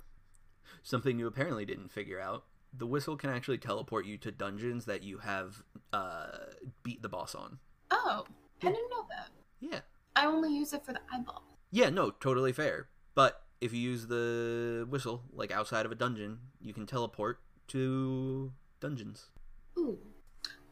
something 0.83 1.19
you 1.19 1.27
apparently 1.27 1.65
didn't 1.65 1.91
figure 1.91 2.19
out 2.19 2.43
the 2.73 2.87
whistle 2.87 3.17
can 3.17 3.29
actually 3.29 3.57
teleport 3.57 4.05
you 4.05 4.17
to 4.19 4.31
dungeons 4.31 4.85
that 4.85 5.03
you 5.03 5.19
have 5.19 5.63
uh, 5.93 6.37
beat 6.83 7.01
the 7.01 7.09
boss 7.09 7.35
on. 7.35 7.59
Oh, 7.91 8.25
I 8.61 8.65
didn't 8.65 8.89
know 8.89 9.05
that. 9.09 9.29
Yeah. 9.59 9.79
I 10.15 10.25
only 10.25 10.55
use 10.55 10.73
it 10.73 10.85
for 10.85 10.93
the 10.93 11.01
eyeball. 11.13 11.43
Yeah, 11.71 11.89
no, 11.89 12.11
totally 12.11 12.53
fair. 12.53 12.87
But 13.15 13.41
if 13.59 13.73
you 13.73 13.79
use 13.79 14.07
the 14.07 14.87
whistle, 14.89 15.23
like 15.31 15.51
outside 15.51 15.85
of 15.85 15.91
a 15.91 15.95
dungeon, 15.95 16.39
you 16.61 16.73
can 16.73 16.85
teleport 16.85 17.39
to 17.69 18.51
dungeons. 18.79 19.29
Ooh, 19.77 19.97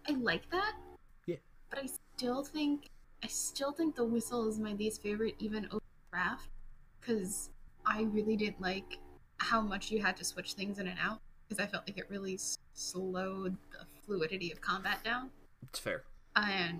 I 0.07 0.13
like 0.13 0.49
that. 0.51 0.73
Yeah. 1.25 1.37
But 1.69 1.79
I 1.79 1.89
still 2.17 2.43
think 2.43 2.89
I 3.23 3.27
still 3.27 3.71
think 3.71 3.95
the 3.95 4.05
whistle 4.05 4.47
is 4.47 4.59
my 4.59 4.73
least 4.73 5.01
favorite, 5.01 5.35
even 5.39 5.67
over 5.71 5.81
raft, 6.11 6.47
because 6.99 7.49
I 7.85 8.03
really 8.03 8.35
didn't 8.35 8.61
like 8.61 8.97
how 9.37 9.61
much 9.61 9.91
you 9.91 10.01
had 10.01 10.17
to 10.17 10.25
switch 10.25 10.53
things 10.53 10.79
in 10.79 10.87
and 10.87 10.97
out. 10.99 11.19
Because 11.49 11.63
I 11.65 11.67
felt 11.67 11.87
like 11.87 11.97
it 11.97 12.05
really 12.09 12.35
s- 12.35 12.59
slowed 12.75 13.57
the 13.71 13.85
fluidity 14.05 14.51
of 14.51 14.61
combat 14.61 15.03
down, 15.03 15.31
It's 15.63 15.79
fair. 15.79 16.03
and 16.35 16.79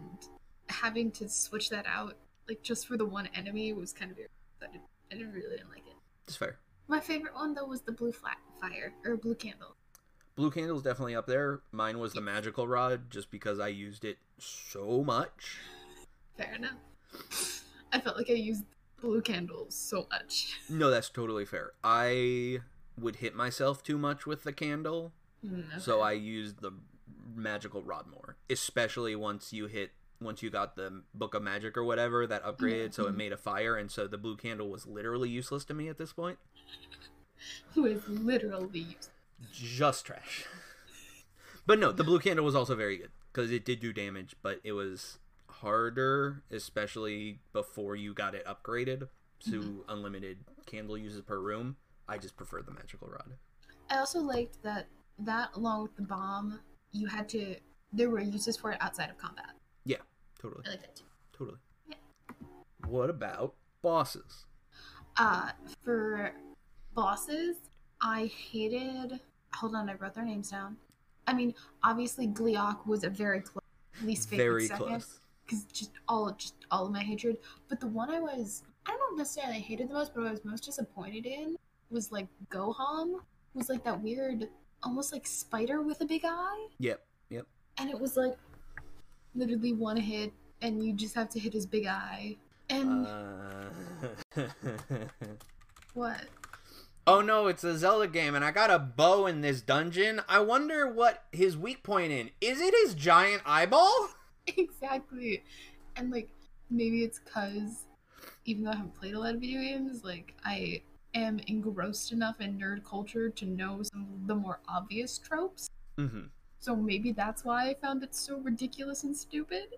having 0.68 1.12
to 1.14 1.28
switch 1.28 1.70
that 1.72 1.86
out, 1.88 2.16
like 2.48 2.62
just 2.62 2.88
for 2.88 2.96
the 2.96 3.06
one 3.06 3.28
enemy, 3.34 3.74
was 3.74 3.92
kind 3.92 4.12
of 4.12 4.18
weird. 4.18 4.30
I 4.62 4.68
didn't, 4.68 4.84
I 5.12 5.16
didn't 5.16 5.34
really 5.34 5.58
didn't 5.58 5.70
like 5.72 5.88
it. 5.88 5.96
It's 6.28 6.36
fair. 6.36 6.60
My 6.88 7.00
favorite 7.00 7.34
one 7.34 7.56
though 7.56 7.66
was 7.66 7.82
the 7.82 7.92
blue 7.92 8.12
flat 8.12 8.38
fire 8.62 8.94
or 9.06 9.18
blue 9.18 9.34
candle. 9.36 9.76
Blue 10.36 10.52
candle's 10.52 10.84
definitely 10.84 11.16
up 11.16 11.26
there. 11.26 11.62
Mine 11.72 11.98
was 12.00 12.14
the 12.14 12.22
magical 12.22 12.68
rod, 12.68 13.10
just 13.10 13.32
because 13.32 13.60
I 13.60 13.68
used 13.70 14.06
it 14.06 14.18
so 14.38 15.04
much. 15.04 15.58
Fair 16.38 16.54
enough. 16.54 16.78
I 17.92 18.00
felt 18.00 18.16
like 18.18 18.30
I 18.30 18.34
used 18.34 18.64
blue 19.02 19.22
candles 19.22 19.76
so 19.76 20.08
much. 20.12 20.54
No, 20.70 20.90
that's 20.92 21.10
totally 21.10 21.46
fair. 21.46 21.72
I 21.84 22.60
would 23.02 23.18
hit 23.18 23.36
myself 23.36 23.84
too 23.84 23.98
much 23.98 24.26
with 24.26 24.44
the 24.44 24.54
candle, 24.54 25.14
Mm, 25.46 25.80
so. 25.80 26.02
I 26.02 26.12
used 26.12 26.60
the 26.62 26.72
magical 27.34 27.82
rod 27.82 28.08
more. 28.08 28.36
Especially 28.50 29.16
once 29.16 29.54
you 29.54 29.68
hit 29.68 29.92
once 30.22 30.44
you 30.44 30.50
got 30.50 30.76
the 30.76 31.02
book 31.14 31.34
of 31.34 31.42
magic 31.42 31.78
or 31.78 31.84
whatever 31.86 32.28
that 32.28 32.44
upgraded, 32.44 32.94
so 32.94 33.08
it 33.08 33.14
Mhm. 33.14 33.18
made 33.18 33.32
a 33.32 33.38
fire, 33.38 33.78
and 33.78 33.90
so 33.90 34.06
the 34.06 34.18
blue 34.18 34.36
candle 34.36 34.70
was 34.70 34.86
literally 34.86 35.30
useless 35.30 35.64
to 35.64 35.74
me 35.74 35.88
at 35.88 35.98
this 35.98 36.12
point. 36.12 36.38
who 37.74 37.86
is 37.86 38.06
literally. 38.10 38.98
Just 39.52 40.06
trash. 40.06 40.46
But 41.66 41.78
no, 41.80 41.92
the 41.92 42.04
blue 42.04 42.20
candle 42.20 42.44
was 42.44 42.56
also 42.56 42.76
very 42.76 42.98
good 42.98 43.12
because 43.32 43.52
it 43.52 43.64
did 43.64 43.80
do 43.80 43.94
damage, 43.94 44.36
but 44.42 44.60
it 44.64 44.72
was 44.74 45.20
harder, 45.48 46.42
especially 46.50 47.40
before 47.54 47.96
you 47.96 48.14
got 48.14 48.34
it 48.34 48.44
upgraded 48.46 49.08
to 49.52 49.86
unlimited 49.88 50.40
candle 50.66 50.98
uses 50.98 51.22
per 51.22 51.40
room. 51.40 51.78
I 52.10 52.18
just 52.18 52.36
prefer 52.36 52.62
the 52.62 52.72
magical 52.72 53.08
rod. 53.08 53.34
I 53.90 53.98
also 54.00 54.20
liked 54.20 54.62
that 54.64 54.88
that 55.20 55.50
along 55.56 55.84
with 55.84 55.96
the 55.96 56.02
bomb, 56.02 56.60
you 56.92 57.08
had 57.08 57.30
to 57.30 57.56
there 57.94 58.10
were 58.10 58.20
uses 58.20 58.58
for 58.58 58.72
it 58.72 58.78
outside 58.82 59.10
of 59.10 59.18
combat. 59.18 59.52
Yeah, 59.86 59.98
totally, 60.42 60.64
I 60.68 60.72
like 60.72 60.82
that 60.82 60.96
too. 60.96 61.04
totally. 61.38 61.58
Yeah. 61.88 61.96
What 62.88 63.10
about 63.10 63.54
bosses? 63.82 64.46
Uh 65.18 65.52
for 65.84 66.34
bosses, 66.96 67.58
I 68.02 68.26
hated 68.52 69.20
hold 69.54 69.76
on, 69.76 69.90
I 69.90 69.94
wrote 69.96 70.14
their 70.16 70.26
names 70.26 70.50
down. 70.52 70.78
I 71.28 71.34
mean, 71.34 71.54
obviously 71.84 72.28
Gleok 72.28 72.86
was 72.88 73.04
a 73.04 73.10
very 73.10 73.42
close 73.42 73.64
least 74.04 74.30
favorite 74.30 74.46
Very 74.46 74.68
second. 74.68 74.86
close. 74.88 75.20
because 75.46 75.64
just 75.66 75.92
all 76.08 76.32
just 76.32 76.56
all 76.72 76.86
of 76.88 76.92
my 76.92 77.04
hatred. 77.04 77.38
But 77.68 77.80
the 77.80 77.88
one 77.88 78.10
I 78.10 78.20
was 78.20 78.64
I 78.86 78.92
don't 78.92 79.14
know 79.14 79.18
necessarily 79.18 79.60
hated 79.60 79.90
the 79.90 79.94
most, 79.94 80.14
but 80.16 80.26
I 80.26 80.32
was 80.32 80.44
most 80.46 80.64
disappointed 80.64 81.26
in 81.26 81.56
was 81.92 82.12
like 82.12 82.28
Goham. 82.50 83.20
Was 83.54 83.70
like 83.70 83.84
that 83.84 84.02
weird, 84.02 84.48
almost 84.84 85.12
like 85.12 85.26
spider 85.26 85.82
with 85.82 86.02
a 86.02 86.06
big 86.06 86.22
eye, 86.24 86.68
Yep, 86.80 87.02
yep. 87.30 87.48
and 87.78 87.90
it 87.90 88.00
was 88.00 88.16
like 88.16 88.38
literally 89.36 89.74
one 89.74 89.98
hit, 89.98 90.32
and 90.62 90.84
you 90.86 90.94
just 90.94 91.16
have 91.16 91.30
to 91.30 91.40
hit 91.40 91.54
his 91.54 91.66
big 91.66 91.88
eye. 91.88 92.38
And 92.70 93.08
Uh... 93.08 93.70
what? 95.94 96.22
oh 97.08 97.22
no, 97.22 97.48
it's 97.48 97.64
a 97.64 97.76
Zelda 97.78 98.08
game, 98.08 98.36
and 98.36 98.46
I 98.46 98.52
got 98.52 98.70
a 98.70 98.78
bow 98.78 99.26
in 99.26 99.42
this 99.42 99.62
dungeon. 99.62 100.22
I 100.30 100.40
wonder 100.40 100.88
what 100.88 101.24
his 101.32 101.58
weak 101.58 101.82
point 101.84 102.12
in. 102.12 102.30
Is 102.40 102.62
it 102.62 102.74
his 102.84 102.94
giant 102.94 103.42
eyeball? 103.46 104.10
exactly. 104.48 105.44
And 105.96 106.12
like 106.12 106.30
maybe 106.70 107.04
it's 107.04 107.18
cause 107.20 107.86
even 108.46 108.64
though 108.64 108.72
I 108.72 108.76
haven't 108.76 108.96
played 108.96 109.16
a 109.16 109.20
lot 109.20 109.34
of 109.34 109.42
video 109.42 109.60
games, 109.62 110.04
like 110.04 110.36
I 110.46 110.82
am 111.14 111.40
engrossed 111.48 112.12
enough 112.12 112.40
in 112.42 112.58
nerd 112.58 112.84
culture 112.84 113.30
to 113.30 113.46
know 113.46 113.82
some 113.84 114.08
of 114.14 114.28
the 114.28 114.36
more 114.36 114.60
obvious 114.68 115.18
tropes. 115.18 115.70
Mm-hmm. 115.98 116.28
So 116.60 116.76
maybe 116.76 117.12
that's 117.12 117.44
why 117.44 117.70
I 117.70 117.74
found 117.76 118.04
it 118.04 118.14
so 118.14 118.38
ridiculous 118.40 119.04
and 119.04 119.16
stupid. 119.16 119.76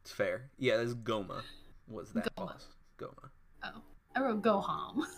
It's 0.00 0.12
fair. 0.12 0.50
Yeah, 0.58 0.78
this 0.78 0.94
Gohma 0.94 1.42
was 1.88 2.12
that 2.12 2.24
Gohma. 2.24 2.46
boss. 2.46 2.66
Gohma. 2.98 3.30
Oh, 3.64 3.82
I 4.14 4.20
wrote 4.20 4.42
Goham. 4.42 5.04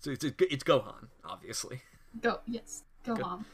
So 0.00 0.12
it's 0.12 0.24
it's 0.24 0.64
Gohan, 0.64 1.08
obviously. 1.24 1.82
Go 2.20 2.38
yes, 2.46 2.84
Goham. 3.04 3.44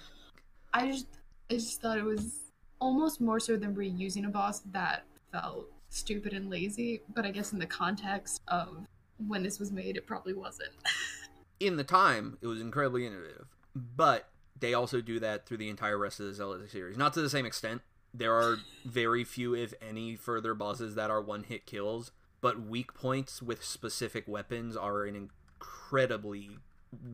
I 0.73 0.91
just 0.91 1.07
I 1.51 1.55
just 1.55 1.81
thought 1.81 1.99
it 1.99 2.05
was 2.05 2.41
almost 2.81 3.21
more 3.21 3.41
so 3.41 3.57
than 3.57 3.75
reusing 3.75 4.27
a 4.27 4.29
boss 4.29 4.61
that 4.73 5.05
felt 5.33 5.71
stupid 5.89 6.35
and 6.35 6.51
lazy. 6.51 7.01
But 7.15 7.25
I 7.25 7.31
guess 7.31 7.53
in 7.53 7.59
the 7.59 7.67
context 7.67 8.43
of 8.49 8.87
when 9.27 9.43
this 9.43 9.59
was 9.59 9.73
made, 9.73 9.97
it 9.97 10.07
probably 10.07 10.35
wasn't. 10.35 10.71
In 11.61 11.77
the 11.77 11.85
time, 11.85 12.39
it 12.43 12.47
was 12.47 12.61
incredibly 12.61 13.07
innovative, 13.07 13.47
but 13.75 14.29
they 14.59 14.75
also 14.75 15.01
do 15.01 15.21
that 15.21 15.47
through 15.47 15.59
the 15.59 15.69
entire 15.69 15.99
rest 15.99 16.21
of 16.21 16.27
the 16.27 16.35
Zelda 16.35 16.69
series. 16.69 16.97
Not 16.97 17.13
to 17.15 17.23
the 17.23 17.31
same 17.31 17.47
extent. 17.47 17.83
There 18.13 18.35
are 18.35 18.59
very 18.85 19.25
few, 19.25 19.55
if 19.55 19.73
any, 19.81 20.17
further 20.17 20.55
bosses 20.55 20.95
that 20.95 21.11
are 21.11 21.21
one-hit 21.21 21.67
kills, 21.67 22.13
but 22.41 22.61
weak 22.67 22.95
points 22.95 23.41
with 23.41 23.65
specific 23.65 24.29
weapons 24.29 24.77
are 24.77 25.05
an 25.05 25.17
incredibly 25.17 26.59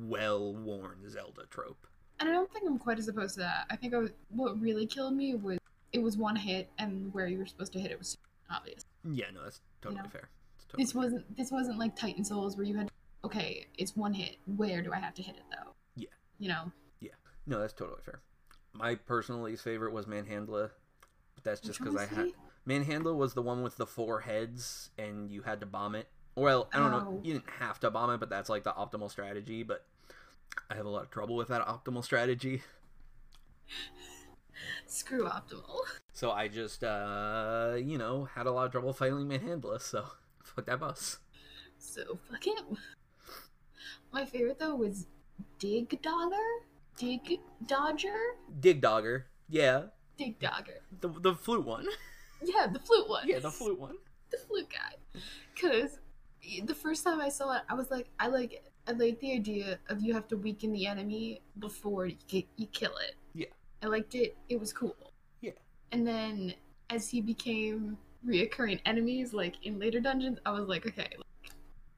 well-worn 0.03 1.09
Zelda 1.09 1.46
trope. 1.48 1.86
And 2.18 2.28
I 2.28 2.32
don't 2.32 2.53
think 2.53 2.66
I'm 2.66 2.78
quite 2.78 2.98
as 2.98 3.09
opposed 3.09 3.34
to 3.34 3.40
that. 3.40 3.66
I 3.70 3.76
think 3.76 3.94
I 3.94 3.98
was, 3.98 4.11
what 4.28 4.61
really 4.61 4.86
killed 4.86 5.14
me 5.14 5.34
was 5.34 5.59
it 5.92 6.03
was 6.03 6.16
one 6.16 6.36
hit, 6.36 6.68
and 6.78 7.12
where 7.12 7.26
you 7.26 7.38
were 7.38 7.46
supposed 7.46 7.72
to 7.72 7.80
hit 7.80 7.90
it 7.90 7.98
was 7.98 8.16
obvious. 8.51 8.84
Yeah, 9.11 9.26
no, 9.34 9.44
that's 9.44 9.61
totally 9.80 10.03
know, 10.03 10.09
fair. 10.09 10.28
Totally 10.71 10.85
This 10.85 10.95
wasn't 10.95 11.37
this 11.37 11.51
wasn't 11.51 11.79
like 11.79 11.97
Titan 11.97 12.25
Souls 12.25 12.57
where 12.57 12.64
you 12.66 12.77
had 12.77 12.91
okay, 13.25 13.66
it's 13.77 13.97
one 13.97 14.14
hit. 14.14 14.37
Where 14.47 14.83
do 14.83 14.93
I 14.93 14.99
have 14.99 15.14
to 15.14 15.23
hit 15.23 15.37
it 15.37 15.43
though? 15.51 15.73
Yeah. 15.97 16.09
You 16.39 16.49
know, 16.49 16.73
Yeah. 17.01 17.11
No, 17.47 17.61
that's 17.61 17.73
totally 17.73 18.01
fair. 18.05 18.21
My 18.73 18.95
personal 18.95 19.43
least 19.43 19.64
favorite 19.64 19.93
was 19.93 20.07
Manhandla, 20.07 20.71
but 21.35 21.45
that's 21.45 21.61
just 21.61 21.79
because 21.81 21.97
I 21.97 22.07
had? 22.07 22.33
Manhandla 22.68 23.14
was 23.16 23.35
the 23.35 23.43
one 23.43 23.62
with 23.62 23.77
the 23.77 23.87
four 23.87 24.21
heads, 24.21 24.91
and 24.97 25.31
you 25.31 25.43
had 25.43 25.59
to 25.61 25.66
bomb 25.66 25.95
it. 25.97 26.07
Well, 26.37 26.68
I 26.73 26.79
don't 26.79 26.91
know, 26.93 27.07
Oh. 27.18 27.21
you 27.25 27.33
didn't 27.33 27.51
have 27.59 27.81
to 27.81 27.91
bomb 27.91 28.11
it, 28.11 28.21
but 28.21 28.31
that's 28.31 28.49
like 28.49 28.62
the 28.62 28.73
optimal 28.73 29.11
strategy. 29.11 29.62
But 29.64 29.85
I 30.71 30.77
have 30.77 30.87
a 30.87 30.89
lot 30.89 31.03
of 31.03 31.11
trouble 31.11 31.35
with 31.37 31.49
that 31.49 31.66
optimal 31.66 32.05
strategy, 32.05 32.62
screw 34.87 35.25
optimal. 35.27 35.81
so 36.12 36.31
I 36.31 36.49
just, 36.49 36.85
uh, 36.85 37.75
you 37.77 37.99
know, 37.99 38.25
had 38.25 38.47
a 38.47 38.53
lot 38.53 38.66
of 38.66 38.73
trouble 38.73 38.93
fighting 38.93 39.29
Manhandla. 39.29 39.81
So 39.81 40.05
fuck 40.61 40.67
that 40.67 40.81
boss. 40.81 41.19
So 41.79 42.19
fuck 42.31 42.45
him. 42.47 42.77
My 44.13 44.25
favorite 44.25 44.59
though 44.59 44.75
was 44.75 45.07
Digdogger? 45.59 46.61
Dig 46.99 47.39
Dodger? 47.67 48.17
Digdogger, 48.61 49.23
yeah, 49.49 49.85
Digdogger. 50.19 50.81
the 51.01 51.09
the 51.09 51.35
flute 51.35 51.65
one, 51.65 51.87
Yeah, 52.43 52.67
the 52.67 52.79
flute 52.79 53.09
one. 53.09 53.27
yeah, 53.27 53.39
the 53.39 53.51
flute 53.51 53.79
one. 53.79 53.97
the 54.31 54.37
flute 54.37 54.69
guy. 54.71 55.21
Cause 55.61 55.99
the 56.65 56.75
first 56.75 57.05
time 57.05 57.21
I 57.21 57.29
saw 57.31 57.57
it, 57.57 57.63
I 57.69 57.75
was 57.75 57.91
like, 57.91 58.09
I 58.19 58.27
like 58.29 58.53
it. 58.53 58.67
I 58.87 58.93
like 58.93 59.21
the 59.21 59.33
idea 59.33 59.79
of 59.89 60.03
you 60.03 60.13
have 60.15 60.27
to 60.29 60.37
weaken 60.37 60.73
the 60.73 60.87
enemy 60.87 61.43
before 61.59 62.07
you, 62.07 62.17
ki- 62.27 62.49
you 62.57 62.67
kill 62.67 62.97
it. 62.97 63.15
Yeah. 63.35 63.47
I 63.83 63.87
liked 63.87 64.15
it. 64.15 64.37
It 64.49 64.59
was 64.59 64.73
cool. 64.73 64.97
Yeah. 65.43 65.53
And 65.93 66.07
then 66.07 66.55
as 66.89 67.09
he 67.09 67.21
became 67.21 67.99
reoccurring 68.27 68.81
enemies, 68.85 69.33
like 69.33 69.55
in 69.62 69.79
later 69.79 70.01
dungeons, 70.01 70.39
I 70.45 70.53
was 70.53 70.68
like, 70.68 70.87
okay, 70.87 71.09
like, 71.16 71.53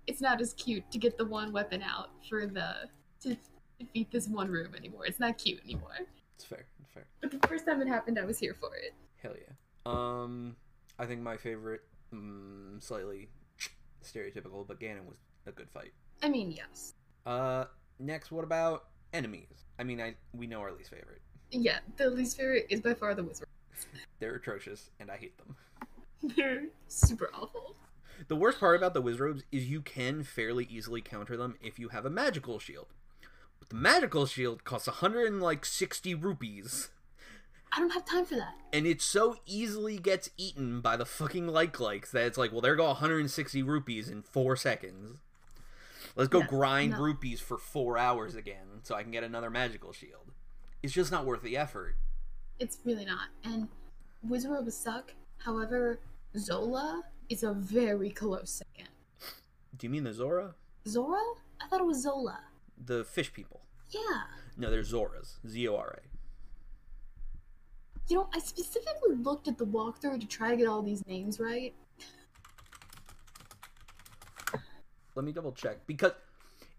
it's 0.06 0.20
not 0.20 0.40
as 0.40 0.52
cute 0.54 0.90
to 0.90 0.98
get 0.98 1.16
the 1.16 1.24
one 1.24 1.52
weapon 1.52 1.82
out 1.82 2.10
for 2.28 2.46
the 2.46 2.88
to 3.20 3.36
defeat 3.78 4.10
this 4.10 4.28
one 4.28 4.48
room 4.48 4.74
anymore. 4.74 5.06
It's 5.06 5.20
not 5.20 5.38
cute 5.38 5.60
anymore. 5.64 5.98
It's 6.34 6.44
fair, 6.44 6.66
it's 6.80 6.92
fair. 6.92 7.06
But 7.20 7.30
the 7.30 7.46
first 7.46 7.66
time 7.66 7.80
it 7.80 7.88
happened, 7.88 8.18
I 8.18 8.24
was 8.24 8.38
here 8.38 8.56
for 8.58 8.74
it. 8.76 8.94
Hell 9.22 9.34
yeah. 9.36 9.52
Um, 9.86 10.56
I 10.98 11.06
think 11.06 11.22
my 11.22 11.36
favorite, 11.36 11.82
mm, 12.12 12.82
slightly 12.82 13.28
stereotypical, 14.04 14.66
but 14.66 14.80
Ganon 14.80 15.06
was 15.06 15.18
a 15.46 15.52
good 15.52 15.70
fight. 15.70 15.92
I 16.22 16.28
mean, 16.28 16.52
yes. 16.52 16.94
Uh, 17.26 17.64
next, 17.98 18.30
what 18.32 18.44
about 18.44 18.84
enemies? 19.12 19.64
I 19.78 19.84
mean, 19.84 20.00
I 20.00 20.14
we 20.32 20.46
know 20.46 20.60
our 20.60 20.72
least 20.72 20.90
favorite. 20.90 21.22
Yeah, 21.50 21.78
the 21.96 22.10
least 22.10 22.36
favorite 22.36 22.66
is 22.70 22.80
by 22.80 22.94
far 22.94 23.14
the 23.14 23.24
wizard. 23.24 23.48
They're 24.20 24.34
atrocious, 24.36 24.90
and 25.00 25.10
I 25.10 25.16
hate 25.16 25.36
them. 25.38 25.56
They're 26.36 26.64
super 26.88 27.30
awful. 27.34 27.76
The 28.28 28.36
worst 28.36 28.60
part 28.60 28.76
about 28.76 28.94
the 28.94 29.02
Wizrobes 29.02 29.42
is 29.50 29.68
you 29.68 29.80
can 29.80 30.22
fairly 30.22 30.66
easily 30.70 31.00
counter 31.00 31.36
them 31.36 31.56
if 31.60 31.78
you 31.78 31.88
have 31.88 32.06
a 32.06 32.10
magical 32.10 32.58
shield. 32.58 32.86
But 33.58 33.68
the 33.68 33.74
magical 33.74 34.26
shield 34.26 34.64
costs 34.64 34.86
160 34.86 36.14
rupees. 36.14 36.90
I 37.72 37.80
don't 37.80 37.90
have 37.90 38.04
time 38.04 38.24
for 38.24 38.34
that. 38.36 38.54
And 38.72 38.86
it 38.86 39.00
so 39.00 39.36
easily 39.46 39.98
gets 39.98 40.30
eaten 40.36 40.80
by 40.80 40.96
the 40.96 41.06
fucking 41.06 41.46
like 41.48 41.80
likes 41.80 42.10
that 42.12 42.26
it's 42.26 42.38
like, 42.38 42.52
well, 42.52 42.60
there 42.60 42.76
go 42.76 42.86
160 42.86 43.62
rupees 43.62 44.08
in 44.08 44.22
four 44.22 44.56
seconds. 44.56 45.16
Let's 46.14 46.28
go 46.28 46.40
No, 46.40 46.46
grind 46.46 46.92
no. 46.92 46.98
rupees 47.00 47.40
for 47.40 47.56
four 47.56 47.96
hours 47.96 48.34
again 48.34 48.80
so 48.82 48.94
I 48.94 49.02
can 49.02 49.10
get 49.10 49.24
another 49.24 49.48
magical 49.50 49.92
shield. 49.92 50.32
It's 50.82 50.92
just 50.92 51.10
not 51.10 51.24
worth 51.24 51.42
the 51.42 51.56
effort. 51.56 51.96
It's 52.58 52.78
really 52.84 53.06
not. 53.06 53.28
And 53.42 53.68
Wizardrobes 54.28 54.72
suck. 54.72 55.14
However, 55.38 56.00
Zola 56.36 57.02
is 57.28 57.42
a 57.42 57.52
very 57.52 58.10
close 58.10 58.50
second. 58.50 58.88
Do 59.76 59.86
you 59.86 59.90
mean 59.90 60.04
the 60.04 60.12
Zora? 60.12 60.54
Zora? 60.86 61.20
I 61.60 61.68
thought 61.68 61.80
it 61.80 61.86
was 61.86 62.02
Zola. 62.02 62.40
The 62.84 63.04
fish 63.04 63.32
people. 63.32 63.62
Yeah. 63.90 64.22
No, 64.56 64.70
they're 64.70 64.82
Zoras. 64.82 65.34
Z 65.46 65.68
O 65.68 65.76
R 65.76 65.98
A. 65.98 66.08
You 68.08 68.16
know, 68.16 68.28
I 68.34 68.40
specifically 68.40 69.16
looked 69.16 69.48
at 69.48 69.58
the 69.58 69.66
walkthrough 69.66 70.20
to 70.20 70.26
try 70.26 70.50
to 70.50 70.56
get 70.56 70.66
all 70.66 70.82
these 70.82 71.06
names 71.06 71.38
right. 71.38 71.74
Let 75.14 75.24
me 75.24 75.32
double 75.32 75.52
check 75.52 75.86
because 75.86 76.12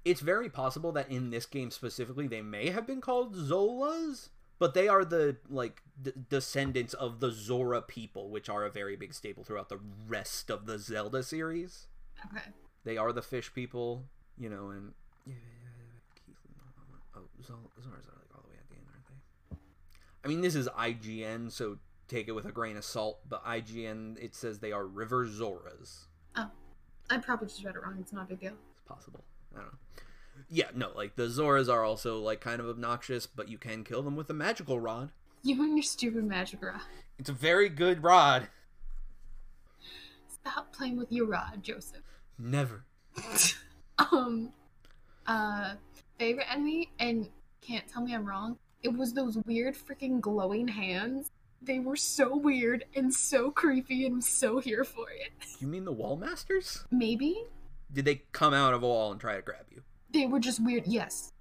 it's 0.04 0.22
very 0.22 0.50
possible 0.50 0.92
that 0.94 1.10
in 1.10 1.30
this 1.30 1.46
game 1.46 1.72
specifically 1.72 2.28
they 2.28 2.42
may 2.42 2.70
have 2.70 2.86
been 2.86 3.00
called 3.00 3.36
Zolas, 3.36 4.30
but 4.64 4.74
they 4.74 4.88
are 4.88 5.04
the 5.04 5.36
like 5.50 5.82
d- 6.02 6.14
descendants 6.30 6.94
of 6.94 7.20
the 7.20 7.32
Zora 7.32 7.82
people, 7.82 8.30
which 8.30 8.48
are 8.48 8.64
a 8.64 8.70
very 8.70 8.96
big 8.96 9.14
staple 9.14 9.44
throughout 9.44 9.68
the 9.68 9.82
rest 10.08 10.50
of 10.50 10.68
the 10.68 10.80
Zelda 10.80 11.22
series. 11.22 11.88
Okay. 12.32 12.46
They 12.86 12.96
are 12.96 13.12
the 13.12 13.22
fish 13.22 13.54
people, 13.54 14.06
you 14.38 14.50
know, 14.50 14.70
and 14.70 14.94
yeah, 15.28 15.34
uh, 17.14 17.20
oh, 17.20 17.42
Zoras 17.42 18.08
are 18.08 18.16
like 18.16 18.32
all 18.34 18.42
the 18.42 18.52
way 18.52 18.56
at 18.58 18.70
the 18.70 18.76
end, 18.76 18.86
aren't 18.88 19.06
they? 19.52 19.58
I 20.24 20.28
mean, 20.30 20.40
this 20.40 20.56
is 20.56 20.70
IGN, 20.70 21.52
so 21.52 21.80
take 22.08 22.30
it 22.30 22.32
with 22.32 22.46
a 22.46 22.52
grain 22.54 22.78
of 22.78 22.86
salt. 22.86 23.20
But 23.28 23.44
IGN, 23.44 24.18
it 24.18 24.34
says 24.34 24.60
they 24.60 24.72
are 24.72 24.86
River 24.86 25.26
Zoras. 25.26 26.06
Oh, 26.38 26.50
I 27.10 27.18
probably 27.18 27.48
just 27.48 27.66
read 27.66 27.76
it 27.76 27.84
wrong. 27.84 27.98
It's 28.00 28.14
not 28.14 28.28
a 28.28 28.30
big 28.30 28.40
deal. 28.40 28.54
It's 28.72 28.88
possible. 28.88 29.26
I 29.54 29.58
don't 29.58 29.66
know. 29.66 30.04
Yeah, 30.50 30.68
no, 30.76 30.92
like 30.96 31.16
the 31.16 31.28
Zoras 31.28 31.72
are 31.72 31.84
also 31.84 32.20
like 32.20 32.42
kind 32.42 32.60
of 32.60 32.68
obnoxious, 32.68 33.26
but 33.28 33.50
you 33.50 33.58
can 33.58 33.84
kill 33.84 34.04
them 34.04 34.16
with 34.16 34.30
a 34.30 34.34
magical 34.34 34.80
rod. 34.80 35.12
You 35.42 35.62
and 35.64 35.76
your 35.76 35.84
stupid 35.84 36.24
magic 36.24 36.64
rod. 36.64 36.82
It's 37.18 37.30
a 37.30 37.34
very 37.34 37.70
good 37.70 38.04
rod. 38.04 38.48
Stop 40.28 40.74
playing 40.74 40.98
with 40.98 41.12
your 41.12 41.28
rod, 41.28 41.64
Joseph. 41.64 42.04
Never. 42.38 42.86
um, 44.12 44.52
uh, 45.28 45.76
favorite 46.20 46.48
enemy, 46.52 46.90
and 47.00 47.30
can't 47.62 47.88
tell 47.88 48.04
me 48.04 48.14
I'm 48.14 48.26
wrong. 48.26 48.58
It 48.82 48.90
was 48.90 49.14
those 49.14 49.38
weird 49.46 49.76
freaking 49.76 50.20
glowing 50.20 50.68
hands. 50.68 51.32
They 51.62 51.80
were 51.80 51.96
so 51.96 52.36
weird 52.36 52.84
and 52.96 53.14
so 53.14 53.52
creepy, 53.52 54.06
and 54.06 54.16
I'm 54.16 54.22
so 54.22 54.60
here 54.60 54.84
for 54.84 55.10
it. 55.10 55.32
You 55.60 55.68
mean 55.68 55.86
the 55.86 55.94
Wall 55.94 56.18
Masters? 56.18 56.84
Maybe 56.92 57.44
Did 57.92 58.06
they 58.06 58.24
come 58.34 58.54
out 58.54 58.74
of 58.74 58.84
a 58.84 58.88
wall 58.88 59.12
and 59.12 59.22
try 59.22 59.36
to 59.36 59.42
grab 59.42 59.66
you? 59.72 59.84
They 60.14 60.26
were 60.26 60.40
just 60.40 60.64
weird. 60.64 60.86
Yes, 60.88 61.34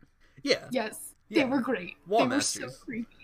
Yeah. 0.42 0.66
yes, 0.70 1.14
Yeah. 1.28 1.44
they 1.44 1.50
were 1.50 1.60
great. 1.60 1.94
Wall 2.06 2.20
they 2.20 2.36
Masters. 2.36 2.62
were 2.64 2.70
so 2.70 2.76
creepy. 2.84 3.16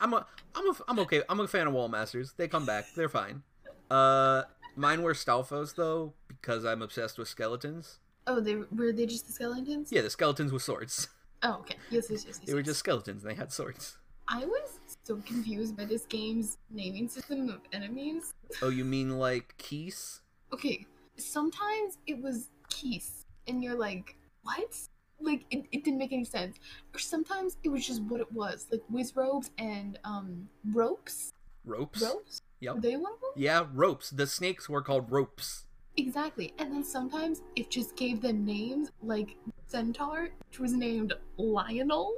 I'm 0.00 0.12
a 0.14 0.26
I'm 0.54 0.68
a 0.70 0.74
I'm 0.88 0.98
okay. 1.00 1.22
I'm 1.28 1.40
a 1.40 1.48
fan 1.48 1.66
of 1.66 1.72
Wall 1.72 1.88
Masters. 1.88 2.34
They 2.36 2.48
come 2.48 2.66
back. 2.66 2.84
They're 2.94 3.08
fine. 3.08 3.42
Uh 3.90 4.42
mine 4.76 5.02
were 5.02 5.14
Stalfos 5.14 5.74
though 5.74 6.12
because 6.28 6.64
I'm 6.64 6.82
obsessed 6.82 7.18
with 7.18 7.28
skeletons. 7.28 7.98
Oh, 8.26 8.40
they 8.40 8.56
were 8.56 8.92
they 8.92 9.06
just 9.06 9.26
the 9.26 9.32
skeletons? 9.32 9.90
Yeah, 9.90 10.02
the 10.02 10.10
skeletons 10.10 10.52
with 10.52 10.62
swords. 10.62 11.08
Oh, 11.42 11.54
okay. 11.60 11.76
Yes, 11.90 12.08
yes, 12.10 12.24
yes. 12.26 12.38
yes 12.40 12.46
They 12.48 12.54
were 12.54 12.62
just 12.62 12.80
skeletons 12.80 13.22
and 13.24 13.30
they 13.30 13.34
had 13.34 13.52
swords. 13.52 13.96
I 14.28 14.44
was 14.44 14.78
so 15.02 15.16
confused 15.16 15.76
by 15.76 15.86
this 15.86 16.04
game's 16.06 16.58
naming 16.70 17.08
system 17.08 17.48
of 17.48 17.60
enemies. 17.72 18.34
Oh, 18.62 18.68
you 18.68 18.84
mean 18.84 19.18
like 19.18 19.54
Keese? 19.58 20.20
Okay, 20.52 20.86
sometimes 21.16 21.98
it 22.06 22.20
was 22.22 22.48
Keese, 22.68 23.19
and 23.50 23.62
you're 23.62 23.78
like, 23.78 24.16
what? 24.42 24.74
Like, 25.20 25.44
it, 25.50 25.66
it 25.70 25.84
didn't 25.84 25.98
make 25.98 26.12
any 26.12 26.24
sense. 26.24 26.56
Or 26.94 26.98
sometimes 26.98 27.58
it 27.62 27.68
was 27.68 27.86
just 27.86 28.02
what 28.04 28.20
it 28.20 28.32
was, 28.32 28.66
like 28.72 28.82
Wizrobes 28.90 29.50
and 29.58 29.98
um 30.04 30.48
ropes. 30.72 31.32
Ropes? 31.64 32.00
Ropes? 32.00 32.40
Yep. 32.60 32.74
Were 32.76 32.80
they 32.80 32.96
one 32.96 33.12
of 33.12 33.20
them? 33.20 33.30
Yeah, 33.36 33.66
ropes. 33.74 34.10
The 34.10 34.26
snakes 34.26 34.68
were 34.68 34.82
called 34.82 35.10
ropes. 35.10 35.66
Exactly. 35.96 36.54
And 36.58 36.72
then 36.72 36.84
sometimes 36.84 37.42
it 37.56 37.70
just 37.70 37.96
gave 37.96 38.22
them 38.22 38.44
names, 38.44 38.90
like 39.02 39.36
Centaur, 39.66 40.30
which 40.48 40.58
was 40.58 40.72
named 40.72 41.12
Lionel. 41.36 42.14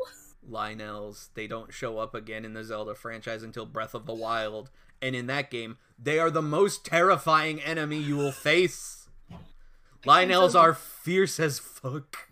Lionels, 0.48 1.30
they 1.34 1.46
don't 1.46 1.72
show 1.72 1.98
up 1.98 2.14
again 2.14 2.44
in 2.44 2.54
the 2.54 2.64
Zelda 2.64 2.94
franchise 2.94 3.42
until 3.42 3.66
Breath 3.66 3.94
of 3.94 4.06
the 4.06 4.14
Wild. 4.14 4.70
And 5.00 5.16
in 5.16 5.26
that 5.26 5.50
game, 5.50 5.78
they 5.98 6.18
are 6.18 6.30
the 6.30 6.42
most 6.42 6.84
terrifying 6.84 7.60
enemy 7.60 7.98
you 7.98 8.16
will 8.16 8.32
face. 8.32 9.01
Lionels 10.04 10.56
are 10.56 10.74
fierce 10.74 11.38
as 11.38 11.58
fuck. 11.58 12.28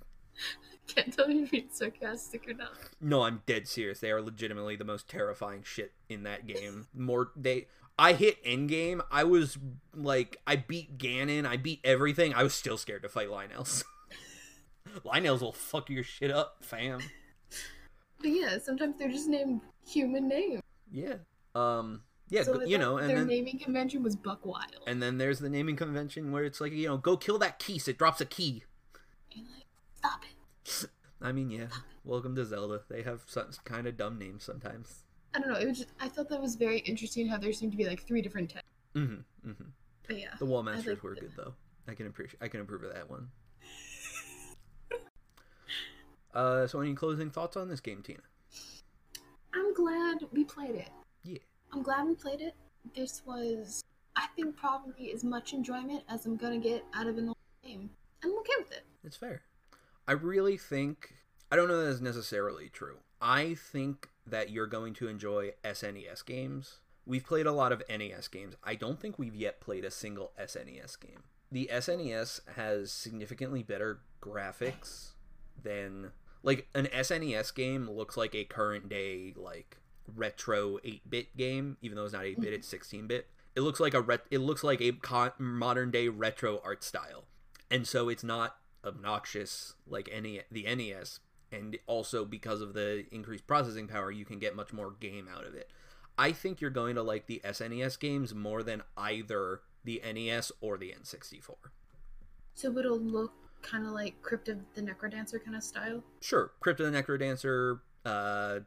Can't 0.94 1.12
tell 1.14 1.26
if 1.26 1.36
you're 1.36 1.46
being 1.46 1.68
sarcastic 1.70 2.48
or 2.48 2.54
not. 2.54 2.72
No, 3.00 3.22
I'm 3.22 3.42
dead 3.46 3.68
serious. 3.68 4.00
They 4.00 4.10
are 4.10 4.20
legitimately 4.20 4.76
the 4.76 4.84
most 4.84 5.08
terrifying 5.08 5.62
shit 5.62 5.92
in 6.08 6.24
that 6.24 6.46
game. 6.46 6.88
More 6.92 7.30
they 7.36 7.66
I 7.98 8.14
hit 8.14 8.42
endgame. 8.44 9.00
I 9.10 9.24
was 9.24 9.56
like 9.94 10.38
I 10.46 10.56
beat 10.56 10.98
Ganon, 10.98 11.46
I 11.46 11.56
beat 11.56 11.80
everything. 11.84 12.34
I 12.34 12.42
was 12.42 12.54
still 12.54 12.76
scared 12.76 13.02
to 13.02 13.08
fight 13.08 13.30
Lionels. 13.30 13.84
Lionels 15.04 15.42
will 15.42 15.52
fuck 15.52 15.90
your 15.90 16.02
shit 16.02 16.30
up, 16.30 16.56
fam. 16.62 17.00
But 18.18 18.30
yeah, 18.30 18.58
sometimes 18.58 18.98
they're 18.98 19.10
just 19.10 19.28
named 19.28 19.60
human 19.86 20.26
names. 20.26 20.62
Yeah. 20.90 21.16
Um 21.54 22.02
yeah, 22.30 22.42
So 22.44 22.62
you 22.62 22.78
know, 22.78 22.96
and 22.98 23.10
their 23.10 23.18
then 23.18 23.26
naming 23.26 23.58
convention 23.58 24.02
was 24.02 24.16
Buck 24.16 24.46
Wild. 24.46 24.64
and 24.86 25.02
then 25.02 25.18
there's 25.18 25.38
the 25.40 25.48
naming 25.50 25.76
convention 25.76 26.32
where 26.32 26.44
it's 26.44 26.60
like, 26.60 26.72
you 26.72 26.86
know, 26.88 26.96
go 26.96 27.16
kill 27.16 27.38
that 27.38 27.58
keys. 27.58 27.86
It 27.88 27.98
drops 27.98 28.20
a 28.20 28.24
key. 28.26 28.64
And 29.36 29.44
like, 29.54 29.64
stop 29.96 30.22
it. 30.24 30.88
I 31.22 31.32
mean, 31.32 31.50
yeah. 31.50 31.66
Welcome 32.04 32.34
to 32.36 32.44
Zelda. 32.44 32.80
They 32.88 33.02
have 33.02 33.22
some 33.26 33.50
kind 33.64 33.86
of 33.86 33.96
dumb 33.96 34.18
names 34.18 34.44
sometimes. 34.44 35.02
I 35.34 35.40
don't 35.40 35.48
know. 35.50 35.58
It 35.58 35.68
was 35.68 35.78
just, 35.78 35.90
I 36.00 36.08
thought 36.08 36.28
that 36.30 36.40
was 36.40 36.56
very 36.56 36.78
interesting 36.80 37.26
how 37.28 37.36
there 37.38 37.52
seemed 37.52 37.72
to 37.72 37.78
be 37.78 37.84
like 37.86 38.06
three 38.06 38.22
different 38.22 38.50
types. 38.50 38.66
Mm-hmm. 38.94 39.50
Mm-hmm. 39.50 39.64
But 40.06 40.18
yeah. 40.18 40.28
The 40.38 40.46
Wall 40.46 40.62
Masters 40.62 40.86
liked 40.86 41.02
were 41.02 41.12
it. 41.14 41.20
good 41.20 41.32
though. 41.36 41.54
I 41.88 41.94
can 41.94 42.06
appreciate. 42.06 42.42
I 42.42 42.48
can 42.48 42.60
approve 42.60 42.82
of 42.84 42.94
that 42.94 43.10
one. 43.10 43.28
Uh, 46.32 46.64
so 46.66 46.80
any 46.80 46.94
closing 46.94 47.28
thoughts 47.30 47.56
on 47.56 47.68
this 47.68 47.80
game, 47.80 48.02
Tina? 48.02 48.20
I'm 49.52 49.74
glad 49.74 50.18
we 50.32 50.44
played 50.44 50.76
it. 50.76 50.88
Yeah. 51.24 51.38
I'm 51.72 51.82
glad 51.82 52.06
we 52.06 52.14
played 52.14 52.40
it. 52.40 52.54
This 52.94 53.22
was, 53.24 53.84
I 54.16 54.26
think, 54.34 54.56
probably 54.56 55.12
as 55.12 55.22
much 55.24 55.52
enjoyment 55.52 56.02
as 56.08 56.26
I'm 56.26 56.36
gonna 56.36 56.58
get 56.58 56.84
out 56.94 57.06
of 57.06 57.18
an 57.18 57.28
old 57.28 57.36
game. 57.64 57.90
I'm 58.24 58.36
okay 58.38 58.52
with 58.58 58.72
it. 58.72 58.84
It's 59.04 59.16
fair. 59.16 59.42
I 60.08 60.12
really 60.12 60.56
think 60.56 61.14
I 61.52 61.56
don't 61.56 61.68
know 61.68 61.82
that 61.82 61.90
is 61.90 62.00
necessarily 62.00 62.68
true. 62.68 62.98
I 63.20 63.54
think 63.54 64.08
that 64.26 64.50
you're 64.50 64.66
going 64.66 64.94
to 64.94 65.08
enjoy 65.08 65.52
SNES 65.64 66.24
games. 66.24 66.78
We've 67.06 67.24
played 67.24 67.46
a 67.46 67.52
lot 67.52 67.72
of 67.72 67.82
NES 67.88 68.28
games. 68.28 68.54
I 68.62 68.76
don't 68.76 69.00
think 69.00 69.18
we've 69.18 69.34
yet 69.34 69.60
played 69.60 69.84
a 69.84 69.90
single 69.90 70.32
SNES 70.38 71.00
game. 71.00 71.24
The 71.50 71.68
SNES 71.72 72.40
has 72.54 72.92
significantly 72.92 73.64
better 73.64 74.00
graphics 74.22 75.10
than 75.60 76.12
like 76.42 76.68
an 76.74 76.86
SNES 76.86 77.54
game 77.54 77.90
looks 77.90 78.16
like 78.16 78.34
a 78.34 78.44
current 78.44 78.88
day 78.88 79.34
like 79.36 79.78
retro 80.16 80.78
8-bit 80.78 81.36
game 81.36 81.76
even 81.82 81.96
though 81.96 82.04
it's 82.04 82.12
not 82.12 82.24
8-bit 82.24 82.52
it's 82.52 82.72
16-bit. 82.72 83.26
It 83.56 83.60
looks 83.62 83.80
like 83.80 83.94
a 83.94 84.00
ret- 84.00 84.26
it 84.30 84.38
looks 84.38 84.62
like 84.62 84.80
a 84.80 84.92
con- 84.92 85.32
modern 85.38 85.90
day 85.90 86.08
retro 86.08 86.60
art 86.64 86.84
style. 86.84 87.24
And 87.70 87.86
so 87.86 88.08
it's 88.08 88.24
not 88.24 88.56
obnoxious 88.84 89.74
like 89.86 90.08
any 90.12 90.40
the 90.50 90.62
NES 90.64 91.20
and 91.52 91.76
also 91.86 92.24
because 92.24 92.60
of 92.60 92.74
the 92.74 93.04
increased 93.10 93.46
processing 93.46 93.86
power 93.86 94.10
you 94.10 94.24
can 94.24 94.38
get 94.38 94.56
much 94.56 94.72
more 94.72 94.92
game 95.00 95.28
out 95.32 95.44
of 95.44 95.54
it. 95.54 95.68
I 96.16 96.32
think 96.32 96.60
you're 96.60 96.70
going 96.70 96.96
to 96.96 97.02
like 97.02 97.26
the 97.26 97.40
SNES 97.44 97.98
games 97.98 98.34
more 98.34 98.62
than 98.62 98.82
either 98.96 99.60
the 99.84 100.02
NES 100.04 100.52
or 100.60 100.76
the 100.76 100.94
N64. 101.00 101.54
So 102.54 102.76
it'll 102.76 103.00
look 103.00 103.32
kind 103.62 103.86
of 103.86 103.92
like 103.92 104.20
Crypt 104.22 104.48
of 104.48 104.58
the 104.74 104.82
Necrodancer 104.82 105.42
kind 105.42 105.56
of 105.56 105.62
style. 105.62 106.02
Sure, 106.20 106.52
Crypt 106.60 106.80
of 106.80 106.92
the 106.92 107.02
Necrodancer, 107.02 107.80
uh 108.04 108.60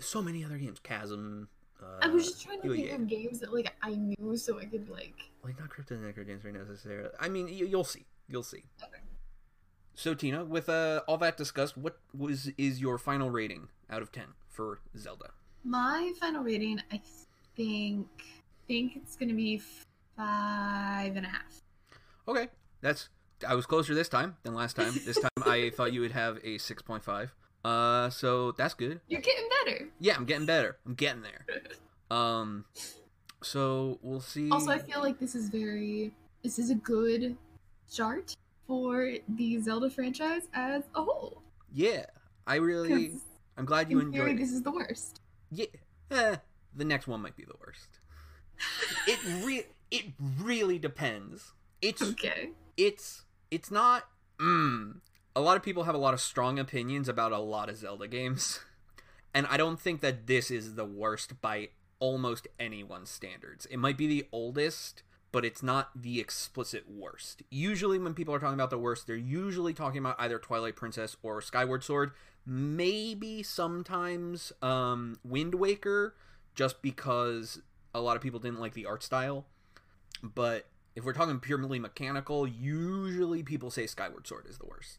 so 0.00 0.22
many 0.22 0.44
other 0.44 0.58
games, 0.58 0.78
Chasm, 0.80 1.48
uh, 1.82 1.86
I 2.02 2.08
was 2.08 2.26
just 2.26 2.42
trying 2.42 2.60
to 2.62 2.74
think 2.74 2.88
yeah. 2.88 2.94
of 2.94 3.06
games 3.06 3.40
that 3.40 3.52
like 3.52 3.72
I 3.82 3.90
knew 3.94 4.36
so 4.36 4.58
I 4.58 4.64
could 4.64 4.88
like. 4.88 5.14
like 5.44 5.58
not 5.58 5.70
Crypt 5.70 5.90
of 5.90 6.00
the 6.00 6.06
Necrodancer 6.06 6.52
necessarily. 6.52 7.10
I 7.20 7.28
mean, 7.28 7.48
you, 7.48 7.66
you'll 7.66 7.84
see. 7.84 8.06
You'll 8.28 8.42
see. 8.42 8.64
Okay. 8.82 9.02
So 9.94 10.14
Tina, 10.14 10.44
with 10.44 10.68
uh, 10.68 11.02
all 11.06 11.18
that 11.18 11.36
discussed, 11.36 11.76
what 11.76 11.98
was 12.16 12.50
is 12.58 12.80
your 12.80 12.98
final 12.98 13.30
rating 13.30 13.68
out 13.90 14.02
of 14.02 14.12
ten 14.12 14.28
for 14.48 14.80
Zelda? 14.96 15.30
My 15.64 16.12
final 16.20 16.42
rating, 16.42 16.80
I 16.92 17.00
think, 17.56 18.06
think 18.66 18.96
it's 18.96 19.16
gonna 19.16 19.34
be 19.34 19.58
five 20.16 21.16
and 21.16 21.26
a 21.26 21.28
half. 21.28 21.62
Okay, 22.26 22.48
that's 22.80 23.08
I 23.46 23.54
was 23.54 23.66
closer 23.66 23.94
this 23.94 24.08
time 24.08 24.36
than 24.42 24.54
last 24.54 24.74
time. 24.74 24.92
This 25.04 25.18
time 25.20 25.30
I 25.46 25.70
thought 25.70 25.92
you 25.92 26.00
would 26.00 26.12
have 26.12 26.38
a 26.38 26.58
6.5. 26.58 27.30
Uh, 27.64 28.08
so 28.10 28.52
that's 28.52 28.74
good. 28.74 29.00
You're 29.08 29.20
getting 29.20 29.48
better. 29.64 29.88
Yeah, 30.00 30.14
I'm 30.16 30.24
getting 30.24 30.46
better. 30.46 30.78
I'm 30.86 30.94
getting 30.94 31.22
there. 31.22 31.44
Um, 32.10 32.64
so 33.42 33.98
we'll 34.00 34.22
see. 34.22 34.50
Also, 34.50 34.70
I 34.70 34.78
feel 34.78 35.00
like 35.02 35.18
this 35.20 35.34
is 35.34 35.50
very. 35.50 36.14
This 36.42 36.58
is 36.58 36.70
a 36.70 36.74
good 36.74 37.36
start 37.86 38.34
for 38.66 39.12
the 39.28 39.60
Zelda 39.60 39.90
franchise 39.90 40.48
as 40.54 40.84
a 40.94 41.02
whole. 41.02 41.42
yeah, 41.70 42.06
I 42.46 42.54
really. 42.56 43.12
I'm 43.58 43.66
glad 43.66 43.90
you 43.90 44.00
in 44.00 44.10
theory, 44.10 44.30
enjoyed. 44.30 44.40
it. 44.40 44.42
this 44.42 44.52
is 44.52 44.62
the 44.62 44.70
worst. 44.70 45.20
Yeah, 45.50 45.66
eh, 46.10 46.36
the 46.74 46.84
next 46.86 47.06
one 47.06 47.20
might 47.20 47.36
be 47.36 47.44
the 47.44 47.56
worst. 47.60 47.98
It 49.06 49.18
re- 49.44 49.66
it 49.90 50.04
really 50.40 50.78
depends. 50.78 51.52
It's 51.82 52.00
Okay. 52.00 52.52
it's 52.78 53.24
it's 53.50 53.70
not. 53.70 54.04
Mm, 54.40 55.00
a 55.34 55.40
lot 55.40 55.56
of 55.56 55.62
people 55.62 55.84
have 55.84 55.94
a 55.94 55.98
lot 55.98 56.14
of 56.14 56.20
strong 56.20 56.58
opinions 56.58 57.08
about 57.08 57.32
a 57.32 57.38
lot 57.38 57.68
of 57.68 57.76
Zelda 57.76 58.08
games, 58.08 58.60
and 59.34 59.46
I 59.48 59.56
don't 59.56 59.80
think 59.80 60.00
that 60.00 60.26
this 60.26 60.50
is 60.50 60.74
the 60.74 60.84
worst 60.84 61.40
by 61.40 61.70
almost 62.00 62.48
anyone's 62.58 63.10
standards. 63.10 63.66
It 63.66 63.78
might 63.78 63.96
be 63.96 64.06
the 64.06 64.26
oldest, 64.32 65.02
but 65.32 65.44
it's 65.44 65.62
not 65.62 65.90
the 66.00 66.20
explicit 66.20 66.84
worst. 66.90 67.42
Usually, 67.50 67.98
when 67.98 68.14
people 68.14 68.34
are 68.34 68.38
talking 68.38 68.54
about 68.54 68.70
the 68.70 68.78
worst, 68.78 69.06
they're 69.06 69.16
usually 69.16 69.74
talking 69.74 69.98
about 69.98 70.16
either 70.18 70.38
Twilight 70.38 70.76
Princess 70.76 71.16
or 71.22 71.40
Skyward 71.40 71.84
Sword. 71.84 72.12
Maybe 72.46 73.42
sometimes 73.42 74.52
um, 74.62 75.18
Wind 75.22 75.54
Waker, 75.54 76.14
just 76.54 76.80
because 76.80 77.60
a 77.94 78.00
lot 78.00 78.16
of 78.16 78.22
people 78.22 78.40
didn't 78.40 78.60
like 78.60 78.74
the 78.74 78.86
art 78.86 79.02
style. 79.02 79.46
But 80.22 80.66
if 80.96 81.04
we're 81.04 81.12
talking 81.12 81.38
purely 81.40 81.78
mechanical, 81.78 82.46
usually 82.46 83.42
people 83.42 83.70
say 83.70 83.86
Skyward 83.86 84.26
Sword 84.26 84.46
is 84.48 84.58
the 84.58 84.66
worst. 84.66 84.98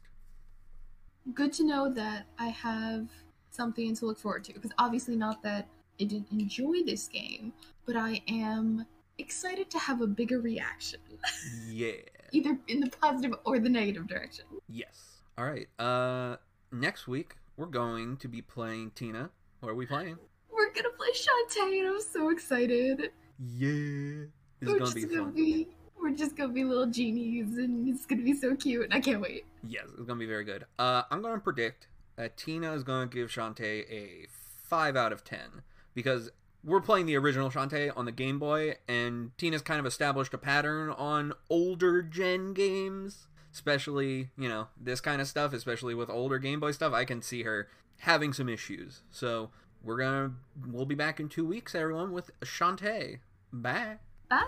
Good 1.34 1.52
to 1.54 1.64
know 1.64 1.92
that 1.92 2.26
I 2.38 2.48
have 2.48 3.08
something 3.50 3.94
to 3.96 4.06
look 4.06 4.18
forward 4.18 4.44
to 4.44 4.52
because 4.54 4.70
obviously 4.78 5.16
not 5.16 5.42
that 5.42 5.68
I 6.00 6.04
didn't 6.04 6.30
enjoy 6.32 6.82
this 6.84 7.08
game, 7.08 7.52
but 7.86 7.96
I 7.96 8.22
am 8.28 8.86
excited 9.18 9.70
to 9.70 9.78
have 9.78 10.00
a 10.00 10.06
bigger 10.06 10.40
reaction, 10.40 11.00
Yeah. 11.68 11.92
either 12.32 12.58
in 12.68 12.80
the 12.80 12.88
positive 12.88 13.34
or 13.44 13.58
the 13.58 13.68
negative 13.68 14.06
direction. 14.06 14.46
Yes. 14.68 15.20
All 15.36 15.44
right. 15.44 15.68
Uh, 15.78 16.36
next 16.72 17.06
week 17.06 17.36
we're 17.56 17.66
going 17.66 18.16
to 18.18 18.28
be 18.28 18.40
playing 18.40 18.92
Tina. 18.94 19.30
What 19.60 19.68
are 19.68 19.74
we 19.74 19.84
playing? 19.86 20.16
We're 20.50 20.72
gonna 20.72 20.88
play 20.96 21.08
Shantae, 21.12 21.80
and 21.80 21.88
I'm 21.88 22.00
so 22.00 22.30
excited. 22.30 23.10
Yeah. 23.38 24.24
This 24.60 24.68
we're 24.68 24.76
is 24.76 24.78
gonna 24.78 24.78
just 24.80 24.94
be 24.94 25.16
fun. 25.16 25.30
be 25.32 25.68
we're 26.00 26.10
just 26.10 26.36
gonna 26.36 26.52
be 26.52 26.64
little 26.64 26.86
genies, 26.86 27.56
and 27.56 27.88
it's 27.88 28.06
gonna 28.06 28.22
be 28.22 28.34
so 28.34 28.56
cute, 28.56 28.84
and 28.84 28.94
I 28.94 29.00
can't 29.00 29.20
wait. 29.20 29.44
Yes, 29.66 29.84
it's 29.96 30.06
gonna 30.06 30.18
be 30.18 30.26
very 30.26 30.44
good. 30.44 30.66
Uh, 30.78 31.02
I'm 31.10 31.22
gonna 31.22 31.40
predict 31.40 31.88
that 32.16 32.36
Tina 32.36 32.72
is 32.72 32.82
gonna 32.82 33.06
give 33.06 33.30
Shantae 33.30 33.90
a 33.90 34.26
five 34.28 34.96
out 34.96 35.12
of 35.12 35.24
ten 35.24 35.62
because 35.94 36.30
we're 36.62 36.80
playing 36.80 37.06
the 37.06 37.16
original 37.16 37.50
Shantae 37.50 37.92
on 37.96 38.04
the 38.04 38.12
Game 38.12 38.38
Boy, 38.38 38.76
and 38.88 39.36
Tina's 39.38 39.62
kind 39.62 39.80
of 39.80 39.86
established 39.86 40.34
a 40.34 40.38
pattern 40.38 40.90
on 40.90 41.32
older 41.48 42.02
gen 42.02 42.52
games, 42.52 43.26
especially 43.52 44.30
you 44.36 44.48
know 44.48 44.68
this 44.80 45.00
kind 45.00 45.20
of 45.20 45.28
stuff, 45.28 45.52
especially 45.52 45.94
with 45.94 46.10
older 46.10 46.38
Game 46.38 46.60
Boy 46.60 46.72
stuff. 46.72 46.92
I 46.92 47.04
can 47.04 47.22
see 47.22 47.42
her 47.42 47.68
having 48.00 48.32
some 48.32 48.48
issues. 48.48 49.02
So 49.10 49.50
we're 49.82 49.98
gonna 49.98 50.32
we'll 50.66 50.86
be 50.86 50.94
back 50.94 51.20
in 51.20 51.28
two 51.28 51.46
weeks, 51.46 51.74
everyone, 51.74 52.12
with 52.12 52.30
Shantae. 52.40 53.18
Bye. 53.52 53.98
Bye. 54.28 54.46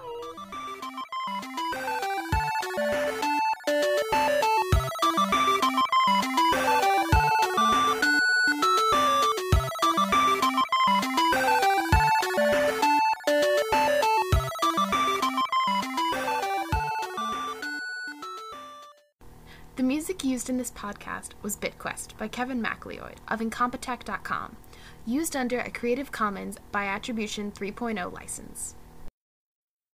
The 2.75 3.13
music 19.83 20.25
used 20.25 20.49
in 20.49 20.57
this 20.57 20.71
podcast 20.71 21.33
was 21.43 21.57
BitQuest 21.57 22.17
by 22.17 22.29
Kevin 22.29 22.63
MacLeod 22.63 23.21
of 23.29 23.41
Incompetech.com, 23.41 24.57
used 25.05 25.37
under 25.37 25.61
a 25.61 25.71
Creative 25.71 26.11
Commons 26.11 26.57
by 26.71 26.87
Attribution 26.87 27.53
3.0 27.53 28.13
license. 28.13 28.77